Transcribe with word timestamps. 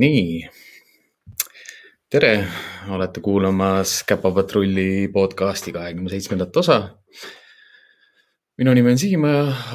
nii, 0.00 0.48
tere, 2.08 2.30
olete 2.88 3.20
kuulamas 3.20 3.98
Käpapatrulli 4.08 5.10
podcasti 5.12 5.74
kahekümne 5.76 6.08
seitsmendat 6.08 6.56
osa. 6.56 6.76
minu 8.56 8.72
nimi 8.74 8.94
on 8.94 8.98
Siim, 8.98 9.24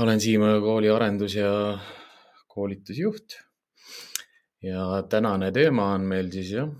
olen 0.02 0.20
Siimäe 0.20 0.60
kooli 0.64 0.90
arendus- 0.90 1.36
ja 1.38 1.78
koolitusjuht. 2.48 3.36
ja 4.64 5.04
tänane 5.10 5.52
teema 5.52 5.92
on 5.94 6.02
meil 6.02 6.32
siis 6.32 6.50
jah, 6.52 6.72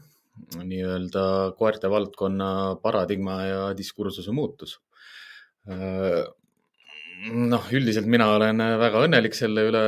nii-öelda 0.64 1.54
koerte 1.58 1.90
valdkonna 1.90 2.76
paradigma 2.82 3.44
ja 3.44 3.78
diskursuse 3.78 4.32
muutus. 4.32 4.80
noh, 7.32 7.70
üldiselt 7.72 8.06
mina 8.06 8.32
olen 8.40 8.58
väga 8.58 9.06
õnnelik 9.06 9.38
selle 9.38 9.68
üle, 9.70 9.84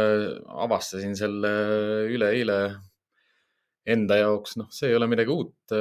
avastasin 0.46 1.16
selle 1.16 1.56
üleeile 2.14 2.60
enda 3.88 4.18
jaoks, 4.20 4.58
noh, 4.60 4.68
see 4.74 4.92
ei 4.92 4.98
ole 4.98 5.08
midagi 5.10 5.32
uut, 5.32 5.76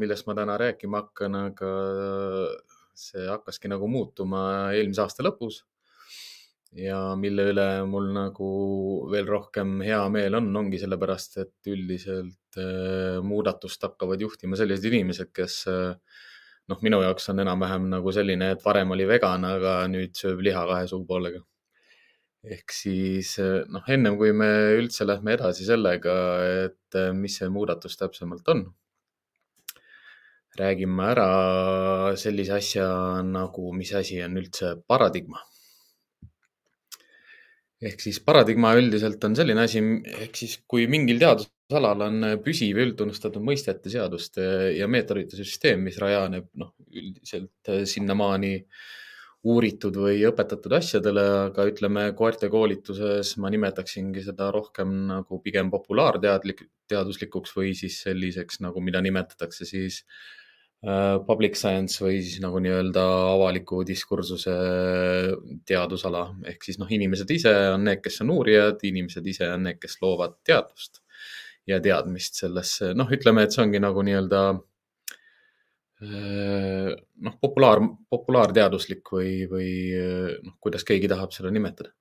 millest 0.00 0.28
ma 0.28 0.36
täna 0.38 0.56
rääkima 0.60 1.02
hakkan, 1.02 1.36
aga 1.50 1.72
see 2.96 3.26
hakkaski 3.28 3.70
nagu 3.72 3.88
muutuma 3.90 4.40
eelmise 4.76 5.04
aasta 5.04 5.26
lõpus. 5.26 5.64
ja 6.70 7.16
mille 7.18 7.48
üle 7.50 7.66
mul 7.90 8.12
nagu 8.14 8.48
veel 9.10 9.26
rohkem 9.26 9.80
hea 9.82 10.02
meel 10.14 10.36
on, 10.38 10.50
ongi 10.56 10.78
sellepärast, 10.78 11.38
et 11.42 11.70
üldiselt 11.72 12.60
muudatust 13.26 13.82
hakkavad 13.82 14.22
juhtima 14.22 14.58
sellised 14.58 14.86
inimesed, 14.86 15.32
kes 15.34 15.64
noh, 15.66 16.82
minu 16.86 17.02
jaoks 17.02 17.28
on 17.32 17.42
enam-vähem 17.42 17.90
nagu 17.90 18.14
selline, 18.14 18.52
et 18.54 18.64
varem 18.64 18.94
oli 18.94 19.08
vegan, 19.10 19.44
aga 19.48 19.80
nüüd 19.90 20.14
sööb 20.16 20.44
liha 20.46 20.62
kahe 20.70 20.86
suupoolega 20.90 21.42
ehk 22.44 22.72
siis 22.72 23.34
noh, 23.68 23.84
ennem 23.92 24.16
kui 24.20 24.32
me 24.36 24.48
üldse 24.78 25.04
lähme 25.04 25.34
edasi 25.36 25.66
sellega, 25.66 26.14
et 26.66 27.00
mis 27.16 27.36
see 27.40 27.50
muudatus 27.52 27.98
täpsemalt 28.00 28.48
on, 28.52 28.64
räägime 30.60 31.06
ära 31.12 31.28
sellise 32.18 32.56
asja 32.56 32.88
nagu, 33.26 33.70
mis 33.76 33.92
asi 33.94 34.20
on 34.24 34.40
üldse 34.40 34.74
paradigma. 34.88 35.44
ehk 37.80 38.02
siis 38.04 38.18
paradigma 38.20 38.74
üldiselt 38.76 39.22
on 39.24 39.36
selline 39.36 39.62
asi, 39.64 39.80
ehk 40.24 40.34
siis 40.36 40.58
kui 40.68 40.84
mingil 40.92 41.20
teadusalal 41.20 42.02
on 42.04 42.26
püsiv 42.44 42.76
üldtunnustatud 42.82 43.40
mõistete, 43.40 43.88
seaduste 43.88 44.42
ja 44.76 44.88
meetodite 44.88 45.38
süsteem, 45.38 45.86
mis 45.86 45.96
rajaneb 46.02 46.50
noh, 46.60 46.74
üldiselt 46.92 47.72
sinnamaani 47.88 48.52
äh, 48.58 48.82
uuritud 49.48 49.96
või 49.96 50.18
õpetatud 50.28 50.74
asjadele, 50.76 51.22
aga 51.46 51.64
ütleme 51.70 52.02
koerte 52.16 52.50
koolituses 52.52 53.32
ma 53.40 53.48
nimetaksingi 53.52 54.24
seda 54.26 54.50
rohkem 54.52 54.92
nagu 55.08 55.40
pigem 55.44 55.70
populaarteadlik, 55.72 56.66
teaduslikuks 56.90 57.54
või 57.56 57.72
siis 57.78 58.02
selliseks 58.04 58.60
nagu, 58.60 58.82
mida 58.84 59.00
nimetatakse 59.00 59.64
siis 59.64 60.02
äh, 60.84 61.16
public 61.24 61.56
science 61.56 62.02
või 62.04 62.20
siis 62.20 62.42
nagu 62.44 62.60
nii-öelda 62.60 63.06
avaliku 63.32 63.80
diskursuse 63.88 64.56
teadusala. 65.68 66.26
Ehk 66.52 66.68
siis 66.68 66.80
noh, 66.82 66.90
inimesed 66.92 67.32
ise 67.32 67.54
on 67.72 67.88
need, 67.88 68.04
kes 68.04 68.20
on 68.26 68.34
uurijad, 68.36 68.84
inimesed 68.92 69.32
ise 69.32 69.48
on 69.54 69.64
need, 69.70 69.80
kes 69.80 69.96
loovad 70.04 70.36
teadust 70.44 71.00
ja 71.68 71.80
teadmist 71.80 72.36
sellesse, 72.40 72.92
noh, 72.98 73.08
ütleme, 73.12 73.46
et 73.46 73.54
see 73.54 73.64
ongi 73.64 73.80
nagu 73.80 74.04
nii-öelda 74.04 74.44
noh, 76.00 77.34
populaar, 77.40 77.82
populaarteaduslik 78.12 79.10
või, 79.12 79.32
või 79.50 79.70
äh, 79.92 80.36
noh, 80.44 80.56
kuidas 80.62 80.86
keegi 80.88 81.10
tahab 81.10 81.34
seda 81.36 81.52
nimetada. 81.52 81.92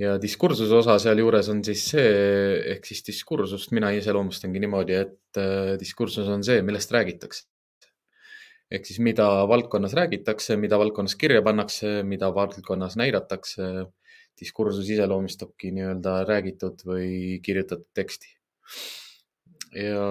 ja 0.00 0.14
diskursuse 0.16 0.72
osa 0.72 0.94
sealjuures 1.02 1.50
on 1.52 1.64
siis 1.64 1.82
see, 1.90 2.12
ehk 2.74 2.86
siis 2.88 3.02
diskursust 3.04 3.74
mina 3.76 3.90
iseloomustangi 3.92 4.62
niimoodi, 4.62 4.94
et 4.94 5.40
äh, 5.42 5.74
diskursus 5.80 6.28
on 6.28 6.44
see, 6.46 6.62
millest 6.62 6.92
räägitakse. 6.94 7.48
ehk 8.70 8.86
siis 8.86 9.00
mida 9.02 9.26
valdkonnas 9.50 9.94
räägitakse, 9.98 10.56
mida 10.56 10.78
valdkonnas 10.78 11.16
kirja 11.18 11.42
pannakse, 11.42 12.02
mida 12.02 12.34
valdkonnas 12.34 12.96
näidatakse. 12.96 13.86
diskursus 14.40 14.88
iseloomustabki 14.88 15.68
nii-öelda 15.76 16.24
räägitud 16.24 16.80
või 16.86 17.40
kirjutatud 17.44 17.90
teksti 17.92 18.30
ja 19.76 20.04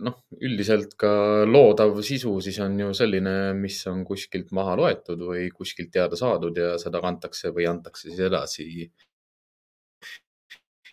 noh, 0.00 0.18
üldiselt 0.40 0.94
ka 1.00 1.44
loodav 1.44 1.98
sisu 2.04 2.38
siis 2.44 2.58
on 2.64 2.78
ju 2.80 2.92
selline, 2.96 3.52
mis 3.58 3.76
on 3.90 4.04
kuskilt 4.08 4.52
maha 4.56 4.76
loetud 4.80 5.20
või 5.28 5.50
kuskilt 5.52 5.92
teada 5.92 6.16
saadud 6.16 6.56
ja 6.56 6.78
seda 6.80 7.00
kantakse 7.04 7.52
või 7.52 7.68
antakse 7.68 8.08
siis 8.08 8.22
edasi 8.28 8.66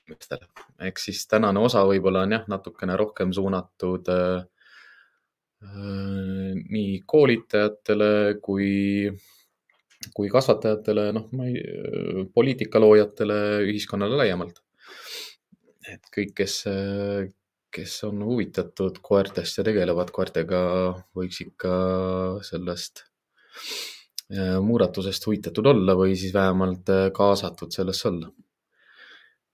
inimestele. 0.10 0.48
ehk 0.90 1.00
siis 1.00 1.26
tänane 1.28 1.60
osa 1.64 1.86
võib-olla 1.88 2.26
on 2.28 2.36
jah, 2.36 2.46
natukene 2.52 2.98
rohkem 3.00 3.32
suunatud 3.34 4.10
äh, 4.12 4.44
nii 6.70 7.02
koolitajatele 7.06 8.40
kui, 8.42 9.10
kui 10.16 10.30
kasvatajatele, 10.32 11.10
noh, 11.16 11.28
ma 11.36 11.50
ei, 11.50 11.60
poliitikaloojatele, 12.34 13.40
ühiskonnale 13.68 14.20
laiemalt. 14.24 14.64
et 15.90 16.06
kõik, 16.16 16.36
kes 16.38 16.62
kes 17.74 17.96
on 18.08 18.24
huvitatud 18.26 19.00
koertest 19.06 19.60
ja 19.60 19.66
tegelevad 19.68 20.12
koertega, 20.14 20.60
võiks 21.16 21.40
ikka 21.46 21.72
sellest 22.46 23.04
äh, 24.34 24.58
muudatusest 24.64 25.26
huvitatud 25.30 25.70
olla 25.74 25.96
või 25.98 26.18
siis 26.20 26.34
vähemalt 26.36 26.90
äh, 26.94 27.08
kaasatud 27.16 27.74
sellesse 27.74 28.08
olla. 28.10 28.30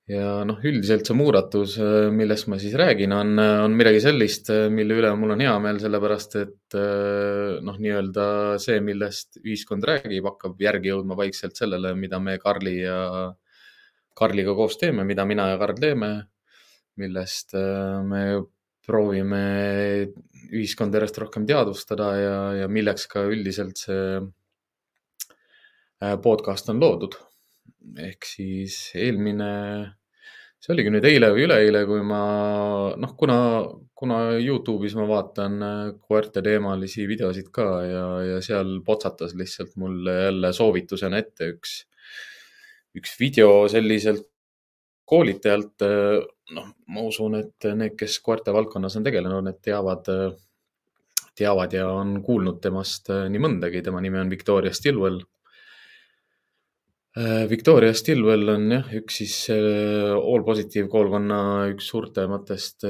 ja 0.08 0.44
noh, 0.48 0.60
üldiselt 0.64 1.08
see 1.08 1.18
muudatus, 1.18 1.78
äh, 1.82 2.12
millest 2.14 2.48
ma 2.52 2.60
siis 2.62 2.76
räägin, 2.80 3.16
on, 3.16 3.40
on 3.40 3.76
midagi 3.76 4.04
sellist, 4.04 4.52
mille 4.72 5.00
üle 5.02 5.12
mul 5.20 5.36
on 5.36 5.44
hea 5.44 5.56
meel, 5.64 5.82
sellepärast 5.84 6.38
et 6.44 6.78
noh, 7.66 7.82
nii-öelda 7.82 8.28
see, 8.64 8.80
millest 8.86 9.42
ühiskond 9.44 9.88
räägib, 9.88 10.30
hakkab 10.32 10.62
järgi 10.62 10.94
jõudma 10.94 11.18
vaikselt 11.20 11.58
sellele, 11.60 11.96
mida 12.00 12.22
me 12.24 12.38
Karli 12.40 12.78
ja 12.84 13.02
Karliga 14.16 14.54
koos 14.56 14.80
teeme, 14.80 15.04
mida 15.04 15.26
mina 15.28 15.50
ja 15.52 15.60
Karl 15.60 15.76
teeme 15.82 16.14
millest 17.02 17.56
äh, 17.58 18.02
me 18.06 18.22
proovime 18.86 19.44
ühiskonda 20.54 21.00
järjest 21.00 21.20
rohkem 21.24 21.46
teadvustada 21.50 22.10
ja, 22.20 22.38
ja 22.62 22.68
milleks 22.72 23.08
ka 23.12 23.26
üldiselt 23.32 23.82
see 23.82 24.20
äh, 26.04 26.16
podcast 26.22 26.70
on 26.74 26.82
loodud. 26.84 27.18
ehk 28.02 28.26
siis 28.26 28.76
eelmine, 28.98 29.48
see 30.60 30.74
oligi 30.74 30.92
nüüd 30.94 31.06
eile 31.06 31.30
või 31.34 31.46
üleeile, 31.46 31.84
kui 31.86 32.02
ma 32.06 32.22
noh, 32.98 33.12
kuna, 33.18 33.38
kuna 33.98 34.20
Youtube'is 34.42 34.96
ma 34.98 35.06
vaatan 35.10 35.58
äh, 35.66 35.90
koerte 36.02 36.42
teemalisi 36.46 37.08
videosid 37.10 37.52
ka 37.54 37.68
ja, 37.86 38.06
ja 38.34 38.40
seal 38.46 38.80
potsatas 38.86 39.36
lihtsalt 39.38 39.76
mulle 39.82 40.16
jälle 40.28 40.54
soovitusena 40.54 41.22
ette 41.22 41.52
üks, 41.54 41.78
üks 42.98 43.18
video 43.20 43.68
selliselt 43.72 44.26
koolitajalt, 45.06 45.84
noh, 46.54 46.68
ma 46.94 47.06
usun, 47.08 47.38
et 47.40 47.70
need, 47.74 47.96
kes 48.00 48.20
koerte 48.26 48.54
valdkonnas 48.54 49.00
on 49.00 49.06
tegelenud, 49.06 49.46
need 49.48 49.62
teavad, 49.66 50.10
teavad 51.36 51.74
ja 51.74 51.88
on 51.92 52.20
kuulnud 52.26 52.60
temast 52.64 53.10
nii 53.10 53.42
mõndagi. 53.42 53.84
tema 53.84 54.04
nimi 54.04 54.22
on 54.22 54.30
Victoria 54.30 54.74
Stilwell. 54.74 55.24
Victoria 57.50 57.94
Stilwell 57.96 58.50
on 58.52 58.72
jah, 58.74 58.88
üks 59.00 59.22
siis 59.22 59.36
All 59.56 60.44
Positive 60.44 60.90
koolkonna 60.92 61.38
üks 61.72 61.88
suurtematest 61.88 62.84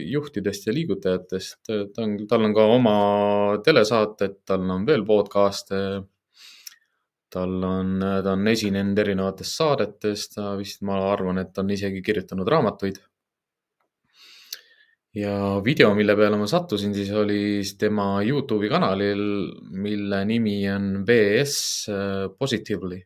juhtidest 0.00 0.66
ja 0.66 0.72
liigutajatest. 0.72 1.58
ta 1.66 2.04
on, 2.06 2.14
tal 2.28 2.46
on 2.48 2.54
ka 2.56 2.64
oma 2.78 2.94
telesaated, 3.64 4.40
tal 4.48 4.64
on 4.72 4.88
veel 4.88 5.04
podcast'e 5.08 5.82
tal 7.30 7.62
on, 7.64 7.98
ta 8.00 8.32
on 8.32 8.48
esinenud 8.48 8.98
erinevates 8.98 9.52
saadetes, 9.60 10.28
ta 10.34 10.54
vist, 10.58 10.82
ma 10.86 10.98
arvan, 11.12 11.42
et 11.42 11.60
on 11.60 11.70
isegi 11.74 12.02
kirjutanud 12.04 12.48
raamatuid. 12.48 13.00
ja 15.18 15.34
video, 15.64 15.94
mille 15.96 16.14
peale 16.16 16.36
ma 16.38 16.46
sattusin, 16.46 16.92
siis 16.94 17.10
oli 17.16 17.62
tema 17.78 18.22
Youtube'i 18.22 18.68
kanalil, 18.70 19.22
mille 19.84 20.24
nimi 20.24 20.60
on 20.70 21.04
VS 21.06 21.54
äh, 21.92 22.26
Positively. 22.38 23.02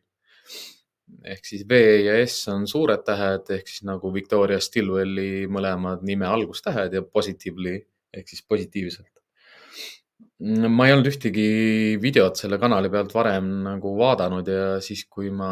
ehk 1.23 1.45
siis 1.45 1.63
V 1.69 1.77
ja 2.03 2.15
S 2.25 2.47
on 2.51 2.65
suured 2.67 3.03
tähed 3.05 3.49
ehk 3.55 3.67
siis 3.69 3.83
nagu 3.87 4.09
Victoria 4.13 4.59
Stilwelli 4.59 5.45
mõlemad 5.47 6.03
nime 6.03 6.25
algustähed 6.27 6.93
ja 6.93 7.03
Positively 7.05 7.77
ehk 8.13 8.27
siis 8.27 8.43
positiivselt 8.47 9.12
ma 10.43 10.87
ei 10.87 10.91
olnud 10.91 11.07
ühtegi 11.07 11.45
videot 12.03 12.39
selle 12.39 12.57
kanali 12.59 12.89
pealt 12.91 13.13
varem 13.15 13.47
nagu 13.63 13.93
vaadanud 13.95 14.49
ja 14.49 14.65
siis, 14.83 15.05
kui 15.07 15.29
ma 15.31 15.51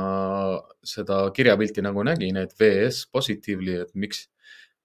seda 0.84 1.24
kirjapilti 1.36 1.84
nagu 1.86 2.04
nägin, 2.04 2.40
et 2.42 2.52
VS 2.60 3.06
Positively, 3.14 3.78
et 3.86 3.94
miks, 3.96 4.26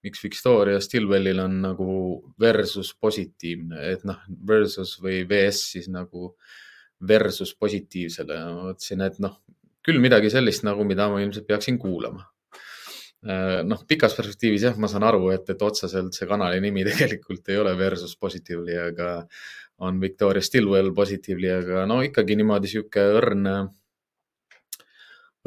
miks 0.05 0.23
Victoria 0.23 0.79
Stilwellil 0.83 1.41
on 1.43 1.59
nagu 1.65 1.89
versus 2.39 2.93
positiivne, 2.95 3.83
et 3.91 4.07
noh, 4.07 4.21
versus 4.47 4.95
või 5.03 5.25
VS 5.27 5.65
siis 5.73 5.91
nagu 5.91 6.31
versus 7.07 7.51
positiivsele. 7.59 8.39
ma 8.47 8.71
mõtlesin, 8.71 9.03
et 9.03 9.19
noh, 9.23 9.35
küll 9.85 9.99
midagi 10.03 10.31
sellist 10.31 10.63
nagu, 10.67 10.87
mida 10.87 11.09
ma 11.11 11.19
ilmselt 11.23 11.47
peaksin 11.49 11.77
kuulama. 11.81 12.29
noh, 13.67 13.79
pikas 13.89 14.13
perspektiivis 14.13 14.63
jah, 14.63 14.75
ma 14.77 14.87
saan 14.87 15.03
aru, 15.03 15.31
et, 15.33 15.49
et 15.49 15.61
otseselt 15.65 16.13
see 16.15 16.27
kanali 16.29 16.61
nimi 16.63 16.85
tegelikult 16.87 17.49
ei 17.49 17.57
ole 17.59 17.73
Versus 17.75 18.15
Positively, 18.15 18.77
aga 18.77 19.25
on 19.77 19.99
Victoria 19.99 20.41
Stilwell 20.41 20.93
Positively, 20.93 21.49
aga 21.51 21.85
no 21.89 21.99
ikkagi 22.05 22.37
niimoodi 22.37 22.69
sihuke 22.71 23.03
õrn, 23.19 23.49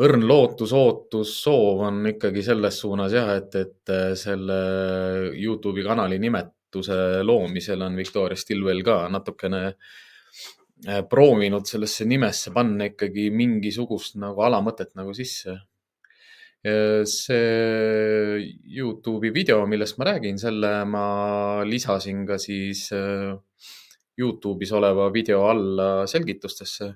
õrn 0.00 0.26
lootus, 0.26 0.74
ootus, 0.76 1.32
soov 1.42 1.82
on 1.88 2.04
ikkagi 2.12 2.44
selles 2.46 2.78
suunas 2.82 3.14
jah, 3.16 3.32
et, 3.40 3.56
et 3.58 3.94
selle 4.18 4.60
Youtube'i 5.34 5.84
kanali 5.86 6.20
nimetuse 6.22 7.24
loomisel 7.26 7.82
on 7.86 7.98
Victoria 7.98 8.38
Stilwell 8.38 8.84
ka 8.86 9.02
natukene 9.10 9.64
äh, 9.72 11.02
proovinud 11.10 11.66
sellesse 11.66 12.06
nimesse 12.06 12.54
panna 12.54 12.86
ikkagi 12.92 13.28
mingisugust 13.34 14.16
nagu 14.22 14.46
alamõtet 14.46 14.94
nagu 14.98 15.16
sisse. 15.16 15.58
See 16.60 17.44
Youtube'i 18.68 19.30
video, 19.32 19.62
millest 19.64 19.96
ma 19.96 20.10
räägin, 20.10 20.36
selle 20.36 20.82
ma 20.84 21.04
lisasin 21.64 22.26
ka 22.28 22.36
siis 22.36 22.82
äh, 22.92 23.32
Youtube'is 24.20 24.72
oleva 24.76 25.11
video 25.14 25.46
alla 25.50 26.06
selgitustesse. 26.11 26.90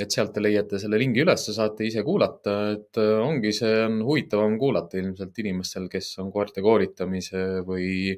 et 0.00 0.08
sealt 0.08 0.30
te 0.32 0.40
leiate 0.40 0.78
selle 0.80 0.96
lingi 0.96 1.20
üles, 1.20 1.42
saate 1.52 1.84
ise 1.84 2.00
kuulata, 2.00 2.52
et 2.72 2.96
äh, 2.96 3.18
ongi, 3.20 3.50
see 3.52 3.74
on 3.84 3.98
huvitavam 4.06 4.54
kuulata 4.56 4.96
ilmselt 4.96 5.36
inimestel, 5.42 5.90
kes 5.92 6.14
on 6.22 6.30
koerte 6.32 6.64
koolitamise 6.64 7.60
või 7.66 8.14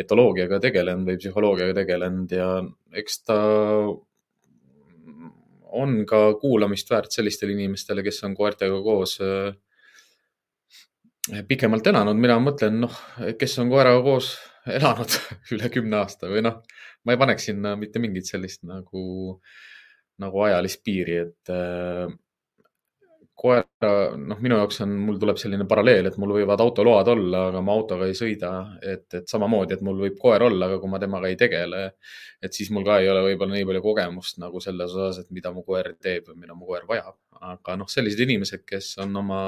etoloogiaga 0.00 0.62
tegelenud 0.64 1.10
või 1.10 1.20
psühholoogiaga 1.20 1.76
tegelenud. 1.82 2.32
Ja 2.32 2.48
eks 2.96 3.20
ta 3.28 3.36
on 5.76 6.06
ka 6.08 6.22
kuulamist 6.40 6.88
väärt 6.88 7.12
sellistele 7.12 7.52
inimestele, 7.52 8.00
kes 8.06 8.24
on 8.24 8.32
koertega 8.38 8.80
koos 8.80 9.18
äh, 9.20 9.52
pikemalt 11.48 11.86
elanud, 11.86 12.16
mina 12.16 12.38
mõtlen, 12.40 12.80
noh, 12.86 12.96
kes 13.38 13.58
on 13.60 13.68
koeraga 13.68 14.00
koos 14.08 14.32
elanud 14.68 15.18
üle 15.56 15.70
kümne 15.72 16.02
aasta 16.02 16.30
või 16.30 16.44
noh, 16.44 16.60
ma 17.04 17.14
ei 17.14 17.20
paneks 17.20 17.50
sinna 17.50 17.76
mitte 17.80 18.02
mingit 18.02 18.28
sellist 18.28 18.64
nagu, 18.68 19.04
nagu 20.20 20.42
ajalist 20.48 20.82
piiri, 20.84 21.20
et 21.26 21.54
äh, 21.54 22.10
koera, 23.40 23.92
noh, 24.20 24.40
minu 24.44 24.58
jaoks 24.58 24.82
on, 24.84 24.92
mul 25.06 25.18
tuleb 25.20 25.38
selline 25.40 25.64
paralleel, 25.68 26.10
et 26.10 26.16
mul 26.20 26.34
võivad 26.36 26.60
autoload 26.60 27.08
olla, 27.14 27.46
aga 27.48 27.62
ma 27.64 27.76
autoga 27.78 28.08
ei 28.08 28.16
sõida, 28.18 28.50
et, 28.84 29.06
et 29.16 29.32
samamoodi, 29.32 29.76
et 29.76 29.84
mul 29.86 30.02
võib 30.02 30.18
koer 30.20 30.44
olla, 30.44 30.68
aga 30.68 30.80
kui 30.82 30.92
ma 30.92 31.00
temaga 31.00 31.30
ei 31.30 31.38
tegele, 31.40 31.86
et 32.44 32.56
siis 32.56 32.68
mul 32.74 32.84
ka 32.84 32.98
ei 33.00 33.08
ole 33.12 33.24
võib-olla 33.30 33.56
nii 33.56 33.68
palju 33.70 33.82
kogemust 33.86 34.42
nagu 34.42 34.60
selles 34.60 34.92
osas, 34.92 35.22
et 35.22 35.32
mida 35.36 35.54
mu 35.56 35.64
koer 35.64 35.94
teeb 36.02 36.28
või 36.28 36.42
mida 36.44 36.56
mu 36.58 36.68
koer 36.68 36.84
vajab. 36.90 37.16
aga 37.40 37.78
noh, 37.80 37.88
sellised 37.88 38.20
inimesed, 38.20 38.66
kes 38.68 38.92
on 39.00 39.16
oma 39.16 39.40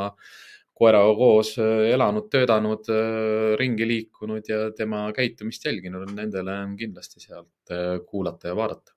koeraga 0.74 1.14
koos 1.16 1.54
äh, 1.60 1.92
elanud, 1.92 2.28
töötanud, 2.32 2.88
äh, 2.90 3.52
ringi 3.60 3.86
liikunud 3.88 4.48
ja 4.48 4.64
tema 4.76 5.04
käitumist 5.16 5.64
jälginud, 5.69 6.10
nendele 6.16 6.56
on 6.64 6.76
kindlasti 6.78 7.22
sealt 7.22 7.72
äh, 7.72 7.98
kuulata 8.08 8.52
ja 8.52 8.58
vaadata. 8.58 8.92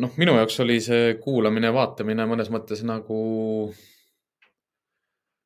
noh, 0.00 0.12
minu 0.16 0.32
jaoks 0.38 0.54
oli 0.62 0.78
see 0.80 1.16
kuulamine 1.20 1.68
vaatamine 1.74 2.24
mõnes 2.30 2.48
mõttes 2.48 2.80
nagu 2.88 3.18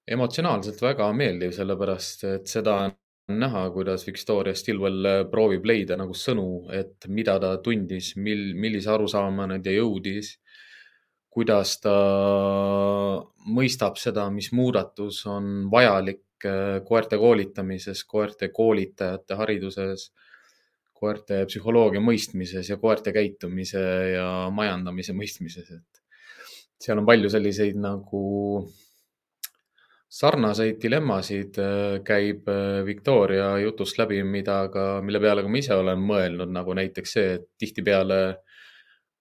emotsionaalselt 0.06 0.82
väga 0.84 1.08
meeldiv, 1.16 1.50
sellepärast 1.56 2.22
et 2.28 2.52
seda 2.52 2.76
on 2.84 2.94
näha, 3.40 3.64
kuidas 3.74 4.04
Victoria 4.06 4.54
Stilwell 4.54 5.24
proovib 5.32 5.66
leida 5.66 5.96
nagu 5.98 6.14
sõnu, 6.14 6.68
et 6.76 7.08
mida 7.08 7.34
ta 7.42 7.56
tundis, 7.64 8.12
mil, 8.20 8.52
millise 8.54 8.92
arusaamani 8.94 9.58
ta 9.64 9.74
jõudis 9.74 10.36
kuidas 11.34 11.78
ta 11.82 11.94
mõistab 13.50 13.98
seda, 13.98 14.28
mis 14.30 14.52
muudatus 14.54 15.24
on 15.30 15.66
vajalik 15.72 16.46
äh, 16.46 16.78
koerte 16.86 17.18
koolitamises, 17.18 18.04
koerte 18.06 18.52
koolitajate 18.54 19.38
hariduses, 19.40 20.12
koerte 20.94 21.42
psühholoogia 21.50 22.02
mõistmises 22.04 22.70
ja 22.70 22.78
koerte 22.80 23.12
käitumise 23.12 23.82
ja 24.14 24.28
majandamise 24.54 25.16
mõistmises, 25.16 25.74
et 25.74 26.02
seal 26.84 27.02
on 27.02 27.08
palju 27.08 27.32
selliseid 27.32 27.76
nagu 27.82 28.24
sarnaseid 30.14 30.78
dilemmasid 30.82 31.58
äh, 31.58 31.98
käib 32.06 32.46
äh, 32.46 32.84
Victoria 32.86 33.56
jutust 33.58 33.98
läbi, 33.98 34.22
mida 34.22 34.68
ka, 34.70 34.88
mille 35.02 35.18
peale 35.18 35.42
ka 35.42 35.50
ma 35.50 35.58
ise 35.58 35.74
olen 35.74 35.98
mõelnud, 35.98 36.54
nagu 36.54 36.78
näiteks 36.78 37.18
see, 37.18 37.38
et 37.40 37.48
tihtipeale 37.58 38.20
äh, 38.28 38.53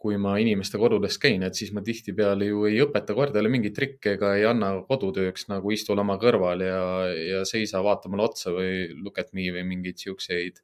kui 0.03 0.17
ma 0.19 0.33
inimeste 0.41 0.75
kodudes 0.81 1.15
käin, 1.21 1.45
et 1.47 1.55
siis 1.55 1.69
ma 1.71 1.79
tihtipeale 1.85 2.49
ju 2.49 2.65
ei 2.67 2.81
õpeta 2.83 3.15
koerdale 3.15 3.47
mingeid 3.51 3.75
trikke 3.77 4.17
ega 4.17 4.33
ei 4.35 4.43
anna 4.49 4.73
kodutööks 4.89 5.47
nagu 5.47 5.71
istu 5.71 5.95
lama 5.95 6.17
kõrval 6.19 6.63
ja, 6.65 6.81
ja 7.15 7.43
seisa, 7.47 7.79
vaata 7.85 8.11
mulle 8.11 8.25
otsa 8.27 8.51
või 8.51 8.89
look 8.99 9.21
at 9.23 9.31
me 9.31 9.47
või 9.55 9.63
mingeid 9.69 10.03
siukseid 10.03 10.59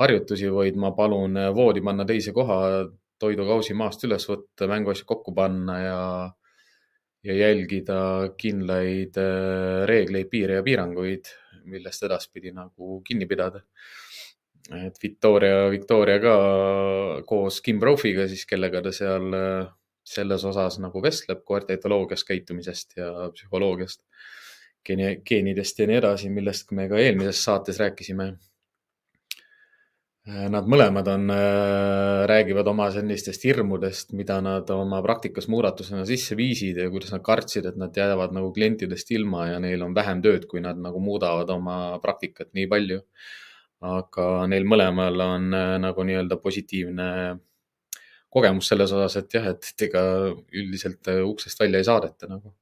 harjutusi, 0.00 0.48
vaid 0.48 0.78
ma 0.80 0.94
palun 0.96 1.36
voodi 1.52 1.84
panna 1.84 2.06
teise 2.08 2.32
koha, 2.32 2.56
toidukausi 3.20 3.76
maast 3.76 4.08
üles 4.08 4.24
võtta, 4.30 4.66
mänguasjad 4.70 5.06
kokku 5.10 5.34
panna 5.36 5.76
ja, 5.78 6.00
ja 7.28 7.36
jälgida 7.42 7.98
kindlaid 8.40 9.20
äh, 9.20 9.84
reegleid, 9.90 10.32
piire 10.32 10.62
ja 10.62 10.64
piiranguid, 10.64 11.28
millest 11.68 12.08
edaspidi 12.08 12.56
nagu 12.56 13.02
kinni 13.04 13.28
pidada 13.28 13.60
et 14.70 14.98
Victoria, 15.02 15.68
Victoria 15.72 16.20
ka 16.22 16.34
koos 17.26 17.60
Kim 17.64 17.80
Brophy'ga 17.82 18.28
siis, 18.30 18.44
kellega 18.46 18.82
ta 18.84 18.92
seal 18.94 19.34
selles 20.02 20.44
osas 20.44 20.78
nagu 20.82 21.02
vestleb 21.02 21.42
koerte 21.46 21.76
etoloogiast, 21.78 22.26
käitumisest 22.28 22.96
ja 22.98 23.10
psühholoogiast, 23.34 24.00
geeni, 24.86 25.16
geenidest 25.26 25.78
ja 25.78 25.90
nii 25.90 26.00
edasi, 26.00 26.30
millest 26.30 26.72
me 26.74 26.88
ka 26.90 26.98
eelmises 27.02 27.42
saates 27.44 27.78
rääkisime. 27.82 28.32
Nad 30.22 30.68
mõlemad 30.70 31.08
on, 31.10 31.30
räägivad 32.30 32.68
oma 32.70 32.84
sellistest 32.94 33.42
hirmudest, 33.42 34.12
mida 34.14 34.36
nad 34.38 34.68
oma 34.70 35.00
praktikas 35.02 35.48
muudatusena 35.50 36.04
sisse 36.06 36.36
viisid 36.38 36.78
ja 36.78 36.86
kuidas 36.94 37.10
nad 37.10 37.24
kartsid, 37.26 37.66
et 37.66 37.78
nad 37.78 37.96
jäävad 37.98 38.34
nagu 38.36 38.52
klientidest 38.54 39.10
ilma 39.16 39.48
ja 39.48 39.58
neil 39.62 39.82
on 39.82 39.96
vähem 39.98 40.22
tööd, 40.22 40.46
kui 40.50 40.62
nad 40.62 40.78
nagu 40.78 41.02
muudavad 41.02 41.50
oma 41.50 41.78
praktikat 42.04 42.52
nii 42.54 42.68
palju 42.70 43.00
aga 43.82 44.26
neil 44.50 44.66
mõlemal 44.68 45.24
on 45.24 45.48
äh, 45.56 45.76
nagu 45.82 46.04
nii-öelda 46.06 46.38
positiivne 46.42 47.08
kogemus 48.32 48.70
selles 48.70 48.92
osas, 48.94 49.18
et 49.20 49.34
jah, 49.36 49.48
et, 49.52 49.70
ega 49.88 50.02
üldiselt 50.30 51.08
äh, 51.10 51.22
uksest 51.26 51.60
välja 51.60 51.82
ei 51.82 51.88
saadeta 51.88 52.30
nagu. 52.30 52.54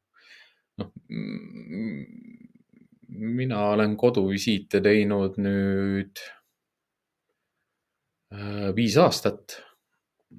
noh, 0.80 0.92
mina 3.20 3.64
olen 3.74 3.96
koduvisiite 4.00 4.80
teinud 4.80 5.36
nüüd 5.42 6.22
äh, 8.32 8.70
viis 8.76 8.96
aastat. 8.96 9.60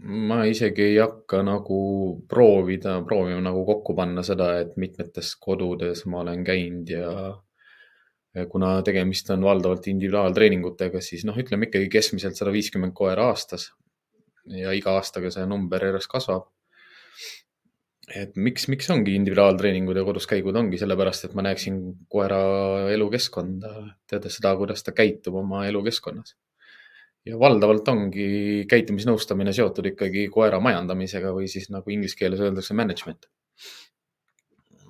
ma 0.02 0.46
isegi 0.48 0.86
ei 0.88 0.98
hakka 0.98 1.42
nagu 1.44 1.78
proovida, 2.32 3.02
proovima 3.04 3.42
nagu 3.44 3.66
kokku 3.68 3.94
panna 3.96 4.24
seda, 4.24 4.54
et 4.64 4.78
mitmetes 4.80 5.34
kodudes 5.36 6.06
ma 6.08 6.22
olen 6.24 6.46
käinud 6.48 6.90
ja 6.90 7.12
kuna 8.52 8.78
tegemist 8.86 9.30
on 9.34 9.44
valdavalt 9.44 9.88
individuaaltreeningutega, 9.92 11.02
siis 11.04 11.26
noh, 11.28 11.38
ütleme 11.38 11.68
ikkagi 11.68 11.90
keskmiselt 11.92 12.40
sada 12.40 12.54
viiskümmend 12.56 12.96
koera 12.96 13.28
aastas. 13.32 13.72
ja 14.52 14.72
iga 14.74 14.96
aastaga 14.98 15.30
see 15.30 15.44
number 15.46 15.84
järjest 15.86 16.10
kasvab. 16.10 16.48
et 18.16 18.36
miks, 18.36 18.68
miks 18.68 18.90
ongi 18.92 19.16
individuaaltreeningud 19.16 19.96
ja 19.96 20.04
kodus 20.04 20.28
käigud, 20.28 20.56
ongi 20.56 20.80
sellepärast, 20.80 21.26
et 21.26 21.36
ma 21.36 21.44
näeksin 21.46 21.78
koera 22.12 22.40
elukeskkonda, 22.92 23.74
teades 24.10 24.40
seda, 24.40 24.56
kuidas 24.60 24.84
ta 24.84 24.96
käitub 24.96 25.36
oma 25.44 25.66
elukeskkonnas. 25.68 26.36
ja 27.26 27.38
valdavalt 27.40 27.88
ongi 27.88 28.66
käitumisnõustamine 28.72 29.54
seotud 29.54 29.92
ikkagi 29.92 30.28
koera 30.32 30.60
majandamisega 30.64 31.36
või 31.36 31.52
siis 31.52 31.70
nagu 31.70 31.92
inglise 31.92 32.16
keeles 32.16 32.40
öeldakse 32.40 32.74
management. 32.74 33.28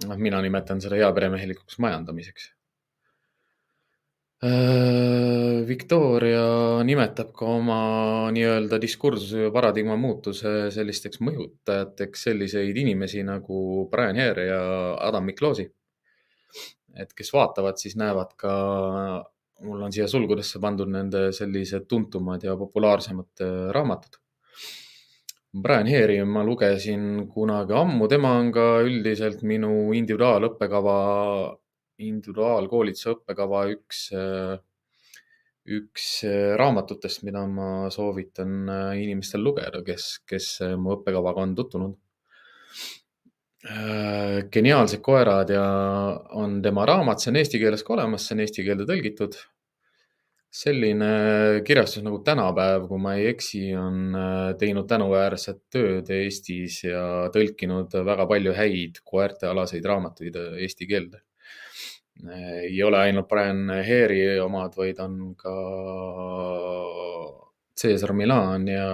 noh, 0.06 0.18
mina 0.18 0.42
nimetan 0.42 0.82
seda 0.82 1.02
heaperemehelikuks 1.02 1.82
majandamiseks 1.82 2.52
Victoria 4.42 6.82
nimetab 6.82 7.30
ka 7.38 7.46
oma 7.46 7.76
nii-öelda 8.34 8.80
diskursuse 8.82 9.44
ja 9.44 9.52
paradigma 9.54 9.94
muutuse 10.02 10.72
sellisteks 10.74 11.22
mõjutajateks 11.22 12.24
selliseid 12.26 12.80
inimesi 12.82 13.22
nagu 13.28 13.86
Brian 13.92 14.18
Hare 14.18 14.48
ja 14.48 14.64
Adam 14.98 15.30
Mikloosi. 15.30 15.68
et 16.98 17.14
kes 17.16 17.30
vaatavad, 17.32 17.78
siis 17.80 17.94
näevad 17.96 18.34
ka, 18.36 18.54
mul 19.64 19.86
on 19.86 19.94
siia 19.96 20.10
sulgudesse 20.12 20.60
pandud 20.60 20.90
nende 20.92 21.30
sellised 21.32 21.86
tuntumad 21.88 22.44
ja 22.44 22.58
populaarsemad 22.60 23.46
raamatud. 23.72 24.18
Brian 25.54 25.88
Hare'i 25.88 26.26
ma 26.26 26.44
lugesin 26.44 27.28
kunagi 27.32 27.78
ammu, 27.78 28.08
tema 28.08 28.34
on 28.40 28.52
ka 28.52 28.82
üldiselt 28.84 29.44
minu 29.44 29.94
individuaalõppekava 29.96 30.98
individuaalkoolituse 32.08 33.12
õppekava 33.16 33.66
üks, 33.74 34.06
üks 35.78 36.08
raamatutest, 36.60 37.24
mida 37.28 37.44
ma 37.48 37.90
soovitan 37.94 38.70
inimestel 38.98 39.44
lugeda, 39.46 39.84
kes, 39.86 40.08
kes 40.28 40.54
mu 40.78 40.98
õppekavaga 40.98 41.46
on 41.46 41.56
tutvunud. 41.58 41.98
äh, 43.70 44.50
geniaalsed 44.50 45.02
koerad 45.06 45.52
ja 45.54 45.64
on 46.34 46.62
tema 46.66 46.86
raamat, 46.90 47.22
see 47.22 47.30
on 47.30 47.40
eesti 47.42 47.60
keeles 47.62 47.84
ka 47.86 47.94
olemas, 47.94 48.26
see 48.26 48.36
on 48.38 48.46
eesti 48.46 48.66
keelde 48.66 48.88
tõlgitud. 48.90 49.38
selline 50.52 51.62
kirjastus 51.64 52.04
nagu 52.04 52.18
Tänapäev, 52.28 52.90
kui 52.90 53.00
ma 53.00 53.14
ei 53.16 53.30
eksi, 53.30 53.62
on 53.80 54.16
äh, 54.20 54.50
teinud 54.60 54.88
tänuväärset 54.90 55.62
tööd 55.72 56.10
Eestis 56.12 56.82
ja 56.84 57.30
tõlkinud 57.32 57.94
väga 58.10 58.26
palju 58.28 58.56
häid 58.58 59.00
koertealaseid 59.08 59.86
raamatuid 59.88 60.36
äh, 60.36 60.58
eesti 60.66 60.90
keelde. 60.90 61.22
Ei 62.30 62.84
ole 62.84 63.00
ainult 63.08 63.28
Brian 63.30 63.70
Hare'i 63.70 64.40
omad, 64.44 64.76
vaid 64.78 65.00
on 65.02 65.36
ka 65.36 65.54
Cesar 67.82 68.14
Milan 68.14 68.68
ja 68.70 68.88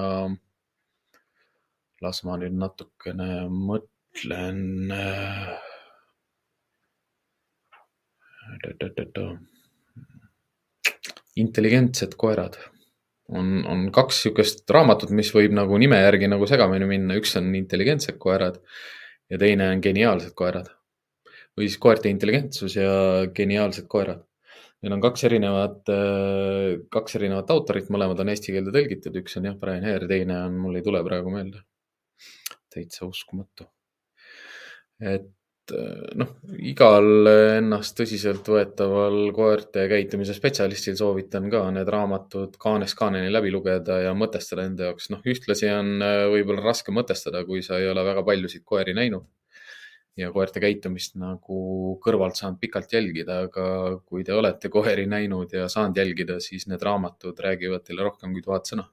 las 2.01 2.24
ma 2.24 2.38
nüüd 2.39 2.55
natukene 2.55 3.48
mõtlen. 3.51 4.63
intelligentsed 11.38 12.15
koerad 12.17 12.55
on, 13.29 13.65
on 13.67 13.84
kaks 13.93 14.24
niisugust 14.24 14.72
raamatut, 14.72 15.12
mis 15.13 15.29
võib 15.36 15.53
nagu 15.53 15.77
nime 15.77 16.00
järgi 16.00 16.29
nagu 16.31 16.48
segamini 16.50 16.88
minna, 16.89 17.17
üks 17.19 17.36
on 17.38 17.51
intelligentsed 17.60 18.17
koerad 18.22 18.62
ja 19.29 19.38
teine 19.38 19.67
on 19.74 19.84
geniaalsed 19.84 20.34
koerad 20.38 20.72
või 21.57 21.67
siis 21.67 21.79
koerte 21.81 22.11
intelligentsus 22.13 22.77
ja 22.77 22.91
geniaalsed 23.35 23.87
koerad. 23.89 24.23
Need 24.85 24.93
on 24.93 25.01
kaks 25.01 25.23
erinevat, 25.25 25.89
kaks 26.93 27.17
erinevat 27.17 27.49
autorit, 27.49 27.87
mõlemad 27.89 28.19
on 28.21 28.29
eesti 28.29 28.53
keelde 28.53 28.73
tõlgitud, 28.75 29.15
üks 29.23 29.39
on 29.39 29.49
jah, 29.49 29.55
Brian 29.57 29.87
Hare, 29.87 30.05
teine 30.09 30.37
on, 30.43 30.59
mul 30.61 30.77
ei 30.77 30.85
tule 30.85 31.01
praegu 31.07 31.33
meelde 31.33 31.63
täitsa 32.73 33.07
uskumatu. 33.07 33.65
et 35.01 35.33
noh, 36.17 36.29
igal 36.71 37.27
ennast 37.57 37.97
tõsiseltvõetaval 37.99 39.17
koerte 39.35 39.83
käitumise 39.91 40.33
spetsialistil 40.37 40.95
soovitan 40.97 41.49
ka 41.51 41.65
need 41.75 41.89
raamatud 41.91 42.55
kaanest 42.61 42.97
kaaneni 42.97 43.33
läbi 43.33 43.51
lugeda 43.53 43.99
ja 44.05 44.13
mõtestada 44.17 44.65
enda 44.69 44.87
jaoks. 44.89 45.09
noh, 45.13 45.25
ühtlasi 45.25 45.69
on 45.73 45.97
äh, 46.05 46.23
võib-olla 46.33 46.69
raske 46.69 46.95
mõtestada, 46.95 47.43
kui 47.49 47.65
sa 47.65 47.81
ei 47.81 47.89
ole 47.91 48.05
väga 48.07 48.23
paljusid 48.29 48.63
koeri 48.65 48.95
näinud 48.97 49.27
ja 50.17 50.31
koerte 50.33 50.62
käitumist 50.63 51.15
nagu 51.21 51.95
kõrvalt 52.03 52.39
saanud 52.39 52.59
pikalt 52.62 52.93
jälgida, 52.93 53.43
aga 53.47 53.67
kui 54.05 54.25
te 54.25 54.33
olete 54.33 54.71
koeri 54.74 55.05
näinud 55.09 55.53
ja 55.53 55.67
saanud 55.69 55.97
jälgida, 55.97 56.39
siis 56.43 56.65
need 56.67 56.83
raamatud 56.83 57.38
räägivad 57.45 57.86
teile 57.86 58.07
rohkem 58.07 58.33
kui 58.33 58.45
tuhat 58.45 58.69
sõna. 58.69 58.88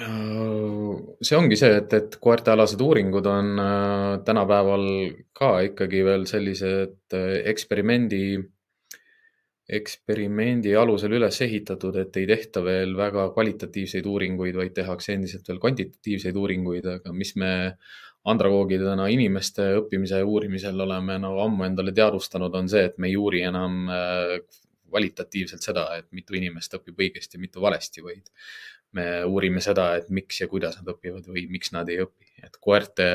Äh, 0.00 1.18
see 1.20 1.36
ongi 1.36 1.58
see, 1.60 1.74
et, 1.82 1.92
et 1.92 2.14
koertealased 2.22 2.80
uuringud 2.80 3.26
on 3.28 3.58
äh, 3.60 4.22
tänapäeval 4.24 4.86
ka 5.36 5.50
ikkagi 5.66 6.00
veel 6.06 6.24
sellised 6.30 7.12
äh, 7.18 7.34
eksperimendi, 7.52 8.38
eksperimendi 9.68 10.72
alusel 10.80 11.18
üles 11.18 11.42
ehitatud, 11.44 11.98
et 12.00 12.16
ei 12.22 12.24
tehta 12.30 12.62
veel 12.64 12.96
väga 12.96 13.26
kvalitatiivseid 13.34 14.08
uuringuid, 14.08 14.56
vaid 14.56 14.72
tehakse 14.78 15.12
endiselt 15.12 15.52
veel 15.52 15.60
kvantitatiivseid 15.60 16.40
uuringuid, 16.40 16.88
aga 16.96 17.12
mis 17.12 17.36
me 17.36 17.52
andragoogidena 18.30 19.08
inimeste 19.10 19.64
õppimise 19.80 20.20
ja 20.20 20.26
uurimisel 20.26 20.78
oleme 20.84 21.16
nagu 21.18 21.38
no, 21.38 21.46
ammu 21.46 21.66
endale 21.66 21.94
teadvustanud, 21.96 22.54
on 22.54 22.68
see, 22.70 22.84
et 22.90 22.98
me 23.02 23.10
ei 23.10 23.16
uuri 23.18 23.42
enam 23.48 23.88
kvalitatiivselt 24.92 25.64
seda, 25.64 25.88
et 25.98 26.06
mitu 26.14 26.36
inimest 26.38 26.76
õpib 26.78 27.00
õigesti, 27.00 27.40
mitu 27.42 27.62
valesti, 27.64 28.04
vaid 28.04 28.28
me 28.96 29.06
uurime 29.24 29.62
seda, 29.64 29.94
et 29.98 30.10
miks 30.12 30.42
ja 30.42 30.48
kuidas 30.50 30.76
nad 30.78 30.90
õpivad 30.92 31.26
või 31.32 31.46
miks 31.50 31.72
nad 31.74 31.88
ei 31.90 32.02
õpi, 32.04 32.28
et 32.44 32.58
koerte, 32.60 33.06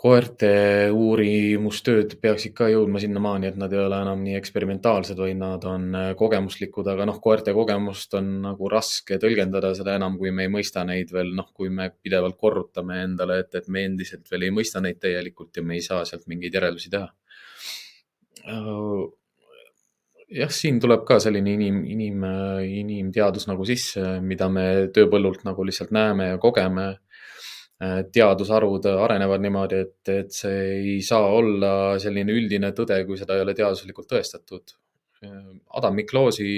koerte 0.00 0.50
uurimustööd 0.96 2.14
peaksid 2.22 2.54
ka 2.56 2.70
jõudma 2.72 3.02
sinnamaani, 3.02 3.50
et 3.50 3.58
nad 3.60 3.72
ei 3.74 3.82
ole 3.82 3.98
enam 4.00 4.22
nii 4.24 4.38
eksperimentaalsed, 4.38 5.18
vaid 5.20 5.36
nad 5.36 5.66
on 5.68 5.90
kogemuslikud, 6.16 6.88
aga 6.88 7.04
noh, 7.10 7.18
koerte 7.20 7.52
kogemust 7.56 8.16
on 8.16 8.30
nagu 8.46 8.70
raske 8.72 9.20
tõlgendada, 9.20 9.74
seda 9.76 9.98
enam, 10.00 10.16
kui 10.20 10.32
me 10.32 10.48
ei 10.48 10.52
mõista 10.52 10.86
neid 10.88 11.12
veel, 11.12 11.34
noh, 11.36 11.50
kui 11.52 11.68
me 11.68 11.90
pidevalt 11.92 12.38
korrutame 12.40 13.02
endale, 13.04 13.42
et, 13.44 13.52
et 13.60 13.68
me 13.68 13.84
endiselt 13.90 14.24
veel 14.32 14.48
ei 14.48 14.56
mõista 14.56 14.80
neid 14.80 15.02
täielikult 15.02 15.60
ja 15.60 15.66
me 15.68 15.76
ei 15.76 15.84
saa 15.84 16.06
sealt 16.08 16.24
mingeid 16.32 16.56
järeldusi 16.56 16.92
teha 16.96 17.12
jah, 20.30 20.52
siin 20.54 20.80
tuleb 20.80 21.04
ka 21.08 21.18
selline 21.22 21.54
inim, 21.56 21.82
inim, 21.90 22.24
inimteadus 22.64 23.48
nagu 23.50 23.66
sisse, 23.68 24.02
mida 24.24 24.48
me 24.52 24.66
tööpõllult 24.94 25.44
nagu 25.46 25.66
lihtsalt 25.66 25.92
näeme 25.94 26.32
ja 26.32 26.40
kogeme. 26.42 26.92
Teadusharud 27.80 28.84
arenevad 28.92 29.40
niimoodi, 29.40 29.82
et, 29.86 30.08
et 30.12 30.32
see 30.36 30.64
ei 30.76 30.96
saa 31.04 31.30
olla 31.32 31.72
selline 32.02 32.34
üldine 32.36 32.74
tõde, 32.76 32.98
kui 33.08 33.16
seda 33.16 33.38
ei 33.38 33.44
ole 33.44 33.54
teaduslikult 33.56 34.08
tõestatud. 34.10 34.74
Adam 35.76 35.96
Mikloosi 35.96 36.50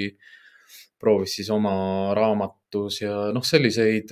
proovis 0.99 1.37
siis 1.39 1.51
oma 1.51 1.75
raamatus 2.15 3.01
ja 3.03 3.15
noh, 3.35 3.45
selliseid 3.47 4.11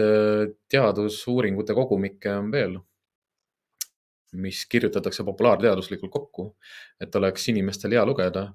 teadusuuringute 0.70 1.74
kogumikke 1.74 2.32
on 2.34 2.50
veel, 2.54 2.78
mis 4.42 4.64
kirjutatakse 4.70 5.26
populaarteaduslikult 5.26 6.12
kokku, 6.14 6.46
et 7.02 7.14
oleks 7.18 7.48
inimestel 7.50 7.94
hea 7.98 8.04
lugeda 8.06 8.46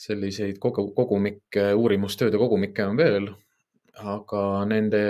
selliseid 0.00 0.58
kogu, 0.62 0.88
kogumikke, 0.96 1.70
uurimustööde 1.78 2.40
kogumikke 2.40 2.86
on 2.88 2.96
veel, 2.98 3.28
aga 4.00 4.42
nende, 4.68 5.02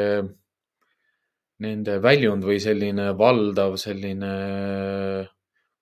nende 1.63 1.99
väljund 2.03 2.45
või 2.45 2.59
selline 2.63 3.13
valdav 3.19 3.77
selline 3.79 4.33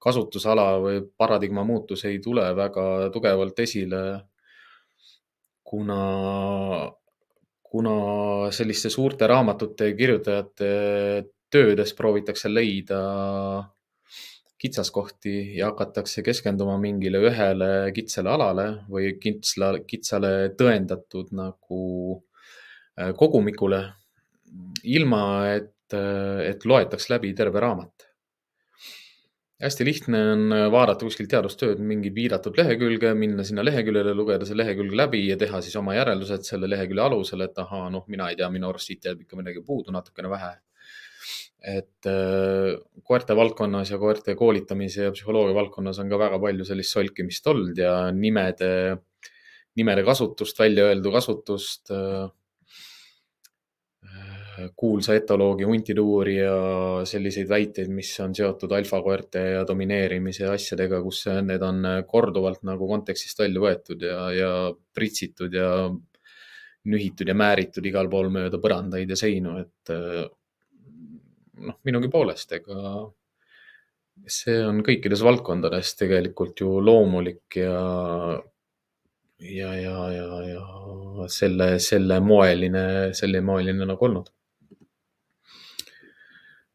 kasutusala 0.02 0.66
või 0.82 1.00
paradigma 1.16 1.64
muutus 1.64 2.04
ei 2.08 2.18
tule 2.20 2.44
väga 2.56 3.10
tugevalt 3.14 3.60
esile, 3.62 4.02
kuna, 5.62 6.00
kuna 7.62 7.94
selliste 8.52 8.90
suurte 8.90 9.28
raamatute 9.30 9.92
kirjutajate 9.96 10.72
töödes 11.52 11.94
proovitakse 11.94 12.50
leida 12.50 12.98
kitsaskohti 14.62 15.56
ja 15.58 15.70
hakatakse 15.72 16.22
keskenduma 16.22 16.76
mingile 16.78 17.18
ühele 17.26 17.70
kitsale 17.94 18.30
alale 18.30 18.66
või 18.90 19.16
kitsla, 19.22 19.72
kitsale 19.86 20.52
tõendatud 20.58 21.32
nagu 21.34 21.80
äh, 22.98 23.10
kogumikule, 23.18 23.82
ilma 24.82 25.22
et, 25.52 25.94
et 26.46 26.64
loetaks 26.64 27.10
läbi 27.12 27.34
terve 27.36 27.60
raamat. 27.60 28.08
hästi 29.62 29.84
lihtne 29.86 30.20
on 30.32 30.54
vaadata 30.74 31.06
kuskilt 31.06 31.30
teadustööd 31.30 31.78
mingi 31.86 32.10
piiratud 32.10 32.56
lehekülge, 32.58 33.12
minna 33.14 33.44
sinna 33.46 33.62
leheküljele, 33.62 34.14
lugeda 34.18 34.48
see 34.48 34.58
lehekülg 34.58 34.96
läbi 34.98 35.20
ja 35.28 35.36
teha 35.38 35.60
siis 35.62 35.76
oma 35.78 35.94
järeldused 35.94 36.42
selle 36.48 36.70
lehekülje 36.70 37.04
alusel, 37.04 37.44
et 37.46 37.58
ahaa, 37.62 37.86
noh, 37.94 38.02
mina 38.10 38.26
ei 38.30 38.40
tea, 38.40 38.48
minu 38.50 38.72
arust 38.72 38.90
siit 38.90 39.06
jääb 39.06 39.22
ikka 39.22 39.38
midagi 39.38 39.62
puudu, 39.66 39.94
natukene 39.94 40.32
vähe 40.32 40.56
et 41.62 42.08
äh, 42.10 42.74
koerte 43.06 43.36
valdkonnas 43.38 43.92
ja 43.92 43.98
koerte 44.02 44.34
koolitamise 44.38 45.06
ja 45.06 45.14
psühholoogia 45.14 45.54
valdkonnas 45.54 46.00
on 46.02 46.10
ka 46.10 46.18
väga 46.18 46.40
palju 46.42 46.66
sellist 46.66 46.96
solkimist 46.96 47.46
olnud 47.46 47.78
ja 47.78 47.94
nimede, 48.14 48.98
nimede 49.78 50.04
kasutust, 50.06 50.58
väljaöeldu 50.58 51.14
kasutust 51.14 51.94
äh,. 51.94 52.30
Kuulsa 54.76 55.16
etoloogi 55.18 55.66
huntide-uurija 55.68 56.52
selliseid 57.08 57.48
väiteid, 57.50 57.90
mis 57.92 58.10
on 58.24 58.34
seotud 58.36 58.72
alfakoerte 58.76 59.42
ja 59.56 59.64
domineerimise 59.68 60.46
asjadega, 60.52 61.02
kus 61.04 61.24
need 61.42 61.62
on 61.66 61.84
korduvalt 62.08 62.62
nagu 62.68 62.88
kontekstist 62.90 63.42
välja 63.44 63.62
võetud 63.62 64.06
ja, 64.06 64.18
ja 64.36 64.52
pritsitud 64.94 65.54
ja 65.56 65.72
nühitud 66.90 67.28
ja 67.28 67.34
määritud 67.38 67.86
igal 67.86 68.08
pool 68.10 68.30
mööda 68.34 68.58
põrandaid 68.62 69.10
ja 69.12 69.18
seinu, 69.18 69.56
et 69.62 69.92
äh, 69.94 70.24
noh, 71.62 71.78
minugi 71.86 72.10
poolest, 72.12 72.54
ega 72.58 72.94
see 74.28 74.58
on 74.66 74.82
kõikides 74.86 75.22
valdkondades 75.24 75.94
tegelikult 75.98 76.60
ju 76.62 76.76
loomulik 76.84 77.58
ja, 77.58 77.78
ja, 79.42 79.72
ja, 79.78 79.96
ja, 80.14 80.28
ja 80.50 81.28
selle, 81.32 81.74
selle 81.82 82.20
moeline, 82.22 82.84
selle 83.18 83.42
moeline 83.44 83.88
nagu 83.88 84.08
olnud. 84.08 84.30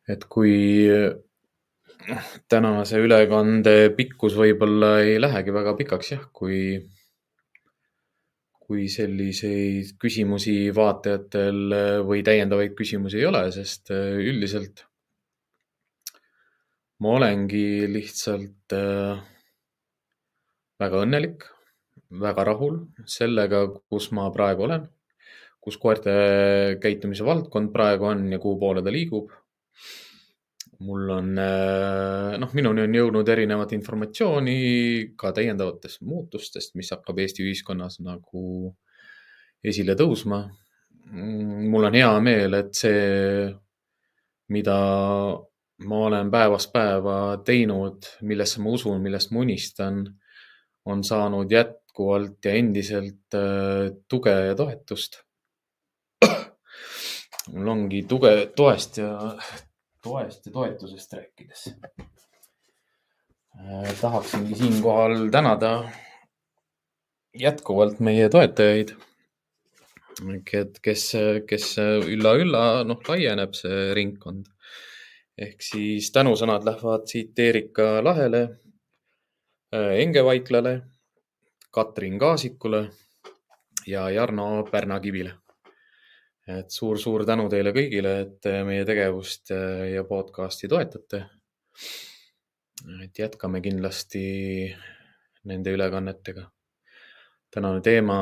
Et 0.07 0.23
kui 0.31 0.55
noh, 2.07 2.27
tänase 2.49 3.01
ülekande 3.03 3.75
pikkus 3.97 4.37
võib-olla 4.39 4.97
ei 5.03 5.17
lähegi 5.19 5.55
väga 5.55 5.75
pikaks 5.79 6.13
jah, 6.15 6.27
kui 6.33 6.59
kui 8.67 8.89
selliseid 8.91 9.93
küsimusi 10.01 10.57
vaatajatel 10.75 12.03
või 12.07 12.19
täiendavaid 12.27 12.73
küsimusi 12.75 13.21
ei 13.21 13.27
ole, 13.29 13.45
sest 13.55 13.93
äh, 13.95 14.17
üldiselt 14.19 14.83
ma 16.99 17.13
olengi 17.15 17.85
lihtsalt 17.91 18.73
äh, 18.75 19.19
väga 20.81 21.01
õnnelik, 21.05 21.45
väga 22.23 22.45
rahul 22.47 22.79
sellega, 23.09 23.63
kus 23.89 24.09
ma 24.17 24.27
praegu 24.33 24.65
olen, 24.67 24.87
kus 25.61 25.77
koerte 25.81 26.13
käitumise 26.81 27.25
valdkond 27.27 27.73
praegu 27.73 28.09
on 28.09 28.25
ja 28.33 28.39
kuhu 28.41 28.57
poole 28.61 28.83
ta 28.83 28.93
liigub. 28.93 29.33
Mul 30.85 31.09
on, 31.09 31.29
noh, 32.41 32.51
minuni 32.53 32.83
on 32.83 32.95
jõudnud 32.97 33.29
erinevat 33.33 33.71
informatsiooni 33.73 34.57
ka 35.17 35.31
täiendavatest 35.33 36.03
muutustest, 36.05 36.75
mis 36.77 36.91
hakkab 36.93 37.17
Eesti 37.23 37.45
ühiskonnas 37.45 37.99
nagu 38.05 38.73
esile 39.63 39.95
tõusma. 39.97 40.43
mul 41.11 41.87
on 41.87 41.95
hea 41.95 42.11
meel, 42.19 42.53
et 42.53 42.73
see, 42.75 43.47
mida 44.53 44.77
ma 45.87 45.99
olen 46.07 46.31
päevast 46.31 46.71
päeva 46.73 47.37
teinud, 47.45 48.05
millesse 48.27 48.61
ma 48.61 48.73
usun, 48.73 49.01
millest 49.01 49.31
ma 49.31 49.43
unistan, 49.45 50.01
on 50.87 51.03
saanud 51.03 51.51
jätkuvalt 51.51 52.45
ja 52.45 52.53
endiselt 52.57 53.35
äh, 53.35 53.93
tuge 54.09 54.33
ja 54.49 54.55
toetust. 54.55 55.21
mul 57.53 57.67
ongi 57.71 58.03
tuge, 58.09 58.33
toest 58.55 58.97
ja, 58.97 59.11
toest 60.03 60.45
ja 60.45 60.51
toetusest 60.51 61.13
rääkides 61.13 61.67
äh,. 63.57 63.93
tahaksingi 64.01 64.55
siinkohal 64.55 65.29
tänada 65.31 65.71
jätkuvalt 67.39 67.99
meie 67.99 68.29
toetajaid. 68.29 68.95
et 70.53 70.79
kes, 70.81 71.11
kes 71.47 71.75
ülla-ülla, 72.09 72.83
noh, 72.83 73.01
laieneb 73.07 73.53
see 73.53 73.93
ringkond 73.93 74.45
ehk 75.37 75.61
siis 75.61 76.09
tänusõnad 76.13 76.65
lähevad 76.65 77.05
siit 77.09 77.39
Erika 77.39 78.03
Lahele, 78.03 78.41
äh, 79.73 79.91
Enge 80.01 80.23
Vaiklale, 80.25 80.81
Katrin 81.71 82.17
Kaasikule 82.19 82.87
ja 83.87 84.09
Jarno 84.09 84.63
Pärnakivile. 84.71 85.35
Et 86.47 86.71
suur-suur 86.71 87.25
tänu 87.27 87.47
teile 87.51 87.73
kõigile, 87.75 88.13
et 88.25 88.49
meie 88.67 88.85
tegevust 88.87 89.51
äh, 89.55 89.87
ja 89.93 90.03
podcasti 90.07 90.69
toetate. 90.71 91.25
et 93.03 93.19
jätkame 93.19 93.61
kindlasti 93.61 94.75
nende 95.45 95.73
ülekannetega. 95.73 96.45
tänane 97.51 97.81
teema 97.81 98.17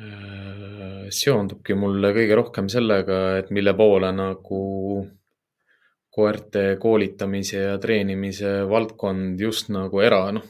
Äh, 0.00 1.08
seondubki 1.12 1.74
mulle 1.76 2.14
kõige 2.16 2.36
rohkem 2.38 2.68
sellega, 2.72 3.16
et 3.40 3.50
mille 3.52 3.74
poole 3.76 4.08
nagu 4.16 4.60
koerte 6.10 6.76
koolitamise 6.82 7.58
ja 7.58 7.78
treenimise 7.78 8.64
valdkond 8.68 9.40
just 9.40 9.70
nagu 9.70 10.00
era, 10.02 10.24
noh, 10.34 10.46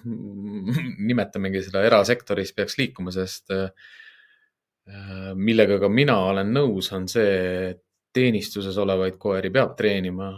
nimetamegi 1.10 1.64
seda 1.66 1.84
erasektoris 1.88 2.54
peaks 2.56 2.78
liikuma, 2.80 3.12
sest 3.12 3.52
äh, 3.52 3.72
millega 5.36 5.78
ka 5.82 5.92
mina 5.92 6.16
olen 6.30 6.54
nõus, 6.56 6.92
on 6.96 7.08
see, 7.08 7.34
et 7.74 7.82
teenistuses 8.14 8.78
olevaid 8.80 9.20
koeri 9.20 9.52
peab 9.54 9.76
treenima 9.78 10.32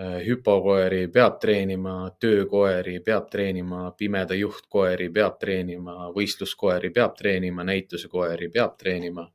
Äh, 0.00 0.22
hüpokoeri 0.26 1.08
peab 1.12 1.34
treenima, 1.40 2.10
töökoeri 2.20 3.00
peab 3.04 3.26
treenima, 3.30 3.90
pimeda 3.98 4.34
juhtkoeri 4.34 5.10
peab 5.12 5.36
treenima, 5.38 6.08
võistluskoeri 6.14 6.88
peab 6.96 7.12
treenima, 7.18 7.64
näitusekoeri 7.68 8.48
peab 8.48 8.78
treenima. 8.80 9.26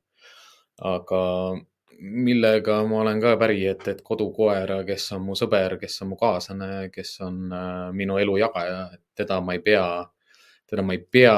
aga 0.77 1.21
millega 1.99 2.81
ma 2.87 3.01
olen 3.01 3.21
ka 3.21 3.33
päri, 3.41 3.63
et, 3.71 3.87
et 3.91 4.03
kodukoera, 4.05 4.81
kes 4.87 5.09
on 5.17 5.25
mu 5.29 5.37
sõber, 5.37 5.77
kes 5.81 6.01
on 6.05 6.13
mu 6.13 6.19
kaaslane, 6.19 6.89
kes 6.93 7.15
on 7.25 7.41
äh, 7.49 7.71
minu 7.97 8.19
elu 8.21 8.37
jagaja, 8.43 8.83
et 8.93 9.23
teda 9.23 9.39
ma 9.41 9.57
ei 9.57 9.63
pea, 9.65 9.85
teda 10.69 10.85
ma 10.85 10.97
ei 10.97 11.01
pea 11.01 11.37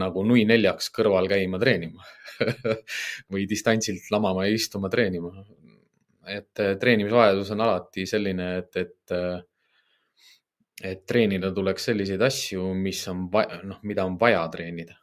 nagu 0.00 0.24
nui 0.26 0.46
neljaks 0.48 0.90
kõrval 0.96 1.30
käima 1.30 1.60
treenima 1.62 2.06
või 3.32 3.46
distantsilt 3.50 4.10
lamama 4.10 4.48
ja 4.48 4.56
istuma 4.58 4.90
treenima 4.90 5.32
et 6.26 6.60
äh, 6.60 6.76
treenimisvajadus 6.78 7.50
on 7.50 7.60
alati 7.60 8.06
selline, 8.06 8.48
et, 8.58 8.76
et, 8.76 9.14
äh, 9.16 9.42
et 10.92 11.04
treenida 11.06 11.52
tuleks 11.54 11.90
selliseid 11.90 12.22
asju, 12.22 12.72
mis 12.78 13.02
on, 13.10 13.26
noh, 13.68 13.82
mida 13.88 14.06
on 14.06 14.18
vaja 14.20 14.44
treenida, 14.52 14.96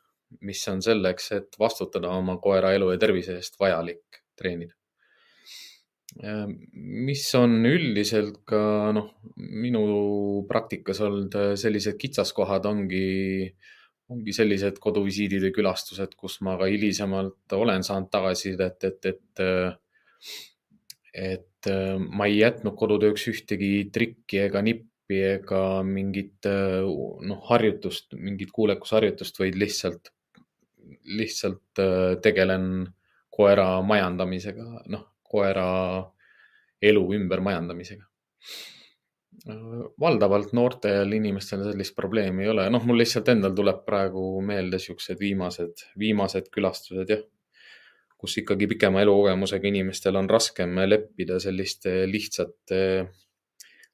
mis 0.45 0.61
on 0.71 0.83
selleks, 0.83 1.31
et 1.37 1.59
vastutada 1.59 2.11
oma 2.15 2.37
koera 2.41 2.73
elu 2.77 2.91
ja 2.93 3.01
tervise 3.01 3.39
eest 3.39 3.59
vajalik 3.59 4.23
treenida. 4.39 4.78
Mis 6.17 7.23
on 7.37 7.59
üldiselt 7.69 8.39
ka 8.49 8.59
noh, 8.95 9.11
minu 9.37 9.83
praktikas 10.49 11.01
olnud 11.05 11.35
äh, 11.37 11.51
sellised 11.59 11.99
kitsaskohad 12.01 12.65
ongi, 12.65 13.45
ongi 14.09 14.33
sellised 14.33 14.79
koduvisiidid 14.81 15.45
ja 15.47 15.51
külastused, 15.53 16.15
kus 16.17 16.39
ma 16.45 16.57
ka 16.59 16.69
hilisemalt 16.71 17.57
olen 17.57 17.85
saanud 17.85 18.09
tagasisidet, 18.13 18.89
et, 18.89 19.11
et, 19.13 19.43
et 19.45 20.39
et 21.13 21.67
äh, 21.67 21.97
ma 21.97 22.27
ei 22.29 22.39
jätnud 22.39 22.75
kodutööks 22.77 23.25
ühtegi 23.31 23.89
trikki 23.93 24.43
ega 24.45 24.61
nippi 24.65 25.19
ega 25.25 25.81
mingit 25.83 26.45
äh, 26.47 26.85
noh, 26.85 27.41
harjutust, 27.49 28.13
mingit 28.15 28.53
kuulekusharjutust, 28.55 29.39
vaid 29.41 29.57
lihtsalt, 29.59 30.11
lihtsalt 31.09 31.81
äh, 31.81 32.15
tegelen 32.23 32.89
koera 33.33 33.79
majandamisega, 33.85 34.85
noh, 34.93 35.07
koera 35.29 35.69
elu 36.81 37.05
ümbermajandamisega. 37.19 38.05
valdavalt 39.99 40.51
noortel 40.53 41.13
inimestel 41.15 41.61
sellist 41.63 41.93
probleemi 41.95 42.43
ei 42.43 42.49
ole, 42.51 42.65
noh, 42.69 42.83
mul 42.85 42.97
lihtsalt 42.99 43.29
endal 43.31 43.53
tuleb 43.55 43.85
praegu 43.85 44.23
meelde 44.43 44.81
siuksed 44.83 45.19
viimased, 45.19 45.85
viimased 46.01 46.49
külastused, 46.51 47.13
jah 47.13 47.23
kus 48.19 48.35
ikkagi 48.41 48.67
pikema 48.67 49.03
elukogemusega 49.05 49.69
inimestel 49.69 50.19
on 50.19 50.27
raskem 50.29 50.75
leppida 50.89 51.39
selliste 51.39 52.03
lihtsate, 52.11 52.81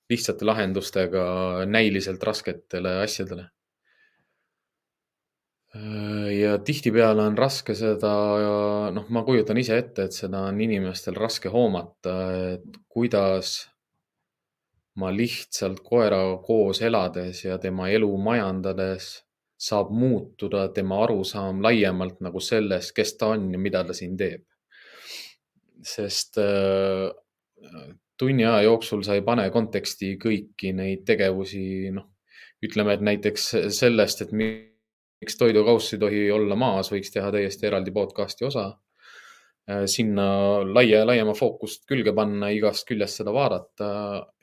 lihtsate 0.10 0.48
lahendustega 0.50 1.26
näiliselt 1.70 2.24
rasketele 2.26 2.98
asjadele. 3.04 3.46
Ja 6.32 6.58
tihtipeale 6.64 7.24
on 7.26 7.38
raske 7.38 7.76
seda, 7.76 8.12
noh, 8.96 9.08
ma 9.10 9.24
kujutan 9.28 9.58
ise 9.60 9.78
ette, 9.82 10.08
et 10.08 10.16
seda 10.16 10.46
on 10.50 10.60
inimestel 10.62 11.18
raske 11.20 11.52
hoomata, 11.52 12.16
et 12.56 12.80
kuidas 12.92 13.58
ma 15.02 15.12
lihtsalt 15.12 15.82
koeraga 15.84 16.38
koos 16.46 16.80
elades 16.86 17.44
ja 17.44 17.58
tema 17.60 17.90
elu 17.92 18.10
majandades 18.18 19.10
saab 19.60 19.92
muutuda 19.92 20.68
tema 20.76 21.02
arusaam 21.04 21.62
laiemalt 21.64 22.22
nagu 22.24 22.40
sellest, 22.44 22.94
kes 22.96 23.16
ta 23.20 23.34
on 23.36 23.50
ja 23.56 23.60
mida 23.60 23.84
ta 23.84 23.96
siin 23.96 24.18
teeb. 24.20 24.44
sest 25.86 26.40
äh, 26.42 27.12
tunni 28.18 28.46
aja 28.46 28.64
jooksul 28.66 29.04
sa 29.06 29.14
ei 29.14 29.22
pane 29.22 29.50
konteksti 29.54 30.16
kõiki 30.22 30.72
neid 30.74 31.04
tegevusi, 31.06 31.92
noh, 31.94 32.08
ütleme, 32.64 32.96
et 32.96 33.04
näiteks 33.06 33.50
sellest, 33.76 34.24
et 34.24 34.32
miks 35.22 35.38
toidukauss 35.40 35.96
ei 35.96 36.02
tohi 36.02 36.26
olla 36.32 36.58
maas, 36.60 36.92
võiks 36.94 37.14
teha 37.14 37.32
täiesti 37.34 37.70
eraldi 37.70 37.94
podcast'i 37.96 38.48
osa. 38.48 38.70
Äh, 39.66 39.88
sinna 39.90 40.26
laia, 40.62 41.02
laiema 41.10 41.34
fookust 41.34 41.88
külge 41.90 42.14
panna, 42.14 42.52
igast 42.54 42.86
küljest 42.86 43.22
seda 43.22 43.34
vaadata 43.34 43.88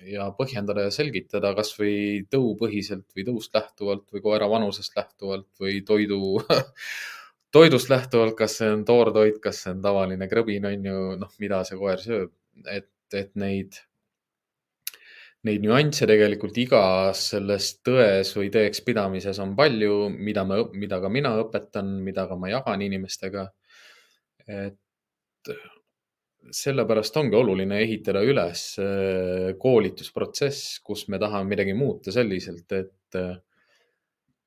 ja 0.02 0.26
põhjendada 0.38 0.88
ja 0.88 0.94
selgitada 0.94 1.52
kasvõi 1.54 2.24
tõupõhiselt 2.32 3.06
või 3.14 3.28
tõust 3.28 3.54
lähtuvalt 3.54 4.08
või 4.10 4.24
koera 4.24 4.50
vanusest 4.50 4.96
lähtuvalt 4.98 5.46
või 5.62 5.78
toidu 5.86 6.40
toidust 7.54 7.92
lähtuvalt, 7.92 8.34
kas 8.38 8.56
see 8.58 8.72
on 8.72 8.82
toortoit, 8.88 9.38
kas 9.44 9.62
see 9.62 9.76
on 9.76 9.84
tavaline 9.84 10.28
krõbin, 10.30 10.66
on 10.66 10.90
ju, 10.90 11.00
noh, 11.20 11.32
mida 11.42 11.62
see 11.68 11.78
koer 11.78 12.02
sööb, 12.02 12.34
et, 12.66 12.90
et 13.14 13.30
neid, 13.38 13.78
neid 15.46 15.64
nüansse 15.64 16.06
tegelikult 16.06 16.58
igas 16.62 17.26
selles 17.32 17.72
tões 17.82 18.30
või 18.38 18.50
tõekspidamises 18.54 19.40
on 19.42 19.56
palju, 19.58 20.06
mida 20.14 20.44
me, 20.46 20.60
mida 20.78 21.00
ka 21.02 21.10
mina 21.10 21.34
õpetan, 21.42 21.96
mida 22.06 22.28
ka 22.30 22.38
ma 22.38 22.52
jagan 22.52 22.84
inimestega. 22.86 23.48
et 24.46 24.78
sellepärast 26.50 27.16
ongi 27.20 27.36
oluline 27.38 27.78
ehitada 27.84 28.22
üles 28.26 28.64
äh, 28.82 29.52
koolitusprotsess, 29.58 30.80
kus 30.84 31.06
me 31.12 31.20
tahame 31.22 31.54
midagi 31.54 31.74
muuta 31.78 32.12
selliselt, 32.14 32.66
et 32.74 33.18
äh, 33.18 33.36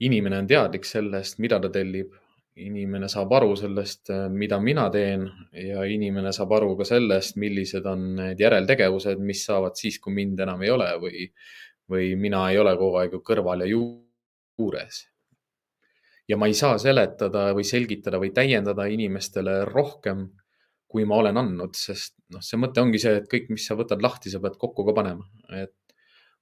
inimene 0.06 0.42
on 0.44 0.50
teadlik 0.50 0.86
sellest, 0.88 1.40
mida 1.44 1.60
ta 1.62 1.72
tellib. 1.72 2.14
Inimene 2.56 3.10
saab 3.12 3.34
aru 3.36 3.56
sellest, 3.60 4.10
äh, 4.14 4.28
mida 4.32 4.60
mina 4.64 4.88
teen 4.92 5.26
ja 5.60 5.84
inimene 5.84 6.32
saab 6.36 6.54
aru 6.56 6.76
ka 6.80 6.88
sellest, 6.88 7.36
millised 7.42 7.86
on 7.90 8.08
need 8.22 8.40
järeltegevused, 8.40 9.20
mis 9.20 9.44
saavad 9.48 9.76
siis, 9.80 10.00
kui 10.00 10.16
mind 10.16 10.40
enam 10.46 10.64
ei 10.64 10.72
ole 10.72 10.88
või, 11.02 11.26
või 11.92 12.14
mina 12.20 12.46
ei 12.52 12.62
ole 12.62 12.78
kogu 12.80 13.02
aeg 13.02 13.20
kõrval 13.26 13.66
ja 13.66 13.70
juures. 13.74 15.04
Ja 16.28 16.40
ma 16.42 16.48
ei 16.50 16.56
saa 16.58 16.80
seletada 16.82 17.52
või 17.54 17.68
selgitada 17.68 18.18
või 18.22 18.32
täiendada 18.34 18.88
inimestele 18.90 19.60
rohkem 19.68 20.26
kui 20.96 21.04
ma 21.04 21.18
olen 21.20 21.36
andnud, 21.42 21.76
sest 21.76 22.14
noh, 22.32 22.40
see 22.46 22.60
mõte 22.62 22.80
ongi 22.80 23.02
see, 23.02 23.18
et 23.20 23.26
kõik, 23.28 23.50
mis 23.52 23.66
sa 23.68 23.76
võtad 23.76 24.00
lahti, 24.00 24.32
sa 24.32 24.40
pead 24.40 24.56
kokku 24.62 24.86
ka 24.88 24.94
panema, 24.96 25.26
et 25.52 25.76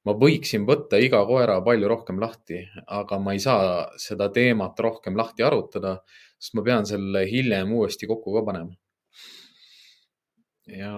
ma 0.07 0.15
võiksin 0.19 0.65
võtta 0.67 0.99
iga 0.99 1.21
koera 1.27 1.59
palju 1.63 1.89
rohkem 1.91 2.19
lahti, 2.19 2.59
aga 2.99 3.19
ma 3.23 3.35
ei 3.35 3.41
saa 3.43 3.87
seda 3.99 4.29
teemat 4.35 4.79
rohkem 4.85 5.17
lahti 5.19 5.45
arutada, 5.47 5.97
sest 6.37 6.57
ma 6.57 6.65
pean 6.65 6.87
selle 6.89 7.23
hiljem 7.29 7.71
uuesti 7.77 8.09
kokku 8.09 8.35
ka 8.35 8.45
panema. 8.49 8.75
ja 10.67 10.93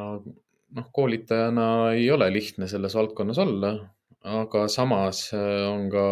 noh, 0.76 0.88
koolitajana 0.94 1.68
ei 1.98 2.10
ole 2.12 2.30
lihtne 2.34 2.68
selles 2.70 2.96
valdkonnas 2.98 3.42
olla, 3.42 3.74
aga 4.26 4.68
samas 4.70 5.28
äh, 5.34 5.66
on 5.70 5.90
ka 5.94 6.06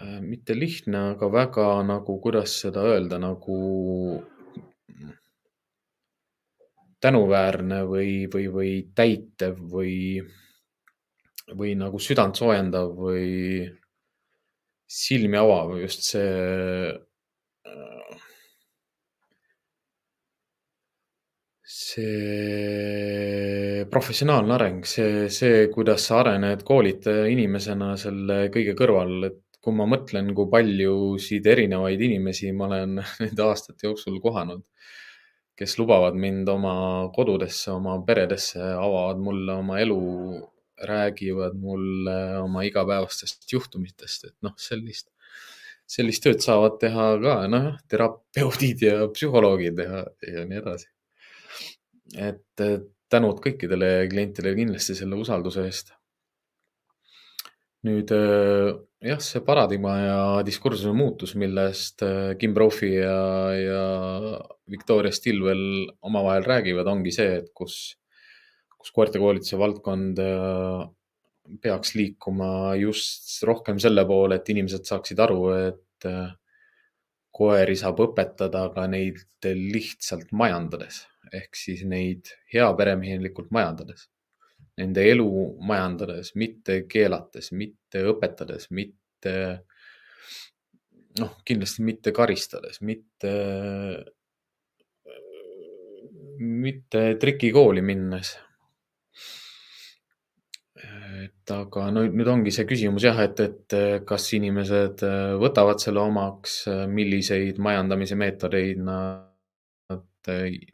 äh, 0.00 0.18
mitte 0.22 0.58
lihtne, 0.58 1.10
aga 1.14 1.30
väga 1.32 1.70
nagu, 1.86 2.18
kuidas 2.22 2.60
seda 2.64 2.86
öelda, 2.94 3.18
nagu 3.22 3.58
tänuväärne 7.00 7.82
või, 7.88 8.26
või, 8.32 8.46
või 8.52 8.72
täitev 8.94 9.60
või, 9.72 9.94
või 11.56 11.76
nagu 11.80 12.00
südant 12.02 12.36
soojendav 12.36 12.92
või 12.96 13.64
silmi 14.90 15.38
avav 15.38 15.78
just 15.80 16.04
see 16.10 16.90
see 21.70 23.86
professionaalne 23.90 24.54
areng, 24.56 24.82
see, 24.86 25.28
see, 25.32 25.68
kuidas 25.72 26.06
sa 26.08 26.20
arened 26.22 26.64
koolitaja 26.66 27.28
inimesena 27.30 27.94
selle 28.00 28.42
kõige 28.54 28.74
kõrval, 28.78 29.14
et 29.30 29.38
kui 29.60 29.76
ma 29.76 29.86
mõtlen, 29.88 30.32
kui 30.36 30.48
paljusid 30.52 31.46
erinevaid 31.52 32.00
inimesi 32.08 32.52
ma 32.56 32.68
olen 32.70 33.00
nende 33.22 33.46
aastate 33.46 33.88
jooksul 33.88 34.20
kohanud, 34.24 34.64
kes 35.60 35.76
lubavad 35.76 36.16
mind 36.16 36.48
oma 36.48 36.74
kodudesse, 37.14 37.68
oma 37.74 37.98
peredesse, 38.06 38.60
avavad 38.60 39.20
mulle 39.20 39.58
oma 39.60 39.80
elu, 39.82 40.00
räägivad 40.88 41.58
mulle 41.60 42.16
oma 42.40 42.62
igapäevastest 42.64 43.44
juhtumitest, 43.52 44.30
et 44.30 44.36
noh, 44.46 44.54
sellist, 44.56 45.10
sellist 45.90 46.24
tööd 46.24 46.40
saavad 46.40 46.78
teha 46.80 47.10
ka, 47.20 47.36
noh, 47.52 47.74
terapeudid 47.92 48.86
ja 48.88 48.96
psühholoogid 49.12 49.84
ja, 49.84 50.06
ja 50.24 50.46
nii 50.48 50.62
edasi 50.62 50.88
et 52.18 52.62
tänud 53.10 53.40
kõikidele 53.42 54.08
klientidele 54.10 54.54
kindlasti 54.58 54.96
selle 54.98 55.18
usalduse 55.20 55.64
eest. 55.66 55.92
nüüd 57.86 58.10
jah, 59.04 59.20
see 59.24 59.42
paradigma 59.44 59.94
ja 59.98 60.20
diskursuse 60.46 60.92
muutus, 60.96 61.34
millest 61.40 62.04
äh, 62.06 62.34
Kim 62.40 62.54
Brophy 62.56 62.92
ja, 62.98 63.18
ja 63.56 63.84
Victoria 64.70 65.12
Stilwell 65.12 65.90
omavahel 66.06 66.46
räägivad, 66.46 66.88
ongi 66.90 67.12
see, 67.14 67.40
et 67.40 67.50
kus, 67.56 67.76
kus 68.76 68.92
koertekoolituse 68.96 69.58
valdkond 69.60 70.20
äh, 70.24 70.82
peaks 71.64 71.96
liikuma 71.98 72.76
just 72.78 73.40
rohkem 73.48 73.80
selle 73.82 74.04
poole, 74.06 74.38
et 74.38 74.52
inimesed 74.52 74.86
saaksid 74.86 75.18
aru, 75.24 75.40
et 75.56 76.06
koeri 77.34 77.74
saab 77.76 77.98
õpetada 78.04 78.68
ka 78.74 78.84
neid 78.88 79.18
lihtsalt 79.44 80.30
majandades 80.36 81.02
ehk 81.34 81.58
siis 81.58 81.82
neid 81.88 82.30
heaperemehelikult 82.54 83.50
majandades, 83.54 84.08
nende 84.80 85.04
elu 85.12 85.28
majandades, 85.66 86.34
mitte 86.40 86.82
keelates, 86.90 87.52
mitte 87.56 88.04
õpetades, 88.10 88.70
mitte 88.74 89.34
noh, 91.20 91.34
kindlasti 91.46 91.84
mitte 91.86 92.12
karistades, 92.14 92.80
mitte, 92.86 93.32
mitte 96.38 97.02
trikikooli 97.20 97.82
minnes. 97.84 98.36
Et 101.20 101.52
aga 101.52 101.88
no 101.92 102.04
nüüd 102.06 102.28
ongi 102.30 102.52
see 102.54 102.64
küsimus 102.68 103.04
jah, 103.04 103.18
et, 103.20 103.40
et 103.42 103.74
kas 104.08 104.28
inimesed 104.38 105.02
võtavad 105.42 105.82
selle 105.82 106.00
omaks, 106.00 106.62
milliseid 106.88 107.58
majandamise 107.60 108.16
meetodeid 108.16 108.80
nad 108.86 109.26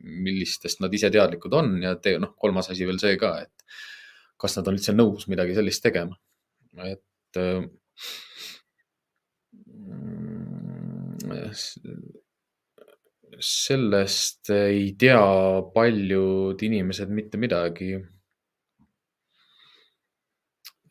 millistest 0.02 0.80
nad 0.82 0.94
ise 0.94 1.10
teadlikud 1.14 1.54
on 1.54 1.76
ja 1.82 1.94
te, 2.02 2.16
noh, 2.18 2.32
kolmas 2.38 2.70
asi 2.72 2.86
veel 2.86 2.98
see 2.98 3.14
ka, 3.20 3.36
et 3.46 3.76
kas 4.40 4.56
nad 4.58 4.68
on 4.68 4.76
üldse 4.78 4.94
nõus 4.94 5.28
midagi 5.32 5.56
sellist 5.56 5.82
tegema. 5.84 6.16
et 6.84 7.40
äh, 7.40 7.64
sellest 13.40 14.50
ei 14.50 14.92
tea 14.98 15.62
paljud 15.74 16.62
inimesed 16.68 17.10
mitte 17.20 17.40
midagi. 17.40 17.96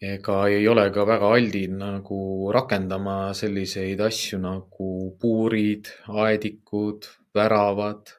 ega 0.05 0.35
ei 0.51 0.67
ole 0.67 0.89
ka 0.93 1.05
väga 1.07 1.29
aldid 1.33 1.71
nagu 1.79 2.51
rakendama 2.53 3.33
selliseid 3.33 4.01
asju 4.05 4.37
nagu 4.43 4.89
puurid, 5.21 5.87
aedikud, 6.25 7.07
väravad 7.33 8.11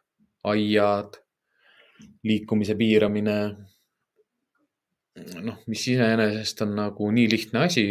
aiad, 0.47 1.19
liikumise 2.25 2.77
piiramine. 2.79 3.39
Noh, 5.45 5.59
mis 5.71 5.87
iseenesest 5.93 6.63
on 6.67 6.77
nagu 6.77 7.09
nii 7.13 7.31
lihtne 7.33 7.65
asi. 7.67 7.87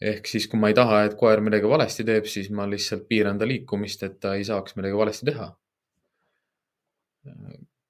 ehk 0.00 0.26
siis, 0.28 0.44
kui 0.52 0.60
ma 0.60 0.68
ei 0.68 0.76
taha, 0.76 1.04
et 1.06 1.14
koer 1.16 1.40
midagi 1.40 1.68
valesti 1.68 2.04
teeb, 2.04 2.26
siis 2.28 2.50
ma 2.52 2.66
lihtsalt 2.68 3.06
piiran 3.08 3.38
ta 3.40 3.46
liikumist, 3.48 4.02
et 4.04 4.18
ta 4.20 4.34
ei 4.36 4.44
saaks 4.44 4.76
midagi 4.76 4.98
valesti 4.98 5.28
teha. 5.30 5.50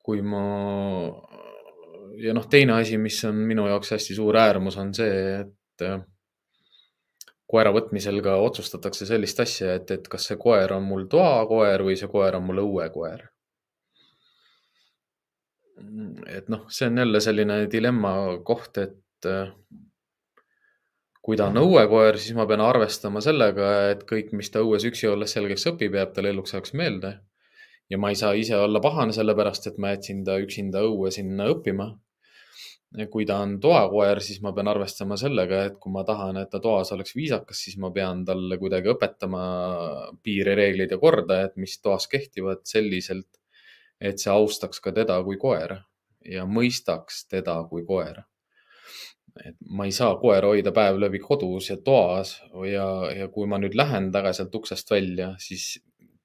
kui 0.07 0.23
ma 0.23 0.43
ja 2.23 2.35
noh, 2.37 2.47
teine 2.49 2.77
asi, 2.81 2.99
mis 2.99 3.19
on 3.29 3.41
minu 3.49 3.67
jaoks 3.67 3.91
hästi 3.97 4.15
suur 4.17 4.39
äärmus, 4.39 4.79
on 4.81 4.93
see, 4.95 5.41
et 5.41 5.87
koera 7.51 7.73
võtmisel 7.75 8.23
ka 8.25 8.37
otsustatakse 8.43 9.07
sellist 9.09 9.41
asja, 9.43 9.75
et, 9.81 9.91
et 9.91 10.09
kas 10.09 10.31
see 10.31 10.39
koer 10.41 10.73
on 10.77 10.87
mul 10.87 11.09
toakoer 11.11 11.85
või 11.87 11.99
see 11.99 12.11
koer 12.11 12.39
on 12.39 12.47
mul 12.47 12.63
õuekoer 12.65 13.27
et 15.77 16.49
noh, 16.53 16.65
see 16.73 16.89
on 16.89 17.03
jälle 17.03 17.21
selline 17.21 17.59
dilemma 17.73 18.13
koht, 18.47 18.79
et 18.81 19.29
äh, 19.29 19.51
kui 21.27 21.39
ta 21.39 21.49
on 21.51 21.61
õuekoer, 21.61 22.19
siis 22.23 22.37
ma 22.39 22.47
pean 22.49 22.63
arvestama 22.63 23.21
sellega, 23.25 23.71
et 23.93 24.07
kõik, 24.09 24.33
mis 24.39 24.51
ta 24.53 24.63
õues 24.65 24.87
üksi 24.89 25.11
olles 25.11 25.33
selgeks 25.37 25.67
õpib, 25.73 25.99
jääb 25.99 26.15
talle 26.17 26.33
eluks 26.35 26.55
ajaks 26.55 26.77
meelde. 26.79 27.19
ja 27.91 27.99
ma 28.03 28.09
ei 28.11 28.17
saa 28.19 28.33
ise 28.35 28.57
olla 28.59 28.81
pahane 28.83 29.15
sellepärast, 29.15 29.69
et 29.71 29.77
ma 29.79 29.93
jätsin 29.93 30.25
ta 30.27 30.41
üksinda 30.43 30.83
õue 30.83 31.13
sinna 31.15 31.47
õppima. 31.53 31.93
kui 33.13 33.27
ta 33.27 33.41
on 33.45 33.59
toakoer, 33.61 34.21
siis 34.25 34.39
ma 34.43 34.53
pean 34.57 34.69
arvestama 34.71 35.17
sellega, 35.21 35.65
et 35.69 35.75
kui 35.83 35.93
ma 35.93 36.05
tahan, 36.07 36.39
et 36.41 36.51
ta 36.51 36.61
toas 36.63 36.93
oleks 36.95 37.15
viisakas, 37.15 37.59
siis 37.65 37.77
ma 37.83 37.91
pean 37.91 38.25
talle 38.25 38.59
kuidagi 38.59 38.89
õpetama 38.95 39.43
piire, 40.23 40.55
reegleid 40.55 40.95
ja 40.95 40.99
korda, 40.99 41.43
et 41.45 41.57
mis 41.61 41.77
toas 41.83 42.07
kehtivad 42.09 42.63
selliselt 42.65 43.36
et 44.01 44.21
see 44.21 44.33
austaks 44.33 44.81
ka 44.81 44.93
teda 44.93 45.19
kui 45.25 45.39
koera 45.41 45.81
ja 46.25 46.47
mõistaks 46.47 47.27
teda 47.31 47.57
kui 47.71 47.85
koera. 47.87 48.25
et 49.45 49.57
ma 49.69 49.85
ei 49.85 49.93
saa 49.93 50.15
koera 50.17 50.49
hoida 50.49 50.73
päev 50.73 50.97
läbi 50.97 51.19
kodus 51.21 51.69
ja 51.71 51.77
toas 51.85 52.39
ja, 52.71 52.87
ja 53.13 53.29
kui 53.29 53.47
ma 53.47 53.59
nüüd 53.61 53.77
lähen 53.77 54.09
tagasi 54.13 54.41
sealt 54.41 54.55
uksest 54.55 54.91
välja, 54.91 55.35
siis 55.39 55.77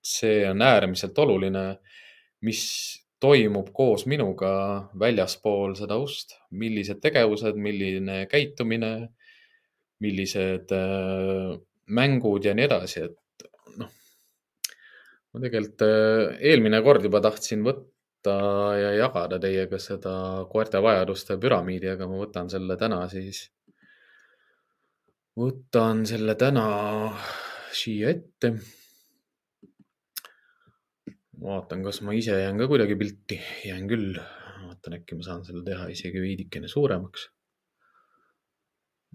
see 0.01 0.45
on 0.49 0.61
äärmiselt 0.63 1.17
oluline, 1.19 1.65
mis 2.41 2.61
toimub 3.21 3.69
koos 3.73 4.05
minuga 4.09 4.51
väljaspool 4.99 5.75
seda 5.77 5.97
ust, 6.01 6.37
millised 6.51 7.01
tegevused, 7.03 7.59
milline 7.59 8.25
käitumine, 8.31 8.93
millised 10.01 10.71
äh, 10.73 11.51
mängud 11.91 12.47
ja 12.47 12.55
nii 12.57 12.65
edasi, 12.65 13.03
et 13.05 13.20
ma 15.31 15.39
tegelikult 15.43 15.85
äh, 15.85 16.35
eelmine 16.51 16.81
kord 16.83 17.05
juba 17.07 17.21
tahtsin 17.23 17.63
võtta 17.65 18.35
ja 18.77 18.91
jagada 18.97 19.39
teiega 19.41 19.79
seda 19.81 20.13
koerte 20.51 20.81
vajaduste 20.83 21.39
püramiidi, 21.41 21.89
aga 21.93 22.07
ma 22.09 22.19
võtan 22.21 22.51
selle 22.51 22.77
täna 22.79 23.01
siis, 23.11 23.45
võtan 25.39 26.03
selle 26.09 26.35
täna 26.39 26.67
siia 27.71 28.11
ette. 28.11 28.55
vaatan, 31.41 31.81
kas 31.81 32.03
ma 32.05 32.13
ise 32.13 32.35
jään 32.37 32.59
ka 32.59 32.67
kuidagi 32.69 32.95
pilti, 32.99 33.39
jään 33.65 33.87
küll. 33.89 34.19
vaatan, 34.67 34.99
äkki 34.99 35.17
ma 35.17 35.25
saan 35.25 35.45
selle 35.47 35.63
teha 35.65 35.87
isegi 35.89 36.21
veidikene 36.21 36.67
suuremaks. 36.67 37.29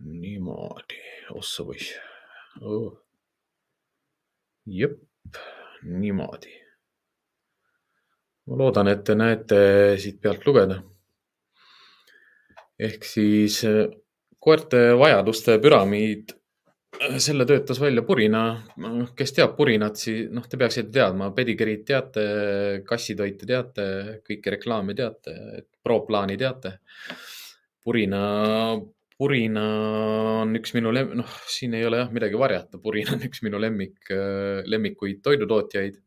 niimoodi, 0.06 0.98
ossa 1.36 1.64
poiss 1.64 1.92
oh.. 2.60 2.96
jep 4.66 4.98
niimoodi. 5.86 6.54
ma 8.46 8.56
loodan, 8.60 8.88
et 8.88 9.02
te 9.04 9.14
näete 9.18 9.58
siit 9.98 10.20
pealt 10.22 10.46
lugeda. 10.46 10.80
ehk 12.78 13.04
siis 13.04 13.62
äh, 13.64 13.86
koerte 14.38 14.82
vajaduste 14.98 15.56
püramiid, 15.62 16.34
äh, 17.00 17.16
selle 17.18 17.46
töötas 17.46 17.80
välja 17.80 18.02
Purina. 18.02 18.42
kes 19.16 19.32
teab 19.32 19.56
Purinat, 19.56 19.96
siis 19.96 20.28
noh, 20.30 20.46
te 20.48 20.56
peaksite 20.56 20.92
teadma, 20.92 21.30
pedigreed 21.34 21.86
teate, 21.86 22.26
kassitoite 22.86 23.46
teate, 23.46 23.86
kõiki 24.26 24.56
reklaame 24.58 24.94
teate, 24.94 25.64
Pro-plaani 25.82 26.36
teate. 26.36 26.78
Purina 27.82 28.20
purina 29.16 29.64
on 30.42 30.56
üks 30.58 30.74
minu 30.76 30.92
lem-, 30.94 31.14
noh, 31.20 31.36
siin 31.50 31.76
ei 31.76 31.86
ole 31.88 32.02
jah 32.02 32.10
midagi 32.12 32.38
varjata, 32.40 32.80
purina 32.82 33.14
on 33.16 33.24
üks 33.28 33.42
minu 33.46 33.60
lemmik, 33.62 33.98
äh, 34.12 34.64
lemmikuid 34.68 35.22
toidutootjaid. 35.24 36.02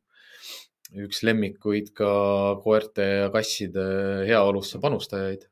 üks 1.06 1.19
lemmikuid 1.22 1.91
ka 1.93 2.12
koerte 2.63 3.04
ja 3.06 3.30
kasside 3.34 3.84
heaolusse 4.26 4.80
panustajaid. 4.82 5.45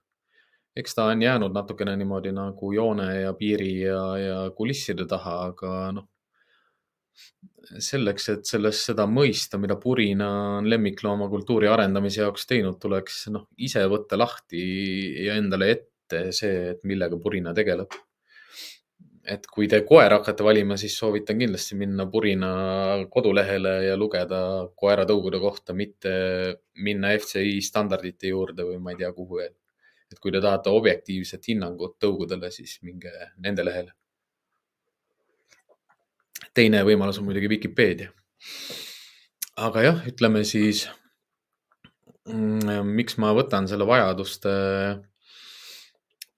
eks 0.77 0.93
ta 0.97 1.07
on 1.11 1.21
jäänud 1.21 1.53
natukene 1.53 1.95
niimoodi 1.97 2.31
nagu 2.33 2.71
joone 2.73 3.07
ja 3.21 3.33
piiri 3.33 3.71
ja, 3.81 4.01
ja 4.17 4.37
kulisside 4.57 5.05
taha, 5.09 5.35
aga 5.51 5.71
noh, 5.97 6.05
selleks, 7.81 8.29
et 8.29 8.45
sellest 8.45 8.91
seda 8.91 9.07
mõista, 9.09 9.57
mida 9.57 9.75
Purina 9.81 10.29
on 10.59 10.69
lemmikloomakultuuri 10.69 11.67
arendamise 11.67 12.21
jaoks 12.21 12.45
teinud, 12.49 12.77
tuleks 12.81 13.25
noh, 13.33 13.47
ise 13.57 13.81
võtta 13.89 14.19
lahti 14.21 14.61
ja 15.25 15.37
endale 15.41 15.71
ette 15.73 15.96
see, 16.35 16.71
et 16.73 16.83
millega 16.87 17.19
Purina 17.21 17.53
tegeleb. 17.57 17.95
et 19.27 19.43
kui 19.51 19.67
te 19.67 19.81
koera 19.83 20.21
hakkate 20.21 20.43
valima, 20.43 20.77
siis 20.79 20.93
soovitan 20.95 21.39
kindlasti 21.39 21.75
minna 21.75 22.05
Purina 22.07 22.51
kodulehele 23.11 23.73
ja 23.89 23.97
lugeda 23.99 24.39
koeratõugude 24.75 25.41
kohta, 25.43 25.75
mitte 25.75 26.13
minna 26.79 27.11
FCI 27.17 27.59
standardite 27.61 28.31
juurde 28.31 28.63
või 28.63 28.79
ma 28.79 28.95
ei 28.95 29.03
tea, 29.03 29.11
kuhu 29.11 29.43
veel. 29.43 29.53
et 30.11 30.19
kui 30.23 30.31
te 30.31 30.39
tahate 30.39 30.71
objektiivset 30.71 31.51
hinnangut 31.51 31.97
tõugudele, 31.99 32.51
siis 32.51 32.79
minge 32.87 33.11
nende 33.43 33.65
lehele 33.67 33.91
teine 36.57 36.81
võimalus 36.85 37.19
on 37.21 37.27
muidugi 37.27 37.51
Vikipeedia. 37.51 38.13
aga 39.57 39.81
jah, 39.81 40.01
ütleme 40.09 40.43
siis, 40.45 40.83
mm, 42.29 42.85
miks 42.97 43.17
ma 43.21 43.33
võtan 43.37 43.67
selle 43.69 43.87
vajaduste 43.89 44.53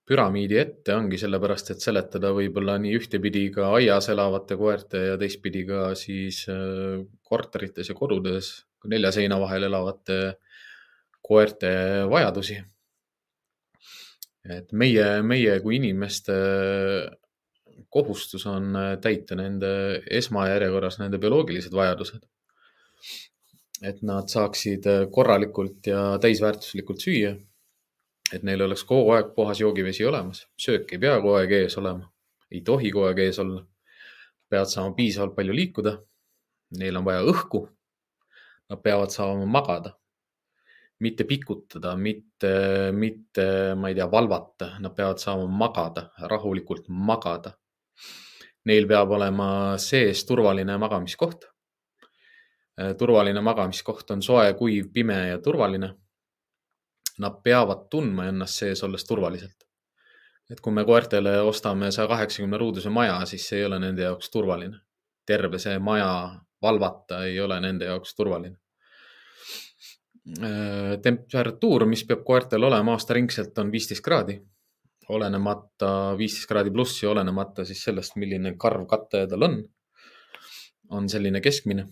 püramiidi 0.10 0.58
ette, 0.58 0.96
ongi 0.98 1.20
sellepärast, 1.22 1.76
et 1.76 1.84
seletada 1.86 2.32
võib-olla 2.34 2.80
nii 2.82 2.96
ühtepidi 2.98 3.46
ka 3.54 3.70
aias 3.78 4.10
elavate 4.10 4.58
koerte 4.58 5.04
ja 5.12 5.20
teistpidi 5.22 5.66
ka 5.70 5.92
siis 6.00 6.42
äh, 6.50 6.98
korterites 7.30 7.92
ja 7.92 7.98
kodudes 7.98 8.52
nelja 8.90 9.12
seina 9.14 9.38
vahel 9.42 9.68
elavate 9.70 10.20
koerte 11.30 11.72
vajadusi. 12.10 12.58
et 14.50 14.72
meie, 14.72 15.22
meie 15.22 15.60
kui 15.62 15.76
inimeste 15.78 16.36
kohustus 17.90 18.46
on 18.50 18.76
äh, 18.76 18.96
täita 19.02 19.38
nende 19.38 19.72
esmajärjekorras 20.20 21.00
nende 21.02 21.20
bioloogilised 21.22 21.76
vajadused. 21.76 22.26
et 23.82 24.02
nad 24.04 24.28
saaksid 24.28 24.88
äh, 24.90 25.06
korralikult 25.12 25.88
ja 25.88 26.18
täisväärtuslikult 26.22 27.06
süüa. 27.06 27.36
Et 28.34 28.44
neil 28.44 28.62
oleks 28.62 28.84
kogu 28.88 29.14
aeg 29.16 29.34
puhas 29.36 29.62
joogivesi 29.62 30.06
olemas, 30.06 30.46
söök 30.58 30.94
ei 30.94 31.02
pea 31.02 31.18
kogu 31.18 31.36
aeg 31.40 31.56
ees 31.62 31.78
olema, 31.82 32.10
ei 32.52 32.62
tohi 32.62 32.92
kogu 32.92 33.10
aeg 33.10 33.24
ees 33.26 33.40
olla. 33.40 33.66
peavad 34.50 34.68
saama 34.68 34.96
piisavalt 34.98 35.36
palju 35.36 35.54
liikuda. 35.54 35.92
Neil 36.80 36.96
on 36.98 37.06
vaja 37.06 37.22
õhku. 37.22 37.60
Nad 38.70 38.82
peavad 38.82 39.14
saama 39.14 39.46
magada 39.46 39.94
mitte 41.00 41.24
pikutada, 41.24 41.96
mitte, 41.96 42.92
mitte, 42.92 43.76
ma 43.76 43.90
ei 43.90 43.96
tea, 43.96 44.08
valvata, 44.12 44.72
nad 44.84 44.96
peavad 44.96 45.22
saama 45.22 45.46
magada, 45.48 46.10
rahulikult 46.28 46.90
magada 46.90 47.54
neil 48.70 48.88
peab 48.88 49.14
olema 49.18 49.50
sees 49.82 50.26
turvaline 50.28 50.78
magamiskoht. 50.82 51.48
Turvaline 53.00 53.42
magamiskoht 53.44 54.12
on 54.16 54.22
soe, 54.24 54.54
kuiv, 54.60 54.92
pime 54.94 55.18
ja 55.32 55.40
turvaline. 55.44 55.94
Nad 57.20 57.42
peavad 57.44 57.88
tundma 57.92 58.30
ennast 58.32 58.62
sees 58.62 58.84
olles 58.84 59.06
turvaliselt. 59.06 59.66
et 60.50 60.62
kui 60.66 60.74
me 60.74 60.82
koertele 60.82 61.36
ostame 61.46 61.92
saja 61.92 62.08
kaheksakümne 62.10 62.58
ruuduse 62.58 62.90
maja, 62.90 63.20
siis 63.30 63.44
see 63.48 63.60
ei 63.60 63.66
ole 63.66 63.78
nende 63.80 64.02
jaoks 64.02 64.30
turvaline. 64.34 64.80
terve 65.26 65.60
see 65.60 65.80
maja 65.80 66.40
valvata 66.62 67.26
ei 67.26 67.40
ole 67.40 67.60
nende 67.62 67.86
jaoks 67.86 68.16
turvaline 68.16 68.58
äh, 70.42 70.98
temperatuur, 71.02 71.86
mis 71.86 72.04
peab 72.04 72.24
koertel 72.26 72.64
olema 72.64 72.96
aastaringselt, 72.98 73.58
on 73.58 73.72
viisteist 73.72 74.04
kraadi 74.04 74.40
olenemata 75.10 76.18
viisteist 76.18 76.48
kraadi 76.50 76.72
plussi, 76.72 77.08
olenemata 77.08 77.66
siis 77.66 77.82
sellest, 77.84 78.16
milline 78.22 78.54
karv 78.62 78.86
kattaja 78.90 79.28
tal 79.30 79.46
on, 79.48 79.58
on 80.96 81.10
selline 81.10 81.42
keskmine. 81.42 81.88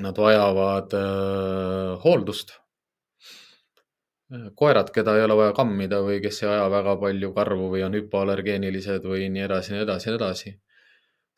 Nad 0.00 0.18
vajavad 0.22 0.94
äh, 0.94 2.04
hooldust. 2.04 2.54
Koerad, 4.54 4.90
keda 4.94 5.16
ei 5.18 5.24
ole 5.24 5.36
vaja 5.38 5.54
kammida 5.56 6.00
või 6.06 6.20
kes 6.22 6.42
ei 6.44 6.50
aja 6.52 6.68
väga 6.70 6.94
palju 7.00 7.32
karvu 7.34 7.70
või 7.72 7.82
on 7.86 7.96
hüpoallergeenilised 7.98 9.06
või 9.10 9.26
nii 9.34 9.46
edasi, 9.46 9.74
nii 9.74 9.82
edasi, 9.86 10.10
nii 10.10 10.20
edasi. 10.20 10.52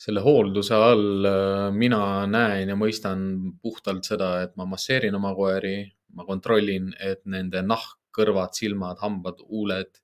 selle 0.03 0.21
hoolduse 0.21 0.75
all 0.75 1.27
äh, 1.29 1.69
mina 1.73 2.27
näen 2.27 2.69
ja 2.69 2.77
mõistan 2.77 3.21
puhtalt 3.63 4.05
seda, 4.05 4.43
et 4.43 4.57
ma 4.57 4.65
masseerin 4.67 5.15
oma 5.15 5.31
koeri, 5.35 5.87
ma 6.17 6.25
kontrollin, 6.27 6.89
et 6.99 7.21
nende 7.25 7.63
nahk, 7.63 8.01
kõrvad, 8.13 8.51
silmad, 8.53 8.99
hambad, 9.01 9.39
huuled 9.49 10.03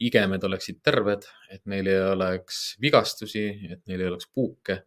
igemed 0.00 0.44
oleksid 0.44 0.80
terved, 0.82 1.24
et 1.52 1.62
neil 1.64 1.86
ei 1.86 2.00
oleks 2.10 2.74
vigastusi, 2.82 3.46
et 3.70 3.80
neil 3.86 4.00
ei 4.00 4.10
oleks 4.12 4.28
puuke. 4.34 4.82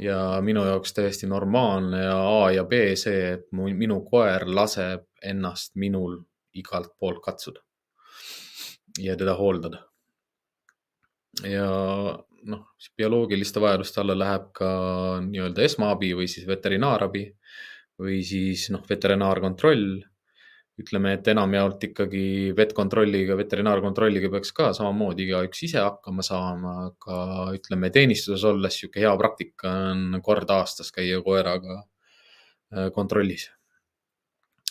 ja 0.00 0.40
minu 0.40 0.62
jaoks 0.64 0.94
täiesti 0.96 1.26
normaalne 1.28 1.98
ja 2.00 2.14
A 2.16 2.50
ja 2.50 2.64
B 2.64 2.94
see, 2.96 3.32
et 3.34 3.52
mu, 3.52 3.68
minu 3.68 4.00
koer 4.00 4.46
laseb 4.48 5.04
ennast 5.22 5.76
minul 5.76 6.16
igalt 6.58 6.96
poolt 6.98 7.22
katsuda 7.24 7.62
ja 8.98 9.16
teda 9.16 9.36
hooldada. 9.38 9.84
ja 11.46 11.66
noh, 12.50 12.62
bioloogiliste 12.96 13.60
vajaduste 13.62 14.00
alla 14.02 14.16
läheb 14.18 14.48
ka 14.56 14.70
nii-öelda 15.24 15.62
esmaabi 15.62 16.14
või 16.18 16.28
siis 16.28 16.46
veterinaarabi 16.48 17.24
või 18.00 18.22
siis 18.26 18.68
noh, 18.74 18.82
veterinaarkontroll 18.88 20.00
ütleme, 20.80 21.14
et 21.18 21.28
enamjaolt 21.28 21.84
ikkagi 21.90 22.24
vettkontrolliga, 22.56 23.36
veterinaarkontrolliga 23.36 24.30
peaks 24.32 24.52
ka 24.56 24.70
samamoodi 24.76 25.26
igaüks 25.26 25.64
ise 25.66 25.82
hakkama 25.82 26.24
saama, 26.24 26.74
aga 26.88 27.18
ütleme 27.56 27.90
teenistuses 27.94 28.46
olles 28.48 28.78
sihuke 28.80 29.02
hea 29.02 29.12
praktika 29.20 29.72
on 29.92 30.20
kord 30.24 30.50
aastas 30.54 30.92
käia 30.94 31.20
koeraga 31.26 31.82
äh, 31.82 32.88
kontrollis. 32.96 33.50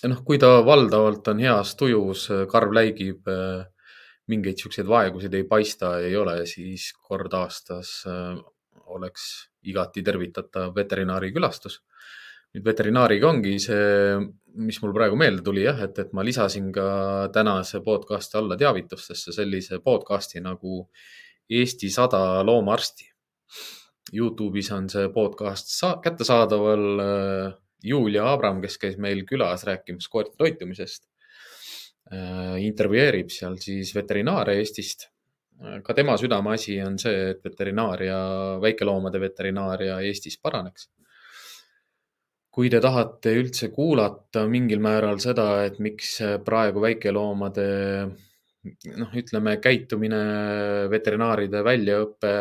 Noh, 0.08 0.22
kui 0.26 0.40
ta 0.42 0.60
valdavalt 0.66 1.28
on 1.34 1.44
heas 1.44 1.76
tujus, 1.80 2.30
karv 2.52 2.74
läigib, 2.76 3.28
äh, 3.28 3.66
mingeid 4.30 4.62
siukseid 4.62 4.88
vaegusid 4.88 5.34
ei 5.36 5.46
paista, 5.50 5.98
ei 6.06 6.16
ole, 6.16 6.44
siis 6.48 6.92
kord 6.94 7.34
aastas 7.34 8.04
äh, 8.08 8.38
oleks 8.96 9.30
igati 9.68 10.04
tervitatav 10.06 10.72
veterinaari 10.76 11.34
külastus 11.36 11.82
nüüd 12.56 12.66
veterinaariga 12.66 13.30
ongi 13.30 13.58
see, 13.62 14.16
mis 14.58 14.80
mul 14.82 14.94
praegu 14.96 15.18
meelde 15.20 15.44
tuli 15.46 15.66
jah, 15.68 15.84
et, 15.86 15.98
et 16.02 16.14
ma 16.18 16.26
lisasin 16.26 16.72
ka 16.74 16.88
tänase 17.34 17.84
podcast'i 17.86 18.40
alla 18.40 18.58
teavitustesse 18.58 19.36
sellise 19.36 19.82
podcast'i 19.86 20.42
nagu 20.42 20.88
Eesti 21.50 21.90
sada 21.90 22.44
loomaarsti. 22.46 23.08
Youtube'is 24.14 24.70
on 24.74 24.90
see 24.90 25.10
podcast 25.14 25.72
sa 25.74 25.96
kättesaadaval. 26.04 26.84
Julia 27.84 28.26
Abram, 28.34 28.60
kes 28.62 28.78
käis 28.82 28.98
meil 29.00 29.24
külas 29.28 29.64
rääkimas 29.68 30.10
koerte 30.12 30.36
toitumisest, 30.40 31.06
intervjueerib 32.60 33.30
seal 33.32 33.58
siis 33.62 33.94
veterinaare 33.96 34.58
Eestist. 34.60 35.08
Ka 35.84 35.94
tema 35.94 36.16
südameasi 36.18 36.78
on 36.86 36.96
see, 37.02 37.34
et 37.34 37.44
veterinaaria, 37.44 38.18
väikeloomade 38.64 39.20
veterinaaria 39.20 40.00
Eestis 40.08 40.40
paraneks. 40.42 40.88
Kui 42.50 42.72
te 42.72 42.80
tahate 42.82 43.36
üldse 43.38 43.70
kuulata 43.72 44.46
mingil 44.50 44.82
määral 44.84 45.20
seda, 45.22 45.66
et 45.68 45.78
miks 45.84 46.18
praegu 46.46 46.82
väikeloomade 46.84 47.68
noh, 48.98 49.14
ütleme 49.22 49.58
käitumine, 49.62 50.24
veterinaaride 50.92 51.62
väljaõpe 51.64 52.34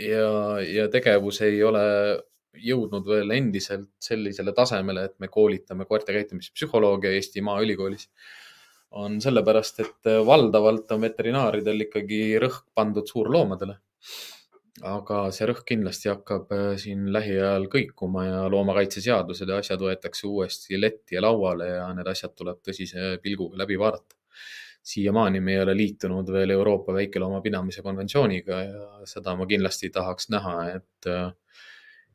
ja, 0.00 0.30
ja 0.62 0.88
tegevus 0.90 1.42
ei 1.46 1.60
ole 1.62 1.84
jõudnud 2.62 3.06
veel 3.08 3.34
endiselt 3.36 3.90
sellisele 4.02 4.52
tasemele, 4.56 5.06
et 5.08 5.16
me 5.22 5.28
koolitame 5.32 5.86
koerte 5.88 6.14
käitumispsühholoogia 6.16 7.14
Eesti 7.16 7.44
Maaülikoolis, 7.46 8.08
on 8.96 9.20
sellepärast, 9.20 9.82
et 9.82 10.10
valdavalt 10.26 10.92
on 10.94 11.02
veterinaaridel 11.04 11.88
ikkagi 11.88 12.20
rõhk 12.40 12.64
pandud 12.74 13.08
suurloomadele 13.10 13.76
aga 14.84 15.20
see 15.32 15.46
rõhk 15.48 15.64
kindlasti 15.70 16.10
hakkab 16.10 16.52
äh, 16.52 16.66
siin 16.80 17.06
lähiajal 17.12 17.68
kõikuma 17.72 18.26
ja 18.26 18.40
loomakaitseseadused 18.52 19.48
ja 19.48 19.60
asjad 19.62 19.80
võetakse 19.80 20.26
uuesti 20.28 20.80
letti 20.80 21.16
ja 21.16 21.22
lauale 21.24 21.68
ja 21.70 21.86
need 21.96 22.08
asjad 22.10 22.34
tuleb 22.36 22.60
tõsise 22.64 23.16
pilguga 23.22 23.62
läbi 23.62 23.78
vaadata. 23.78 24.16
siiamaani 24.86 25.40
me 25.40 25.52
ei 25.52 25.60
ole 25.60 25.74
liitunud 25.76 26.28
veel 26.30 26.50
Euroopa 26.50 26.92
väikeloomapidamise 26.94 27.82
konventsiooniga 27.82 28.60
ja 28.62 29.06
seda 29.08 29.34
ma 29.36 29.46
kindlasti 29.46 29.90
tahaks 29.90 30.28
näha, 30.30 30.54
et 30.76 31.08
äh, 31.08 31.32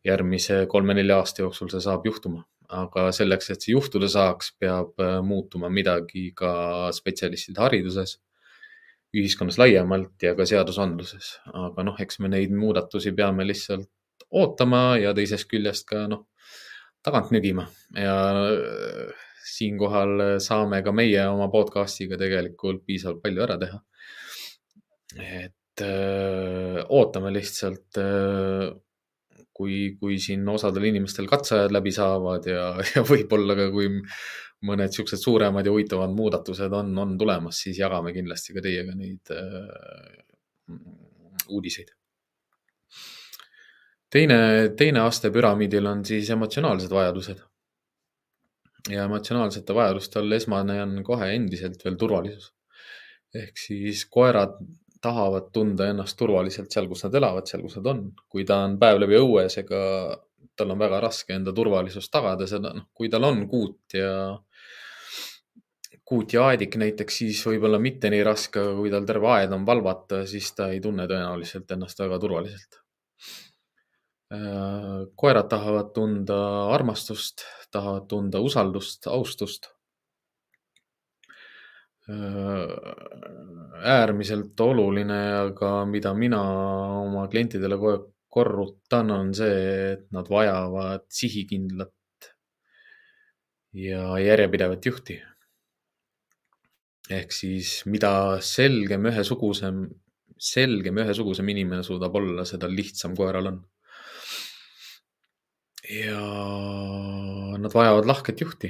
järgmise 0.05 0.65
kolme-nelja 0.69 1.19
aasta 1.21 1.43
jooksul 1.43 1.69
see 1.73 1.83
saab 1.83 2.05
juhtuma. 2.05 2.45
aga 2.71 3.09
selleks, 3.11 3.49
et 3.51 3.65
see 3.65 3.73
juhtuda 3.73 4.07
saaks, 4.07 4.53
peab 4.59 4.99
äh, 5.03 5.17
muutuma 5.27 5.67
midagi 5.69 6.29
ka 6.35 6.51
spetsialistide 6.95 7.59
hariduses 7.59 8.13
ühiskonnas 9.11 9.57
laiemalt 9.59 10.23
ja 10.23 10.35
ka 10.35 10.45
seadusandluses. 10.47 11.33
aga 11.51 11.83
noh, 11.83 11.97
eks 11.99 12.21
me 12.23 12.31
neid 12.31 12.53
muudatusi 12.55 13.11
peame 13.17 13.45
lihtsalt 13.47 13.89
ootama 14.31 14.97
ja 15.01 15.13
teisest 15.13 15.49
küljest 15.51 15.87
ka 15.89 16.05
noh, 16.07 16.27
tagant 17.03 17.31
nügima 17.35 17.65
ja 17.97 18.15
siinkohal 19.51 20.39
saame 20.43 20.79
ka 20.85 20.93
meie 20.95 21.23
oma 21.27 21.49
podcast'iga 21.51 22.19
tegelikult 22.21 22.85
piisavalt 22.87 23.21
palju 23.23 23.43
ära 23.47 23.57
teha. 23.59 23.81
et 25.19 25.83
öö, 25.83 26.83
ootame 26.87 27.33
lihtsalt, 27.35 27.99
kui, 29.53 29.95
kui 29.99 30.17
siin 30.21 30.47
osadel 30.49 30.87
inimestel 30.89 31.27
katseajad 31.29 31.73
läbi 31.75 31.93
saavad 31.95 32.47
ja, 32.49 32.65
ja 32.95 33.03
võib-olla 33.07 33.57
ka, 33.57 33.69
kui 33.73 33.89
mõned 34.67 34.93
siuksed 34.93 35.21
suuremad 35.21 35.65
ja 35.65 35.73
huvitavad 35.73 36.13
muudatused 36.13 36.73
on, 36.77 36.91
on 37.01 37.15
tulemas, 37.17 37.63
siis 37.63 37.79
jagame 37.81 38.13
kindlasti 38.13 38.53
ka 38.55 38.63
teiega 38.63 38.93
neid 38.97 39.33
äh, 39.33 40.75
uudiseid. 41.49 41.89
teine, 44.11 44.37
teine 44.77 45.01
aste 45.01 45.31
püramiidil 45.31 45.87
on 45.87 46.05
siis 46.05 46.29
emotsionaalsed 46.29 46.91
vajadused. 46.91 47.41
ja 48.89 49.03
emotsionaalsete 49.05 49.73
vajaduste 49.77 50.19
all 50.19 50.37
esmane 50.37 50.81
on 50.83 51.03
kohe 51.03 51.33
endiselt 51.35 51.85
veel 51.85 51.97
turvalisus. 51.97 52.53
ehk 53.33 53.57
siis 53.57 54.05
koerad 54.05 54.57
tahavad 55.01 55.49
tunda 55.53 55.87
ennast 55.91 56.17
turvaliselt 56.19 56.71
seal, 56.73 56.87
kus 56.89 57.05
nad 57.07 57.15
elavad, 57.17 57.47
seal, 57.49 57.63
kus 57.65 57.79
nad 57.79 57.89
on. 57.93 58.03
kui 58.29 58.45
ta 58.47 58.61
on 58.65 58.77
päev 58.81 59.01
läbi 59.01 59.17
õues, 59.19 59.57
ega 59.63 59.81
tal 60.57 60.73
on 60.73 60.79
väga 60.79 60.99
raske 61.01 61.33
enda 61.33 61.53
turvalisust 61.55 62.11
tagada, 62.13 62.47
seda 62.49 62.73
noh, 62.75 62.87
kui 62.93 63.09
tal 63.09 63.25
on 63.25 63.45
kuut 63.49 63.97
ja 63.97 64.13
kuut 66.11 66.33
ja 66.35 66.49
aedik 66.51 66.75
näiteks, 66.75 67.21
siis 67.21 67.41
võib-olla 67.47 67.79
mitte 67.79 68.09
nii 68.11 68.23
raske, 68.27 68.59
aga 68.59 68.75
kui 68.75 68.91
tal 68.91 69.05
terve 69.07 69.29
aed 69.31 69.53
on 69.55 69.63
valvata, 69.67 70.25
siis 70.27 70.49
ta 70.57 70.67
ei 70.73 70.81
tunne 70.83 71.05
tõenäoliselt 71.07 71.71
ennast 71.71 72.03
väga 72.03 72.17
turvaliselt. 72.19 72.81
Äh, 74.31 75.07
koerad 75.15 75.47
tahavad 75.51 75.93
tunda 75.95 76.39
armastust, 76.71 77.45
tahavad 77.71 78.09
tunda 78.11 78.39
usaldust, 78.43 79.07
austust. 79.11 79.71
Äh, 82.11 82.67
äärmiselt 83.95 84.59
oluline, 84.61 85.19
aga 85.47 85.71
mida 85.89 86.13
mina 86.13 86.41
oma 87.01 87.25
klientidele 87.31 87.77
kogu 87.79 87.91
aeg 87.95 88.05
korrutan, 88.31 89.11
on 89.11 89.33
see, 89.35 89.57
et 89.95 90.05
nad 90.15 90.29
vajavad 90.31 91.03
sihikindlat 91.11 92.29
ja 93.75 94.05
järjepidevat 94.21 94.85
juhti 94.87 95.17
ehk 97.17 97.33
siis 97.35 97.81
mida 97.91 98.11
selgem, 98.45 99.07
ühesugusem, 99.11 99.83
selgem, 100.51 100.99
ühesugusem 101.03 101.49
inimene 101.53 101.83
suudab 101.85 102.15
olla, 102.19 102.45
seda 102.47 102.69
lihtsam 102.71 103.15
koeral 103.17 103.51
on. 103.51 103.59
ja 105.91 106.19
nad 107.59 107.73
vajavad 107.73 108.05
lahket 108.07 108.41
juhti. 108.43 108.69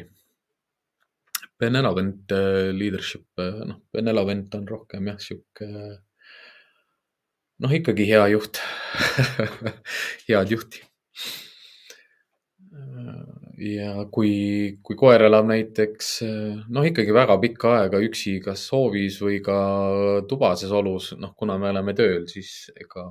Benevolent 1.61 2.31
äh, 2.33 2.71
leadership, 2.73 3.27
äh, 3.39 3.65
noh, 3.69 3.81
benevolent 3.93 4.55
on 4.57 4.65
rohkem 4.69 5.11
jah, 5.11 5.19
sihuke 5.21 5.67
noh, 7.61 7.75
ikkagi 7.77 8.07
hea 8.09 8.23
juht 8.33 8.61
head 10.27 10.55
juhti 10.55 10.81
ja 13.61 14.05
kui, 14.13 14.31
kui 14.81 14.97
koer 14.97 15.27
elab 15.27 15.45
näiteks 15.49 16.09
noh, 16.73 16.85
ikkagi 16.87 17.13
väga 17.13 17.37
pikka 17.43 17.75
aega 17.81 18.01
üksi, 18.01 18.39
kas 18.43 18.65
hoovis 18.73 19.19
või 19.21 19.37
ka 19.45 19.57
tubases 20.29 20.73
olus, 20.73 21.11
noh, 21.21 21.35
kuna 21.37 21.59
me 21.61 21.69
oleme 21.69 21.93
tööl, 21.97 22.25
siis 22.31 22.71
ega 22.73 23.05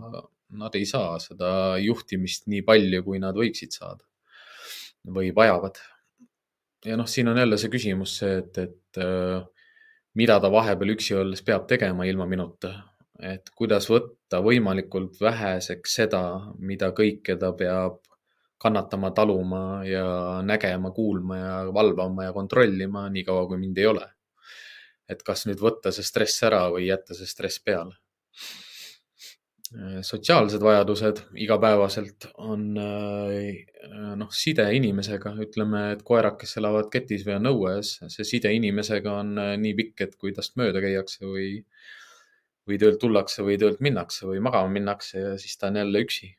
nad 0.58 0.74
ei 0.74 0.86
saa 0.88 1.18
seda 1.22 1.78
juhtimist 1.78 2.48
nii 2.50 2.64
palju, 2.66 3.04
kui 3.06 3.22
nad 3.22 3.36
võiksid 3.38 3.76
saada 3.76 4.02
või 5.06 5.30
vajavad. 5.34 5.78
Ja 6.86 6.96
noh, 6.96 7.08
siin 7.08 7.28
on 7.28 7.38
jälle 7.38 7.58
see 7.60 7.72
küsimus 7.72 8.18
see, 8.20 8.38
et, 8.40 8.58
et 8.58 9.00
mida 10.18 10.38
ta 10.40 10.50
vahepeal 10.52 10.94
üksi 10.96 11.16
olles 11.18 11.42
peab 11.46 11.66
tegema 11.70 12.06
ilma 12.08 12.26
minuta, 12.26 12.72
et 13.22 13.50
kuidas 13.56 13.88
võtta 13.90 14.40
võimalikult 14.44 15.20
väheseks 15.20 15.98
seda, 16.00 16.22
mida 16.58 16.90
kõike 16.96 17.36
ta 17.40 17.52
peab 17.56 18.00
kannatama, 18.60 19.10
taluma 19.16 19.62
ja 19.88 20.04
nägema, 20.44 20.90
kuulma 20.92 21.36
ja 21.38 21.52
valvama 21.72 22.26
ja 22.28 22.32
kontrollima, 22.36 23.06
niikaua 23.08 23.46
kui 23.48 23.60
mind 23.60 23.78
ei 23.78 23.86
ole. 23.92 24.08
et 25.10 25.24
kas 25.26 25.40
nüüd 25.48 25.58
võtta 25.58 25.90
see 25.90 26.06
stress 26.06 26.44
ära 26.46 26.68
või 26.70 26.84
jätta 26.86 27.16
see 27.18 27.26
stress 27.26 27.58
peale. 27.66 27.96
Sotsiaalsed 30.02 30.64
vajadused 30.66 31.20
igapäevaselt 31.38 32.26
on 32.42 32.64
noh, 32.74 34.32
side 34.34 34.64
inimesega, 34.74 35.36
ütleme, 35.44 35.84
et 35.94 36.02
koerad, 36.06 36.34
kes 36.40 36.56
elavad 36.58 36.88
ketis 36.90 37.22
või 37.26 37.36
on 37.36 37.50
õues, 37.52 37.92
see 38.10 38.26
side 38.26 38.50
inimesega 38.56 39.14
on 39.20 39.38
nii 39.62 39.76
pikk, 39.78 40.06
et 40.08 40.18
kui 40.18 40.34
tast 40.34 40.58
mööda 40.58 40.82
käiakse 40.82 41.22
või, 41.22 41.52
või 42.66 42.80
töölt 42.82 42.98
tullakse 43.02 43.46
või 43.46 43.60
töölt 43.62 43.78
minnakse 43.84 44.26
või 44.26 44.42
magama 44.42 44.74
minnakse 44.74 45.22
ja 45.22 45.32
siis 45.38 45.54
ta 45.60 45.70
on 45.70 45.78
jälle 45.84 46.02
üksi 46.02 46.32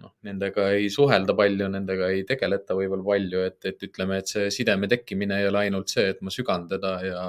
noh, 0.00 0.12
nendega 0.26 0.68
ei 0.74 0.90
suhelda 0.92 1.34
palju, 1.38 1.68
nendega 1.70 2.10
ei 2.14 2.24
tegeleta 2.28 2.76
võib-olla 2.78 3.06
palju, 3.06 3.42
et, 3.48 3.60
et 3.70 3.88
ütleme, 3.88 4.20
et 4.20 4.30
see 4.30 4.50
sideme 4.54 4.88
tekkimine 4.90 5.40
ei 5.40 5.48
ole 5.50 5.64
ainult 5.66 5.92
see, 5.92 6.08
et 6.14 6.22
ma 6.24 6.32
sügan 6.34 6.66
teda 6.70 6.94
ja, 7.06 7.24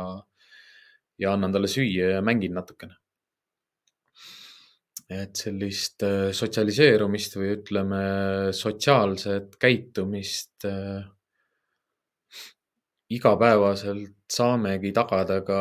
ja 1.21 1.33
annan 1.35 1.53
talle 1.55 1.69
süüa 1.71 2.15
ja 2.15 2.23
mängin 2.25 2.55
natukene. 2.57 2.97
Et 5.09 5.37
sellist 5.37 6.03
äh, 6.05 6.31
sotsialiseerumist 6.33 7.37
või 7.37 7.51
ütleme, 7.59 8.03
sotsiaalset 8.57 9.59
käitumist 9.61 10.65
äh, 10.65 11.03
igapäevaselt 13.13 14.15
saamegi 14.31 14.89
tagada 14.95 15.37
ka 15.45 15.57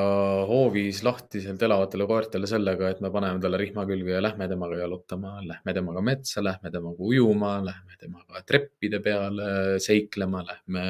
hoovis 0.49 1.03
lahtiselt 1.05 1.61
elavatele 1.63 2.07
koertele 2.09 2.49
sellega, 2.49 2.89
et 2.89 3.03
me 3.05 3.11
paneme 3.13 3.43
talle 3.43 3.61
rihma 3.61 3.85
külge 3.89 4.15
ja 4.15 4.23
lähme 4.25 4.49
temaga 4.49 4.79
jalutama, 4.81 5.35
lähme 5.45 5.75
temaga 5.77 6.01
metsa, 6.09 6.41
lähme 6.45 6.73
temaga 6.73 7.05
ujuma, 7.05 7.59
lähme 7.67 7.99
temaga 8.01 8.41
treppide 8.49 9.03
peale 9.05 9.51
seiklema, 9.85 10.41
lähme 10.49 10.87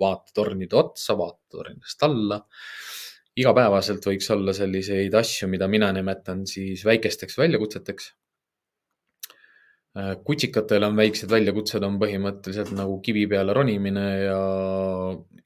vaatetornide 0.00 0.76
otsa, 0.76 1.16
vaatetornidest 1.16 2.04
alla. 2.04 2.42
Igapäevaselt 3.36 4.06
võiks 4.08 4.30
olla 4.32 4.54
selliseid 4.56 5.14
asju, 5.14 5.48
mida 5.52 5.68
mina 5.68 5.90
nimetan 5.92 6.46
siis 6.48 6.84
väikesteks 6.88 7.38
väljakutseteks 7.38 8.12
kutsikatel 10.24 10.84
on 10.84 10.96
väiksed 10.98 11.30
väljakutsed, 11.32 11.84
on 11.86 11.96
põhimõtteliselt 12.00 12.74
nagu 12.76 12.98
kivi 13.04 13.24
peale 13.30 13.54
ronimine 13.56 14.04
ja, 14.26 14.40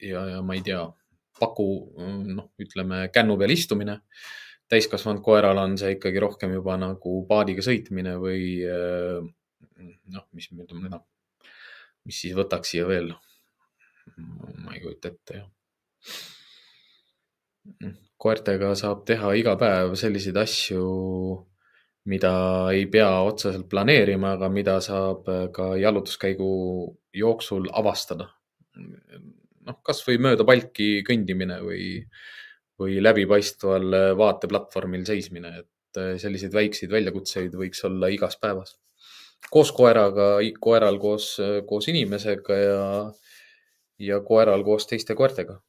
ja, 0.03 0.23
ja 0.33 0.41
ma 0.43 0.57
ei 0.57 0.63
tea, 0.65 0.81
paku, 1.39 1.67
noh, 2.27 2.49
ütleme 2.61 3.05
kännu 3.15 3.37
peal 3.39 3.55
istumine. 3.55 4.01
täiskasvanud 4.71 5.19
koeral 5.23 5.57
on 5.59 5.77
see 5.79 5.97
ikkagi 5.97 6.19
rohkem 6.23 6.53
juba 6.55 6.77
nagu 6.79 7.15
paadiga 7.27 7.63
sõitmine 7.63 8.15
või 8.19 8.59
noh, 10.11 10.27
mis 10.35 10.51
me 10.51 10.67
ütleme, 10.67 10.91
noh, 10.91 11.03
mis 12.07 12.21
siis 12.23 12.35
võtaks 12.35 12.75
siia 12.75 12.87
veel. 12.87 13.11
ma 14.17 14.75
ei 14.75 14.83
kujuta 14.83 15.11
ette, 15.11 15.41
jah. 15.41 15.49
Koertega 18.21 18.75
saab 18.75 19.05
teha 19.05 19.33
iga 19.37 19.55
päev 19.59 19.95
selliseid 19.99 20.37
asju 20.37 20.85
mida 22.09 22.33
ei 22.73 22.85
pea 22.89 23.09
otseselt 23.27 23.67
planeerima, 23.69 24.35
aga 24.35 24.49
mida 24.49 24.77
saab 24.81 25.27
äh, 25.29 25.47
ka 25.53 25.75
jalutuskäigu 25.77 26.51
jooksul 27.13 27.69
avastada. 27.73 28.31
noh, 29.61 29.77
kasvõi 29.85 30.17
mööda 30.17 30.45
palki 30.47 31.03
kõndimine 31.05 31.59
või, 31.61 31.83
või 32.81 32.97
läbipaistval 33.03 33.97
äh, 33.97 34.07
vaateplatvormil 34.17 35.05
seismine, 35.05 35.53
et 35.61 36.01
äh, 36.01 36.15
selliseid 36.21 36.55
väikseid 36.55 36.91
väljakutseid 36.91 37.53
võiks 37.53 37.85
olla 37.85 38.09
igas 38.09 38.39
päevas. 38.41 38.79
koos 39.51 39.71
koeraga, 39.71 40.39
koeral 40.59 40.97
koos, 40.99 41.35
koos 41.67 41.87
inimesega 41.87 42.57
ja, 42.57 42.83
ja 43.99 44.19
koeral 44.25 44.63
koos 44.63 44.87
teiste 44.87 45.15
koertega. 45.15 45.61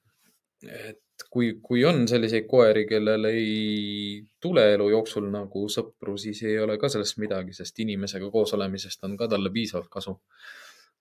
et 0.62 1.01
kui, 1.30 1.52
kui 1.62 1.84
on 1.88 2.06
selliseid 2.08 2.48
koeri, 2.50 2.84
kellel 2.88 3.28
ei 3.30 4.22
tule 4.42 4.64
elu 4.74 4.88
jooksul 4.94 5.28
nagu 5.32 5.66
sõpru, 5.72 6.16
siis 6.20 6.42
ei 6.48 6.58
ole 6.62 6.78
ka 6.80 6.90
sellest 6.92 7.20
midagi, 7.22 7.54
sest 7.56 7.78
inimesega 7.84 8.30
koos 8.32 8.54
olemisest 8.56 9.04
on 9.08 9.16
ka 9.20 9.28
talle 9.32 9.52
piisavalt 9.54 9.90
kasu. 9.92 10.18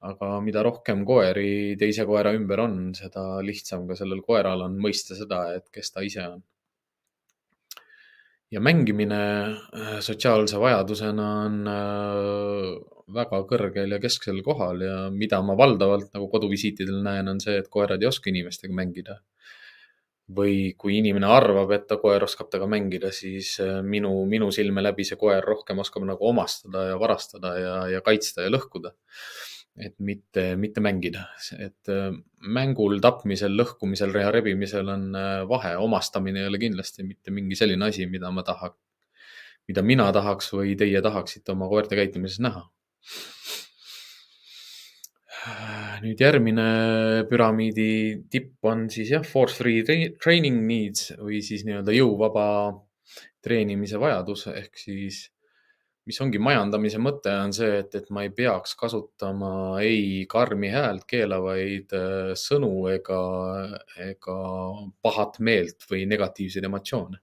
aga 0.01 0.27
mida 0.41 0.63
rohkem 0.65 1.03
koeri 1.05 1.75
teise 1.77 2.07
koera 2.09 2.31
ümber 2.33 2.63
on, 2.63 2.77
seda 2.97 3.37
lihtsam 3.45 3.83
ka 3.85 3.93
sellel 3.99 4.23
koeral 4.25 4.63
on 4.65 4.79
mõista 4.81 5.13
seda, 5.13 5.43
et 5.53 5.67
kes 5.69 5.93
ta 5.93 6.01
ise 6.01 6.25
on. 6.27 6.41
ja 8.51 8.59
mängimine 8.59 9.21
äh, 9.81 9.99
sotsiaalse 9.99 10.59
vajadusena 10.59 11.27
on 11.45 11.67
äh, 11.71 12.71
väga 13.15 13.43
kõrgel 13.51 13.93
ja 13.95 13.99
kesksel 13.99 14.41
kohal 14.43 14.81
ja 14.83 14.97
mida 15.11 15.41
ma 15.41 15.55
valdavalt 15.57 16.11
nagu 16.15 16.27
koduvisiitidel 16.33 17.03
näen, 17.03 17.27
on 17.27 17.39
see, 17.39 17.57
et 17.61 17.69
koerad 17.69 18.01
ei 18.01 18.09
oska 18.09 18.29
inimestega 18.33 18.75
mängida 18.75 19.21
või 20.29 20.73
kui 20.77 20.97
inimene 20.99 21.27
arvab, 21.27 21.71
et 21.75 21.87
ta 21.89 21.97
koer 22.01 22.23
oskab 22.23 22.49
temaga 22.51 22.69
mängida, 22.71 23.11
siis 23.15 23.55
äh, 23.63 23.79
minu, 23.83 24.13
minu 24.29 24.51
silme 24.55 24.83
läbi 24.83 25.05
see 25.07 25.19
koer 25.19 25.43
rohkem 25.43 25.81
oskab 25.83 26.05
nagu 26.07 26.27
omastada 26.29 26.87
ja 26.91 26.99
varastada 26.99 27.55
ja, 27.59 27.73
ja 27.97 28.03
kaitsta 28.05 28.45
ja 28.45 28.53
lõhkuda. 28.53 28.93
et 29.79 29.93
mitte, 30.03 30.57
mitte 30.59 30.81
mängida, 30.83 31.21
et 31.57 31.89
äh, 31.89 32.11
mängul, 32.43 32.97
tapmisel, 33.01 33.53
lõhkumisel, 33.55 34.11
reha 34.11 34.31
rebimisel 34.35 34.89
on 34.91 35.05
äh, 35.15 35.43
vahe, 35.47 35.77
omastamine 35.79 36.43
ei 36.43 36.49
ole 36.49 36.59
kindlasti 36.59 37.05
mitte 37.07 37.31
mingi 37.31 37.55
selline 37.55 37.87
asi, 37.87 38.05
mida 38.11 38.31
ma 38.35 38.43
taha, 38.43 38.73
mida 39.71 39.81
mina 39.81 40.09
tahaks 40.11 40.51
või 40.53 40.75
teie 40.75 41.01
tahaksite 41.01 41.55
oma 41.55 41.71
koerte 41.71 41.95
käitumises 41.95 42.43
näha. 42.43 42.65
Nüüd 46.03 46.21
järgmine 46.21 46.67
püramiidi 47.29 47.89
tipp 48.29 48.65
on 48.69 48.87
siis 48.93 49.11
jah, 49.15 49.25
force 49.25 49.57
free 49.57 49.81
training 50.21 50.61
needs 50.67 51.11
või 51.17 51.41
siis 51.45 51.65
nii-öelda 51.65 51.95
jõuvaba 51.95 52.45
treenimise 53.41 53.97
vajadus 54.01 54.47
ehk 54.53 54.77
siis 54.77 55.23
mis 56.09 56.19
ongi 56.23 56.39
majandamise 56.41 56.99
mõte, 57.01 57.31
on 57.45 57.53
see, 57.53 57.81
et, 57.83 57.93
et 57.97 58.07
ma 58.13 58.25
ei 58.25 58.31
peaks 58.33 58.73
kasutama 58.79 59.51
ei 59.85 60.25
karmi 60.29 60.71
häält, 60.73 61.05
keelavaid 61.09 61.93
äh, 61.97 62.31
sõnu 62.39 62.71
ega, 62.91 63.21
ega 64.01 64.37
pahat 65.05 65.37
meelt 65.39 65.85
või 65.91 66.07
negatiivseid 66.09 66.65
emotsioone. 66.67 67.21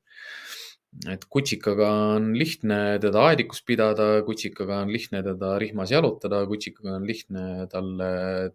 Et 1.07 1.25
kutsikaga 1.31 1.89
on 2.17 2.33
lihtne 2.39 2.99
teda 3.03 3.25
aedikus 3.31 3.61
pidada, 3.67 4.09
kutsikaga 4.27 4.81
on 4.83 4.93
lihtne 4.93 5.23
teda 5.23 5.55
rihmas 5.63 5.93
jalutada, 5.95 6.43
kutsikaga 6.51 6.97
on 6.99 7.07
lihtne 7.07 7.45
talle 7.73 8.13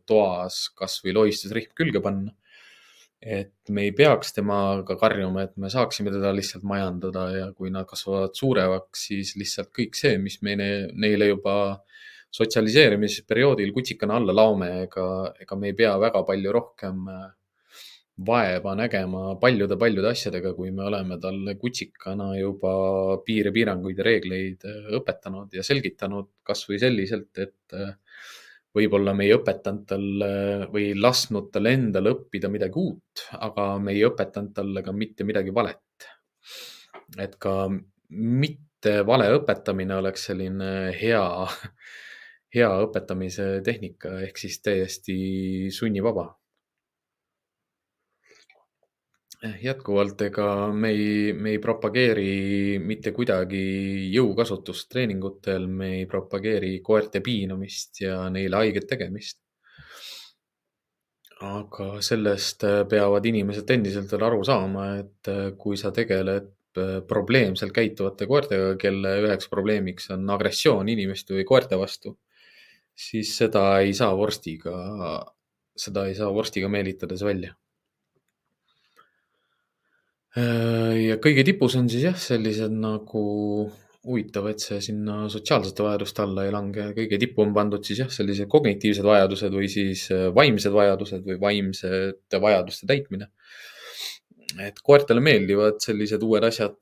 toas 0.10 0.66
kasvõi 0.76 1.16
lohistusrihm 1.16 1.76
külge 1.78 2.02
panna. 2.04 2.34
Et 3.24 3.54
me 3.72 3.86
ei 3.88 3.94
peaks 3.96 4.34
temaga 4.36 4.98
karjuma, 5.00 5.46
et 5.46 5.54
me 5.56 5.70
saaksime 5.72 6.12
teda 6.12 6.34
lihtsalt 6.36 6.66
majandada 6.68 7.30
ja 7.32 7.46
kui 7.56 7.72
nad 7.72 7.88
kasvavad 7.88 8.36
suuremaks, 8.36 9.06
siis 9.08 9.38
lihtsalt 9.40 9.72
kõik 9.72 9.96
see, 9.96 10.18
mis 10.20 10.42
me 10.44 10.58
neile 10.60 11.30
juba 11.30 11.56
sotsialiseerimisperioodil 12.34 13.72
kutsikana 13.72 14.18
alla 14.20 14.36
laome, 14.36 14.70
ega, 14.90 15.06
ega 15.40 15.56
me 15.56 15.72
ei 15.72 15.78
pea 15.78 15.94
väga 16.02 16.26
palju 16.28 16.52
rohkem 16.52 17.08
äh, 17.14 17.30
vaeva 18.22 18.76
nägema 18.78 19.34
paljude-paljude 19.42 20.12
asjadega, 20.14 20.54
kui 20.54 20.72
me 20.72 20.86
oleme 20.86 21.18
talle 21.22 21.56
kutsikana 21.58 22.34
juba 22.38 22.74
piire, 23.26 23.52
piiranguid 23.56 23.98
ja 23.98 24.06
reegleid 24.06 24.66
äh, 24.70 24.90
õpetanud 25.00 25.54
ja 25.54 25.64
selgitanud 25.66 26.30
kasvõi 26.46 26.78
selliselt, 26.82 27.32
et 27.42 27.74
äh, 27.74 27.96
võib-olla 28.78 29.16
me 29.18 29.26
ei 29.26 29.34
õpetanud 29.34 29.88
talle 29.90 30.30
või 30.74 30.92
lasknud 30.98 31.50
tal 31.54 31.72
endal 31.72 32.12
õppida 32.14 32.52
midagi 32.54 32.80
uut, 32.82 33.26
aga 33.40 33.74
me 33.82 33.98
ei 33.98 34.06
õpetanud 34.06 34.54
talle 34.54 34.86
ka 34.86 34.94
mitte 34.94 35.26
midagi 35.26 35.54
valet. 35.54 35.80
et 37.18 37.36
ka 37.42 37.68
mitte 38.10 39.02
vale 39.06 39.26
õpetamine 39.40 39.98
oleks 39.98 40.30
selline 40.30 40.70
hea, 41.02 41.26
hea 42.56 42.72
õpetamise 42.86 43.50
tehnika 43.66 44.20
ehk 44.22 44.38
siis 44.38 44.62
täiesti 44.62 45.18
sunnivaba 45.74 46.30
Eh, 49.33 49.33
jätkuvalt, 49.44 50.22
ega 50.30 50.48
me 50.72 50.90
ei, 50.94 51.34
me 51.34 51.54
ei 51.54 51.60
propageeri 51.60 52.80
mitte 52.80 53.12
kuidagi 53.16 53.64
jõukasutust 54.14 54.88
treeningutel, 54.92 55.68
me 55.68 55.90
ei 56.00 56.06
propageeri 56.10 56.78
koerte 56.86 57.22
piinamist 57.24 58.04
ja 58.06 58.30
neile 58.34 58.62
haiget 58.62 58.88
tegemist. 58.88 59.40
aga 61.44 61.98
sellest 62.00 62.64
eh, 62.64 62.86
peavad 62.88 63.26
inimesed 63.28 63.72
endiselt 63.76 64.12
veel 64.14 64.24
aru 64.30 64.44
saama, 64.48 64.86
et 65.02 65.28
eh, 65.28 65.50
kui 65.60 65.76
sa 65.78 65.92
tegeled 65.92 66.54
probleemselt 67.08 67.74
käituvate 67.76 68.26
koertega, 68.26 68.72
kelle 68.82 69.12
üheks 69.26 69.50
probleemiks 69.52 70.08
on 70.16 70.24
agressioon 70.34 70.88
inimeste 70.90 71.36
või 71.36 71.44
koerte 71.46 71.78
vastu, 71.78 72.16
siis 72.96 73.36
seda 73.38 73.66
ei 73.84 73.94
saa 73.94 74.16
vorstiga, 74.18 74.74
seda 75.78 76.08
ei 76.10 76.16
saa 76.18 76.32
vorstiga 76.34 76.72
meelitades 76.74 77.22
välja 77.28 77.54
Äh, 77.54 77.63
ja 80.34 81.18
kõige 81.22 81.44
tipus 81.46 81.76
on 81.78 81.90
siis 81.92 82.08
jah, 82.08 82.18
sellised 82.18 82.74
nagu 82.74 83.24
huvitav, 84.04 84.48
et 84.52 84.64
see 84.64 84.80
sinna 84.84 85.24
sotsiaalsete 85.32 85.84
vajaduste 85.86 86.24
alla 86.26 86.46
ei 86.48 86.52
lange. 86.52 86.90
kõige 86.98 87.20
tippu 87.22 87.44
on 87.46 87.54
pandud 87.56 87.84
siis 87.88 88.02
jah, 88.04 88.10
sellised 88.12 88.50
kognitiivsed 88.52 89.06
vajadused 89.08 89.54
või 89.56 89.70
siis 89.72 90.10
äh, 90.12 90.28
vaimsed 90.36 90.74
vajadused 90.76 91.28
või 91.28 91.38
vaimsete 91.40 92.42
vajaduste 92.42 92.90
täitmine. 92.90 93.30
et 94.62 94.82
koertele 94.84 95.22
meeldivad 95.24 95.80
sellised 95.82 96.22
uued 96.22 96.44
asjad, 96.46 96.76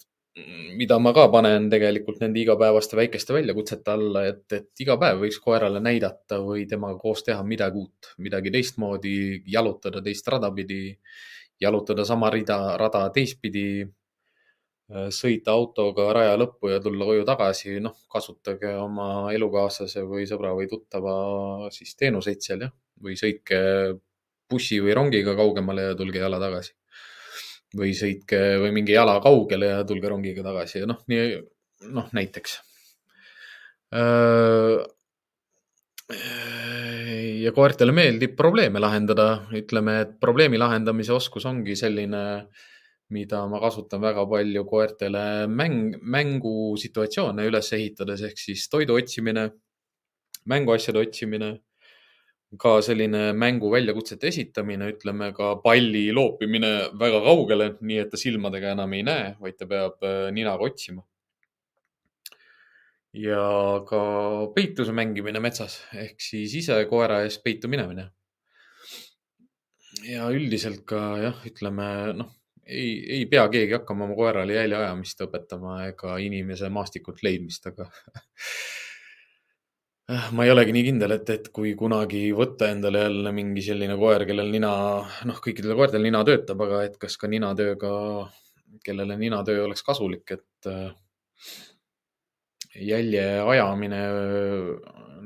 mida 0.76 0.98
ma 1.00 1.14
ka 1.16 1.28
panen 1.32 1.70
tegelikult 1.72 2.20
nende 2.20 2.40
igapäevaste 2.42 2.98
väikeste 3.00 3.34
väljakutsete 3.36 3.92
alla, 3.92 4.26
et, 4.28 4.44
et 4.52 4.84
iga 4.84 4.98
päev 5.00 5.22
võiks 5.24 5.40
koerale 5.44 5.80
näidata 5.80 6.40
või 6.44 6.66
temaga 6.68 6.98
koos 7.00 7.24
teha 7.24 7.44
midagi 7.48 7.80
uut, 7.80 8.12
midagi 8.18 8.52
teistmoodi, 8.52 9.44
jalutada 9.48 10.02
teist 10.04 10.28
rada 10.28 10.52
pidi 10.56 10.82
jalutada 11.62 12.06
sama 12.08 12.30
rida, 12.34 12.58
rada 12.80 13.04
teistpidi, 13.14 13.84
äh, 14.92 15.10
sõita 15.14 15.56
autoga 15.56 16.10
raja 16.18 16.38
lõppu 16.40 16.72
ja 16.74 16.80
tulla 16.84 17.08
koju 17.10 17.26
tagasi, 17.28 17.80
noh, 17.84 17.96
kasutage 18.12 18.74
oma 18.82 19.32
elukaaslase 19.36 20.06
või 20.10 20.28
sõbra 20.30 20.54
või 20.58 20.70
tuttava 20.72 21.16
siis 21.74 21.96
teenuseid 22.00 22.42
seal 22.46 22.66
jah, 22.68 22.74
või 23.02 23.18
sõitke 23.20 23.60
bussi 24.52 24.82
või 24.84 24.96
rongiga 24.98 25.36
kaugemale 25.38 25.92
ja 25.92 25.98
tulge 25.98 26.20
jala 26.20 26.40
tagasi. 26.42 26.76
või 27.72 27.94
sõitke 27.96 28.38
või 28.60 28.74
minge 28.76 28.92
jala 28.92 29.14
kaugele 29.24 29.70
ja 29.70 29.84
tulge 29.88 30.10
rongiga 30.12 30.44
tagasi 30.44 30.82
ja 30.82 30.88
noh, 30.90 30.98
nii, 31.08 31.38
noh 31.96 32.10
näiteks 32.12 32.58
äh, 33.96 34.82
ja 37.42 37.52
koertele 37.56 37.94
meeldib 37.96 38.36
probleeme 38.38 38.82
lahendada, 38.82 39.28
ütleme, 39.58 39.98
et 40.06 40.14
probleemi 40.22 40.60
lahendamise 40.62 41.14
oskus 41.16 41.46
ongi 41.50 41.76
selline, 41.80 42.22
mida 43.12 43.42
ma 43.52 43.60
kasutan 43.64 44.02
väga 44.04 44.24
palju 44.30 44.64
koertele 44.70 45.26
mäng, 45.52 45.98
mängusituatsioone 46.16 47.48
üles 47.50 47.74
ehitades 47.76 48.24
ehk 48.30 48.40
siis 48.40 48.70
toidu 48.72 48.96
otsimine, 49.00 49.50
mänguasjade 50.48 51.02
otsimine, 51.02 51.52
ka 52.60 52.78
selline 52.84 53.32
mängu 53.38 53.70
väljakutsete 53.72 54.28
esitamine, 54.32 54.90
ütleme 54.96 55.32
ka 55.36 55.54
palli 55.64 56.10
loopimine 56.16 56.72
väga 57.00 57.22
kaugele, 57.24 57.70
nii 57.80 58.02
et 58.04 58.12
ta 58.12 58.20
silmadega 58.20 58.74
enam 58.76 58.98
ei 58.98 59.06
näe, 59.08 59.32
vaid 59.40 59.60
ta 59.60 59.68
peab 59.70 60.04
äh, 60.08 60.28
ninaga 60.36 60.68
otsima 60.68 61.04
ja 63.14 63.44
ka 63.88 64.02
peituse 64.56 64.94
mängimine 64.96 65.42
metsas 65.44 65.82
ehk 66.00 66.22
siis 66.24 66.54
ise 66.62 66.78
koera 66.90 67.22
ees 67.26 67.40
peitu 67.44 67.68
minemine. 67.72 68.10
ja 70.08 70.30
üldiselt 70.32 70.86
ka 70.88 71.00
jah, 71.22 71.42
ütleme 71.46 71.88
noh, 72.18 72.30
ei, 72.66 72.94
ei 73.18 73.26
pea 73.30 73.48
keegi 73.52 73.76
hakkama 73.76 74.08
oma 74.08 74.16
koerale 74.16 74.56
jälje 74.56 74.78
ajamist 74.80 75.26
õpetama 75.28 75.82
ega 75.90 76.16
inimese 76.24 76.70
maastikult 76.74 77.20
leidmist, 77.28 77.68
aga 77.68 77.90
ma 80.36 80.46
ei 80.48 80.54
olegi 80.54 80.74
nii 80.76 80.86
kindel, 80.88 81.16
et, 81.18 81.30
et 81.36 81.52
kui 81.54 81.76
kunagi 81.80 82.24
võtta 82.38 82.72
endale 82.72 83.04
jälle 83.06 83.36
mingi 83.36 83.64
selline 83.66 84.00
koer, 84.00 84.26
kellel 84.30 84.50
nina, 84.56 84.72
noh, 85.28 85.44
kõikidel 85.44 85.76
koertel 85.78 86.08
nina 86.08 86.24
töötab, 86.28 86.64
aga 86.66 86.82
et 86.88 86.98
kas 87.02 87.20
ka 87.20 87.30
ninatööga, 87.32 87.92
kellele 88.88 89.20
ninatöö 89.20 89.66
oleks 89.68 89.84
kasulik, 89.84 90.32
et 90.40 90.72
jälje 92.88 93.26
ajamine 93.42 94.02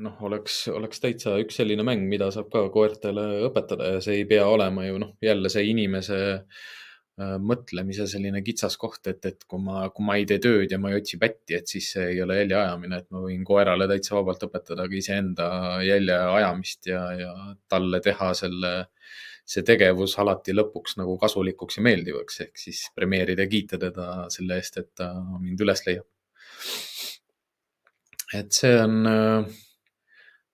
noh, 0.02 0.16
oleks, 0.28 0.66
oleks 0.72 1.00
täitsa 1.02 1.36
üks 1.42 1.60
selline 1.60 1.84
mäng, 1.86 2.06
mida 2.10 2.30
saab 2.34 2.50
ka 2.52 2.66
koertele 2.72 3.26
õpetada 3.48 3.96
ja 3.96 4.02
see 4.04 4.20
ei 4.22 4.26
pea 4.28 4.46
olema 4.48 4.86
ju 4.86 4.98
noh, 5.02 5.14
jälle 5.24 5.50
see 5.52 5.66
inimese 5.70 6.18
äh, 6.36 7.36
mõtlemise 7.42 8.06
selline 8.10 8.42
kitsaskoht, 8.44 9.06
et, 9.12 9.24
et 9.30 9.46
kui 9.48 9.62
ma, 9.62 9.86
kui 9.94 10.06
ma 10.06 10.18
ei 10.20 10.26
tee 10.28 10.40
tööd 10.42 10.72
ja 10.72 10.80
ma 10.82 10.92
ei 10.92 11.00
otsi 11.00 11.20
pätti, 11.20 11.56
et 11.58 11.70
siis 11.70 11.88
see 11.94 12.10
ei 12.12 12.22
ole 12.24 12.40
jälje 12.42 12.58
ajamine, 12.60 13.00
et 13.02 13.08
ma 13.14 13.22
võin 13.24 13.46
koerale 13.46 13.88
täitsa 13.90 14.18
vabalt 14.18 14.44
õpetada 14.48 14.88
ka 14.88 14.98
iseenda 14.98 15.46
jälje 15.86 16.18
ajamist 16.40 16.90
ja, 16.92 17.06
ja 17.16 17.32
talle 17.72 18.02
teha 18.04 18.32
selle, 18.36 18.74
see 19.46 19.62
tegevus 19.62 20.16
alati 20.18 20.52
lõpuks 20.56 20.98
nagu 21.00 21.16
kasulikuks 21.22 21.78
ja 21.78 21.86
meeldivaks, 21.86 22.42
ehk 22.48 22.60
siis 22.60 22.84
premeerida 22.94 23.46
ja 23.46 23.52
kiita 23.52 23.80
teda 23.80 24.26
selle 24.32 24.60
eest, 24.60 24.82
et 24.82 24.92
ta 24.98 25.12
mind 25.40 25.64
üles 25.64 25.86
leiab 25.86 26.08
et 28.34 28.52
see 28.52 28.74
on, 28.82 29.08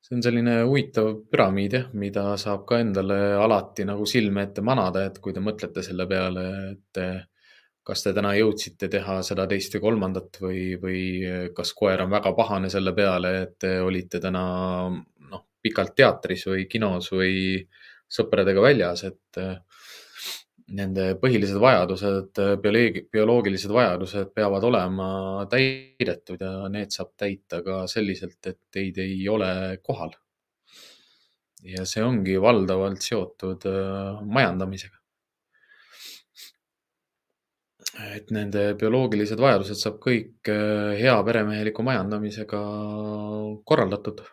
see 0.03 0.17
on 0.17 0.25
selline 0.25 0.59
huvitav 0.67 1.13
püramiid 1.31 1.77
jah, 1.79 1.91
mida 1.97 2.25
saab 2.41 2.67
ka 2.69 2.81
endale 2.83 3.19
alati 3.41 3.87
nagu 3.89 4.07
silme 4.09 4.47
ette 4.49 4.65
manada, 4.65 5.07
et 5.09 5.21
kui 5.23 5.33
te 5.33 5.45
mõtlete 5.45 5.85
selle 5.85 6.07
peale, 6.11 6.47
et 6.73 7.03
kas 7.83 8.05
te 8.05 8.13
täna 8.15 8.35
jõudsite 8.39 8.89
teha 8.91 9.19
seda, 9.27 9.47
teist 9.51 9.75
või 9.77 9.85
kolmandat 9.87 10.39
või, 10.43 10.61
või 10.83 11.01
kas 11.57 11.73
koer 11.75 12.05
on 12.05 12.13
väga 12.13 12.35
pahane 12.39 12.71
selle 12.71 12.95
peale, 12.95 13.33
et 13.47 13.57
te 13.65 13.73
olite 13.83 14.21
täna 14.23 14.45
noh, 14.93 15.45
pikalt 15.63 15.97
teatris 15.99 16.47
või 16.51 16.69
kinos 16.71 17.11
või 17.15 17.59
sõpradega 18.13 18.63
väljas, 18.63 19.07
et 19.09 19.41
nende 20.77 21.13
põhilised 21.21 21.59
vajadused, 21.61 22.41
bioloogilised 22.63 23.73
vajadused 23.75 24.33
peavad 24.37 24.65
olema 24.65 25.11
täidetud 25.53 26.41
ja 26.41 26.53
need 26.73 26.95
saab 26.95 27.13
täita 27.21 27.61
ka 27.67 27.83
selliselt, 27.91 28.39
et 28.49 28.61
teid 28.73 28.99
ei 29.03 29.21
ole 29.29 29.79
kohal. 29.85 30.15
ja 31.63 31.85
see 31.87 32.03
ongi 32.03 32.35
valdavalt 32.43 33.05
seotud 33.07 33.69
äh, 33.71 34.23
majandamisega. 34.37 34.97
et 38.17 38.33
nende 38.35 38.65
bioloogilised 38.81 39.39
vajadused 39.39 39.79
saab 39.79 40.01
kõik 40.03 40.51
äh, 40.51 40.99
hea 40.99 41.17
peremeheliku 41.29 41.85
majandamisega 41.87 42.63
korraldatud, 43.69 44.25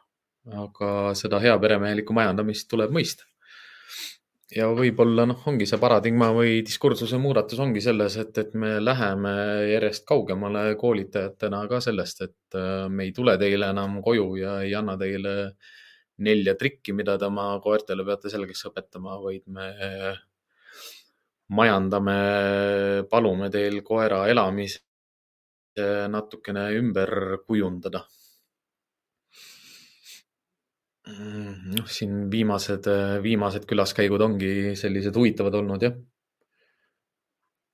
aga 0.66 0.94
seda 1.22 1.42
hea 1.44 1.58
peremehelikku 1.62 2.16
majandamist 2.16 2.70
tuleb 2.72 2.96
mõista 2.96 3.29
ja 4.56 4.70
võib-olla 4.74 5.26
noh, 5.30 5.42
ongi 5.50 5.68
see 5.70 5.80
paradigma 5.82 6.30
või 6.34 6.60
diskursuse 6.66 7.20
muudatus 7.22 7.60
ongi 7.62 7.82
selles, 7.84 8.16
et, 8.22 8.38
et 8.42 8.56
me 8.58 8.78
läheme 8.82 9.34
järjest 9.70 10.06
kaugemale 10.10 10.64
koolitajatena 10.80 11.62
ka 11.70 11.82
sellest, 11.86 12.24
et 12.26 12.58
äh, 12.58 12.88
me 12.90 13.08
ei 13.08 13.14
tule 13.16 13.38
teile 13.42 13.70
enam 13.76 14.00
koju 14.06 14.32
ja 14.42 14.60
ei 14.66 14.74
anna 14.78 14.98
teile 14.98 15.36
nelja 16.26 16.56
trikki, 16.60 16.94
mida 16.98 17.16
te 17.18 17.30
oma 17.30 17.52
koertele 17.64 18.04
peate 18.08 18.32
selgeks 18.32 18.66
õpetama, 18.72 19.20
vaid 19.24 19.46
me 19.48 19.70
majandame, 21.56 22.16
palume 23.10 23.50
teil 23.54 23.82
koera 23.86 24.26
elamise 24.30 24.84
natukene 26.12 26.66
ümber 26.76 27.40
kujundada 27.48 28.04
noh, 31.18 31.90
siin 31.90 32.30
viimased, 32.32 32.88
viimased 33.24 33.68
külaskäigud 33.70 34.22
ongi 34.22 34.76
sellised 34.80 35.16
huvitavad 35.16 35.58
olnud 35.60 35.86
jah. 35.86 35.98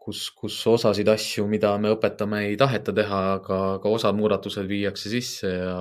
kus, 0.06 0.28
kus 0.38 0.58
osasid 0.70 1.08
asju, 1.10 1.48
mida 1.50 1.72
me 1.82 1.90
õpetame, 1.96 2.44
ei 2.52 2.58
taheta 2.62 2.94
teha, 2.94 3.22
aga, 3.40 3.62
aga 3.80 3.90
osad 3.90 4.14
muudatused 4.14 4.68
viiakse 4.70 5.10
sisse 5.10 5.50
ja, 5.50 5.78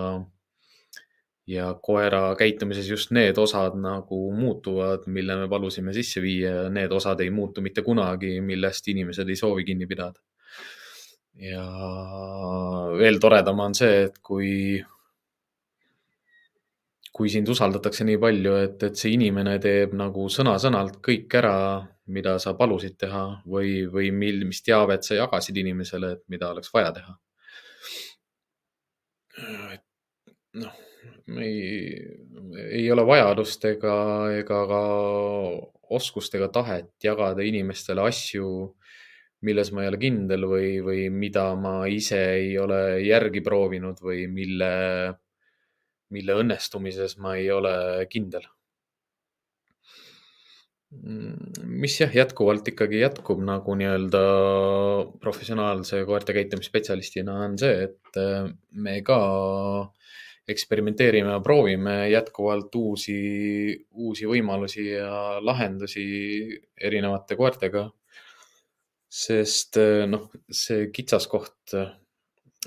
ja 1.47 1.67
koera 1.85 2.31
käitumises 2.41 2.89
just 2.89 3.13
need 3.13 3.37
osad 3.39 3.77
nagu 3.77 4.21
muutuvad, 4.33 5.05
mille 5.13 5.37
me 5.43 5.49
palusime 5.53 5.93
sisse 5.93 6.25
viia 6.25 6.55
ja 6.55 6.71
need 6.73 6.93
osad 6.97 7.21
ei 7.21 7.29
muutu 7.31 7.61
mitte 7.61 7.85
kunagi, 7.85 8.39
millest 8.41 8.89
inimesed 8.89 9.29
ei 9.29 9.37
soovi 9.37 9.67
kinni 9.69 9.91
pidada. 9.91 10.21
ja 11.35 11.69
veel 12.97 13.21
toredam 13.21 13.61
on 13.61 13.75
see, 13.77 14.05
et 14.07 14.21
kui 14.23 14.81
kui 17.15 17.31
sind 17.31 17.49
usaldatakse 17.53 18.05
nii 18.09 18.19
palju, 18.23 18.55
et, 18.67 18.81
et 18.89 18.99
see 18.99 19.15
inimene 19.15 19.59
teeb 19.63 19.95
nagu 19.99 20.27
sõna-sõnalt 20.37 20.99
kõik 21.05 21.37
ära, 21.39 21.57
mida 22.15 22.35
sa 22.43 22.57
palusid 22.59 22.97
teha 23.01 23.23
või, 23.47 23.85
või 23.91 24.11
mil, 24.13 24.43
mis 24.49 24.61
teavet 24.67 25.07
sa 25.07 25.21
jagasid 25.21 25.61
inimesele, 25.63 26.11
et 26.17 26.25
mida 26.33 26.51
oleks 26.51 26.73
vaja 26.75 26.91
teha. 26.99 27.15
noh, 30.63 30.75
ei, 31.43 32.03
ei 32.71 32.85
ole 32.93 33.07
vajadust 33.07 33.65
ega, 33.71 33.95
ega 34.35 34.61
ka 34.71 34.83
oskust 35.95 36.35
ega 36.35 36.51
tahet 36.53 36.93
jagada 37.03 37.47
inimestele 37.47 38.05
asju, 38.11 38.47
milles 39.45 39.71
ma 39.75 39.85
ei 39.85 39.91
ole 39.93 39.99
kindel 40.03 40.47
või, 40.51 40.69
või 40.83 41.09
mida 41.15 41.51
ma 41.59 41.83
ise 41.91 42.21
ei 42.39 42.55
ole 42.59 43.03
järgi 43.05 43.43
proovinud 43.45 44.01
või 44.03 44.27
mille 44.33 44.71
mille 46.13 46.37
õnnestumises 46.43 47.17
ma 47.23 47.37
ei 47.39 47.51
ole 47.53 47.75
kindel. 48.11 48.47
mis 51.75 51.97
jah, 51.99 52.13
jätkuvalt 52.15 52.69
ikkagi 52.71 53.01
jätkub 53.01 53.41
nagu 53.43 53.75
nii-öelda 53.75 54.21
professionaalse 55.19 56.05
koerte 56.07 56.37
käitumisspetsialistina 56.37 57.35
on 57.49 57.57
see, 57.59 57.89
et 57.89 58.19
äh, 58.21 58.47
me 58.79 59.01
ka 59.03 59.19
eksperimenteerime 60.49 61.33
ja 61.33 61.41
proovime 61.43 61.97
jätkuvalt 62.13 62.75
uusi, 62.79 63.17
uusi 63.91 64.29
võimalusi 64.31 64.87
ja 64.93 65.41
lahendusi 65.43 66.05
erinevate 66.79 67.37
koertega. 67.41 67.89
sest 69.09 69.77
äh, 69.83 70.07
noh, 70.07 70.31
see 70.51 70.93
kitsaskoht, 70.95 71.75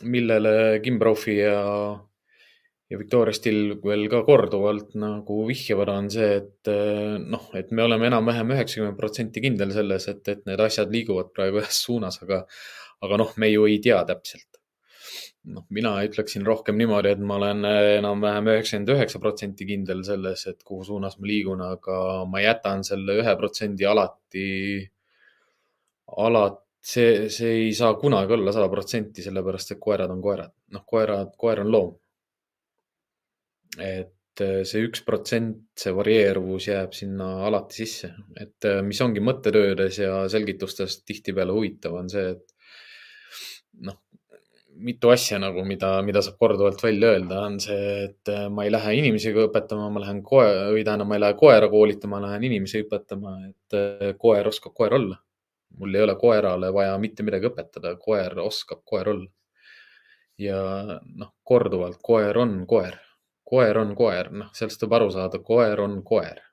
millele 0.04 0.82
Kim 0.84 1.00
Profi 1.00 1.40
ja 1.40 1.64
ja 2.90 2.98
Victoria 3.00 3.36
Still 3.36 3.78
veel 3.84 4.06
ka 4.12 4.22
korduvalt 4.28 4.94
nagu 5.00 5.42
vihjavad, 5.48 5.92
on 5.92 6.12
see, 6.12 6.28
et 6.42 6.72
eh, 6.72 7.16
noh, 7.20 7.50
et 7.60 7.74
me 7.76 7.84
oleme 7.84 8.08
enam-vähem 8.10 8.54
üheksakümmend 8.56 9.00
protsenti 9.00 9.44
kindel 9.44 9.74
selles, 9.76 10.08
et, 10.12 10.24
et 10.32 10.46
need 10.48 10.64
asjad 10.64 10.94
liiguvad 10.94 11.34
praegu 11.36 11.62
ühes 11.64 11.82
suunas, 11.84 12.22
aga, 12.24 12.46
aga 13.04 13.20
noh, 13.24 13.34
me 13.44 13.52
ju 13.52 13.68
ei 13.68 13.82
tea 13.84 14.00
täpselt. 14.08 14.48
noh, 15.48 15.64
mina 15.72 15.94
ütleksin 16.04 16.44
rohkem 16.44 16.76
niimoodi, 16.80 17.14
et 17.16 17.20
ma 17.24 17.38
olen 17.38 17.64
enam-vähem 17.68 18.50
üheksakümmend 18.52 18.90
üheksa 18.98 19.20
protsenti 19.24 19.68
kindel 19.68 20.04
selles, 20.04 20.44
et 20.52 20.64
kuhu 20.68 20.84
suunas 20.88 21.16
ma 21.20 21.30
liigun, 21.30 21.64
aga 21.64 22.00
ma 22.28 22.44
jätan 22.44 22.84
selle 22.88 23.16
ühe 23.22 23.36
protsendi 23.40 23.88
alati, 23.88 24.48
alati 26.24 26.66
see, 26.88 27.30
see 27.32 27.54
ei 27.68 27.72
saa 27.76 27.96
kunagi 28.00 28.36
olla 28.36 28.52
sada 28.56 28.68
protsenti, 28.72 29.24
sellepärast 29.24 29.76
et 29.76 29.80
koerad 29.80 30.12
on 30.12 30.22
koerad. 30.24 30.52
noh, 30.76 30.84
koerad, 30.88 31.32
koer 31.40 31.64
on 31.64 31.72
loom 31.72 31.96
et 33.82 34.44
äh, 34.44 34.64
see 34.68 34.86
üks 34.88 35.04
protsent, 35.06 35.64
see 35.78 35.94
varieeruvus 35.96 36.70
jääb 36.70 36.96
sinna 36.98 37.30
alati 37.48 37.84
sisse, 37.84 38.12
et 38.40 38.68
äh, 38.68 38.82
mis 38.86 39.02
ongi 39.02 39.24
mõttetöödes 39.24 40.02
ja 40.02 40.24
selgitustes 40.32 41.02
tihtipeale 41.08 41.56
huvitav, 41.56 41.98
on 42.02 42.10
see, 42.12 42.34
et 42.36 43.86
noh, 43.88 44.00
mitu 44.78 45.10
asja 45.10 45.40
nagu, 45.42 45.64
mida, 45.66 45.96
mida 46.06 46.22
saab 46.26 46.38
korduvalt 46.42 46.84
välja 46.84 47.16
öelda, 47.16 47.40
on 47.50 47.60
see, 47.64 47.88
et 48.08 48.34
äh, 48.34 48.46
ma 48.54 48.68
ei 48.68 48.74
lähe 48.74 48.98
inimesi 49.00 49.34
õpetama, 49.34 49.90
ma 49.94 50.04
lähen 50.06 50.22
koe 50.26 50.50
või 50.76 50.84
tähendab, 50.86 51.10
ma 51.10 51.18
ei 51.18 51.26
lähe 51.26 51.38
koera 51.40 51.72
koolitama, 51.72 52.22
lähen 52.28 52.46
inimesi 52.50 52.84
õpetama, 52.86 53.40
et 53.50 54.18
koer 54.22 54.54
oskab 54.54 54.76
koer 54.78 55.00
olla. 55.02 55.24
mul 55.78 55.94
ei 55.94 56.02
ole 56.02 56.16
koerale 56.18 56.72
vaja 56.74 56.94
mitte 56.98 57.24
midagi 57.24 57.50
õpetada, 57.52 57.98
koer 58.02 58.40
oskab 58.42 58.80
koer 58.86 59.10
olla. 59.10 59.28
ja 60.38 60.62
noh, 61.02 61.34
korduvalt, 61.44 61.98
koer 62.06 62.38
on 62.38 62.60
koer 62.70 63.07
koer 63.48 63.80
on 63.80 63.96
koer, 63.96 64.32
noh, 64.44 64.52
sellest 64.56 64.82
tuleb 64.82 64.98
aru 64.98 65.10
saada, 65.16 65.40
koer 65.44 65.82
on 65.84 66.02
koer. 66.04 66.44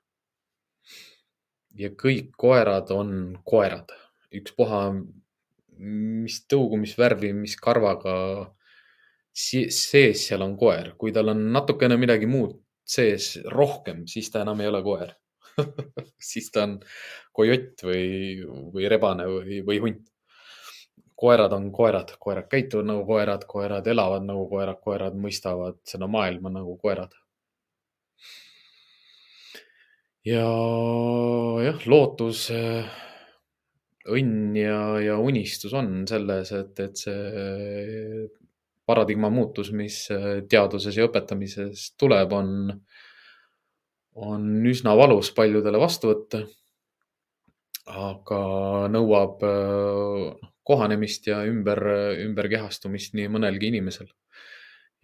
ja 1.75 1.89
kõik 1.91 2.29
koerad 2.39 2.91
on 2.95 3.09
koerad, 3.43 3.89
ükspuha, 4.31 4.81
mis 5.75 6.37
tõugu, 6.47 6.79
mis 6.79 6.93
värvi, 6.95 7.33
mis 7.35 7.57
karvaga 7.59 8.13
sees 9.35 10.21
seal 10.23 10.45
on 10.45 10.55
koer, 10.55 10.93
kui 10.95 11.11
tal 11.11 11.33
on 11.33 11.41
natukene 11.51 11.97
midagi 11.99 12.29
muud 12.31 12.55
sees 12.85 13.33
rohkem, 13.51 14.05
siis 14.07 14.29
ta 14.31 14.45
enam 14.45 14.61
ei 14.61 14.69
ole 14.71 14.81
koer. 14.85 15.13
Siis 16.19 16.49
ta 16.51 16.65
on 16.65 16.73
kojott 17.35 17.83
või, 17.87 18.43
või 18.73 18.89
rebane 18.91 19.23
või, 19.29 19.61
või 19.63 19.77
hunt 19.83 20.09
koerad 21.15 21.53
on 21.55 21.69
koerad, 21.71 22.11
koerad 22.19 22.47
käituvad 22.51 22.89
nagu 22.89 23.05
koerad, 23.07 23.45
koerad 23.47 23.87
elavad 23.87 24.25
nagu 24.27 24.47
koerad, 24.51 24.81
koerad 24.83 25.15
mõistavad 25.19 25.79
seda 25.87 26.09
maailma 26.11 26.51
nagu 26.51 26.75
koerad. 26.81 27.15
ja 30.25 30.45
jah, 31.61 31.83
lootus, 31.85 32.47
õnn 34.09 34.55
ja, 34.57 34.79
ja 35.03 35.17
unistus 35.21 35.73
on 35.77 36.01
selles, 36.09 36.51
et, 36.57 36.79
et 36.81 36.97
see 36.97 38.25
paradigma 38.85 39.29
muutus, 39.33 39.69
mis 39.73 39.99
teaduses 40.49 40.97
ja 40.97 41.05
õpetamises 41.07 41.91
tuleb, 41.97 42.33
on, 42.33 42.73
on 44.17 44.49
üsna 44.65 44.97
valus 44.97 45.31
paljudele 45.37 45.81
vastu 45.81 46.11
võtta. 46.11 46.43
aga 47.85 48.41
nõuab 48.89 49.43
noh, 49.45 50.54
kohanemist 50.65 51.27
ja 51.29 51.41
ümber, 51.47 51.81
ümberkehastumist 52.25 53.15
nii 53.17 53.29
mõnelgi 53.31 53.69
inimesel 53.71 54.09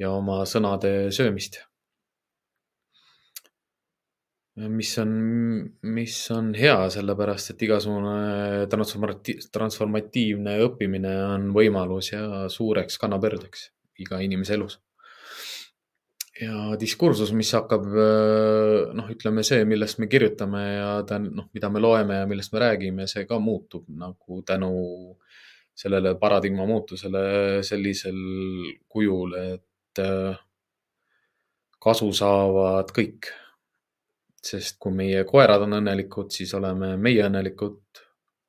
ja 0.02 0.14
oma 0.18 0.42
sõnade 0.50 1.12
söömist. 1.14 1.62
mis 4.62 4.92
on, 5.00 5.12
mis 5.96 6.16
on 6.36 6.52
hea, 6.54 6.76
sellepärast 6.94 7.54
et 7.54 7.62
igasugune 7.66 8.68
transformatiivne, 8.70 9.48
transformatiivne 9.56 10.58
õppimine 10.66 11.14
on 11.24 11.48
võimalus 11.56 12.12
ja 12.12 12.50
suureks 12.52 13.00
kannapöördeks 13.02 13.70
iga 14.04 14.20
inimese 14.22 14.58
elus 14.58 14.78
ja 16.42 16.76
diskursus, 16.80 17.32
mis 17.38 17.52
hakkab, 17.54 17.86
noh, 18.98 19.10
ütleme 19.14 19.44
see, 19.46 19.64
millest 19.68 20.00
me 20.02 20.08
kirjutame 20.12 20.62
ja 20.74 20.92
ta, 21.08 21.20
noh, 21.22 21.50
mida 21.54 21.70
me 21.70 21.82
loeme 21.84 22.22
ja 22.22 22.30
millest 22.30 22.54
me 22.54 22.64
räägime, 22.64 23.08
see 23.10 23.28
ka 23.30 23.40
muutub 23.40 23.86
nagu 23.90 24.42
tänu 24.48 24.72
sellele 25.74 26.16
paradigma 26.20 26.66
muutusele 26.70 27.64
sellisel 27.66 28.18
kujul, 28.92 29.36
et 29.56 30.02
äh, 30.04 30.40
kasu 31.82 32.12
saavad 32.14 32.92
kõik. 32.96 33.32
sest 34.42 34.80
kui 34.82 34.90
meie 34.98 35.20
koerad 35.30 35.62
on 35.68 35.76
õnnelikud, 35.78 36.32
siis 36.34 36.54
oleme 36.58 36.96
meie 36.98 37.28
õnnelikud. 37.28 37.82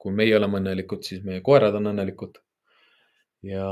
kui 0.02 0.14
meie 0.18 0.36
oleme 0.36 0.58
õnnelikud, 0.58 1.04
siis 1.06 1.22
meie 1.24 1.40
koerad 1.40 1.74
on 1.78 1.92
õnnelikud. 1.92 2.38
ja 3.42 3.66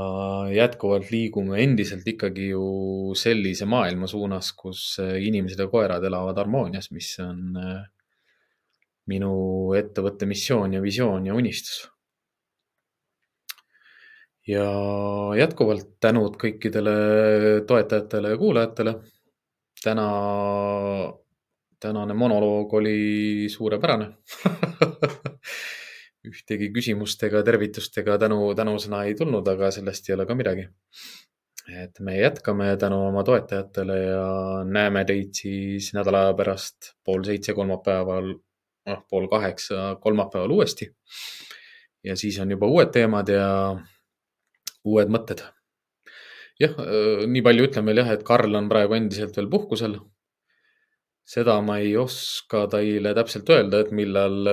jätkuvalt 0.51 1.11
liigume 1.11 1.61
endiselt 1.63 2.07
ikkagi 2.07 2.49
ju 2.49 3.13
sellise 3.15 3.65
maailma 3.65 4.07
suunas, 4.07 4.51
kus 4.53 4.99
inimesed 4.99 5.59
ja 5.59 5.67
koerad 5.71 6.03
elavad 6.03 6.37
harmoonias, 6.37 6.91
mis 6.91 7.13
on 7.23 7.55
minu 9.07 9.33
ettevõtte 9.79 10.27
missioon 10.27 10.73
ja 10.77 10.81
visioon 10.83 11.25
ja 11.25 11.35
unistus. 11.35 11.90
Ja 14.47 14.67
jätkuvalt 15.37 15.97
tänud 16.01 16.37
kõikidele 16.41 16.93
toetajatele 17.67 18.33
ja 18.33 18.37
kuulajatele. 18.37 18.95
täna, 19.83 20.07
tänane 21.79 22.13
monoloog 22.13 22.73
oli 22.73 23.49
suurepärane 23.49 24.09
ühtegi 26.29 26.69
küsimust 26.73 27.23
ega 27.25 27.41
tervitustega 27.45 28.17
tänu, 28.21 28.51
tänusõna 28.57 29.05
ei 29.07 29.15
tulnud, 29.17 29.47
aga 29.47 29.71
sellest 29.73 30.09
ei 30.09 30.15
ole 30.15 30.25
ka 30.25 30.35
midagi. 30.35 30.67
et 31.77 31.99
me 31.99 32.17
jätkame 32.17 32.75
tänu 32.77 32.97
oma 33.07 33.23
toetajatele 33.23 33.97
ja 33.97 34.23
näeme 34.65 35.05
teid 35.05 35.33
siis 35.37 35.91
nädala 35.93 36.25
aja 36.25 36.33
pärast 36.33 36.93
pool 37.05 37.23
seitse 37.23 37.53
kolmapäeval 37.53 38.33
noh, 38.89 39.03
pool 39.09 39.27
kaheksa 39.27 39.95
kolmapäeval 40.01 40.51
uuesti. 40.51 40.89
ja 42.03 42.15
siis 42.15 42.39
on 42.39 42.51
juba 42.51 42.67
uued 42.67 42.93
teemad 42.93 43.29
ja 43.29 43.47
uued 44.87 45.11
mõtted. 45.13 45.43
jah, 46.61 46.73
nii 47.27 47.43
palju 47.45 47.67
ütlen 47.67 47.87
veel 47.89 48.03
jah, 48.03 48.11
et 48.13 48.25
Karl 48.25 48.57
on 48.57 48.69
praegu 48.69 48.97
endiselt 48.97 49.37
veel 49.37 49.49
puhkusel. 49.49 49.99
seda 51.25 51.59
ma 51.65 51.77
ei 51.79 51.95
oska 51.97 52.65
teile 52.71 53.13
täpselt 53.17 53.49
öelda, 53.49 53.81
et 53.81 53.91
millal, 53.95 54.49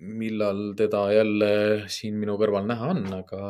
millal 0.00 0.60
teda 0.76 1.06
jälle 1.14 1.52
siin 1.88 2.18
minu 2.20 2.36
kõrval 2.40 2.66
näha 2.68 2.90
on, 2.94 3.06
aga 3.20 3.40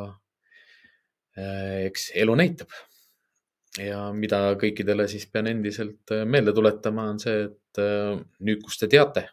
eks 1.87 2.11
elu 2.21 2.37
näitab 2.37 2.73
ja 3.81 4.11
mida 4.13 4.43
kõikidele 4.61 5.07
siis 5.09 5.27
pean 5.31 5.47
endiselt 5.47 6.13
meelde 6.27 6.53
tuletama, 6.53 7.07
on 7.13 7.21
see, 7.23 7.45
et 7.49 7.83
nüüd, 8.43 8.61
kus 8.65 8.81
te 8.81 8.89
teate 8.91 9.29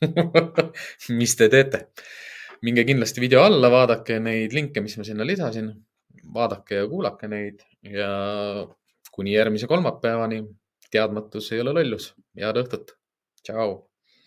mis 1.18 1.36
te 1.36 1.48
teete? 1.52 1.86
Minge 2.62 2.84
kindlasti 2.88 3.20
video 3.20 3.42
alla, 3.44 3.70
vaadake 3.72 4.18
neid 4.22 4.54
linke, 4.56 4.80
mis 4.84 4.96
ma 4.98 5.04
sinna 5.04 5.26
lisasin. 5.26 5.72
vaadake 6.34 6.74
ja 6.80 6.86
kuulake 6.90 7.28
neid 7.30 7.60
ja 7.82 8.08
kuni 9.12 9.34
järgmise 9.34 9.66
kolmapäevani. 9.66 10.42
teadmatus 10.90 11.52
ei 11.52 11.60
ole 11.60 11.72
lollus. 11.80 12.14
head 12.38 12.62
õhtut. 12.62 12.96
tšau. 13.42 13.76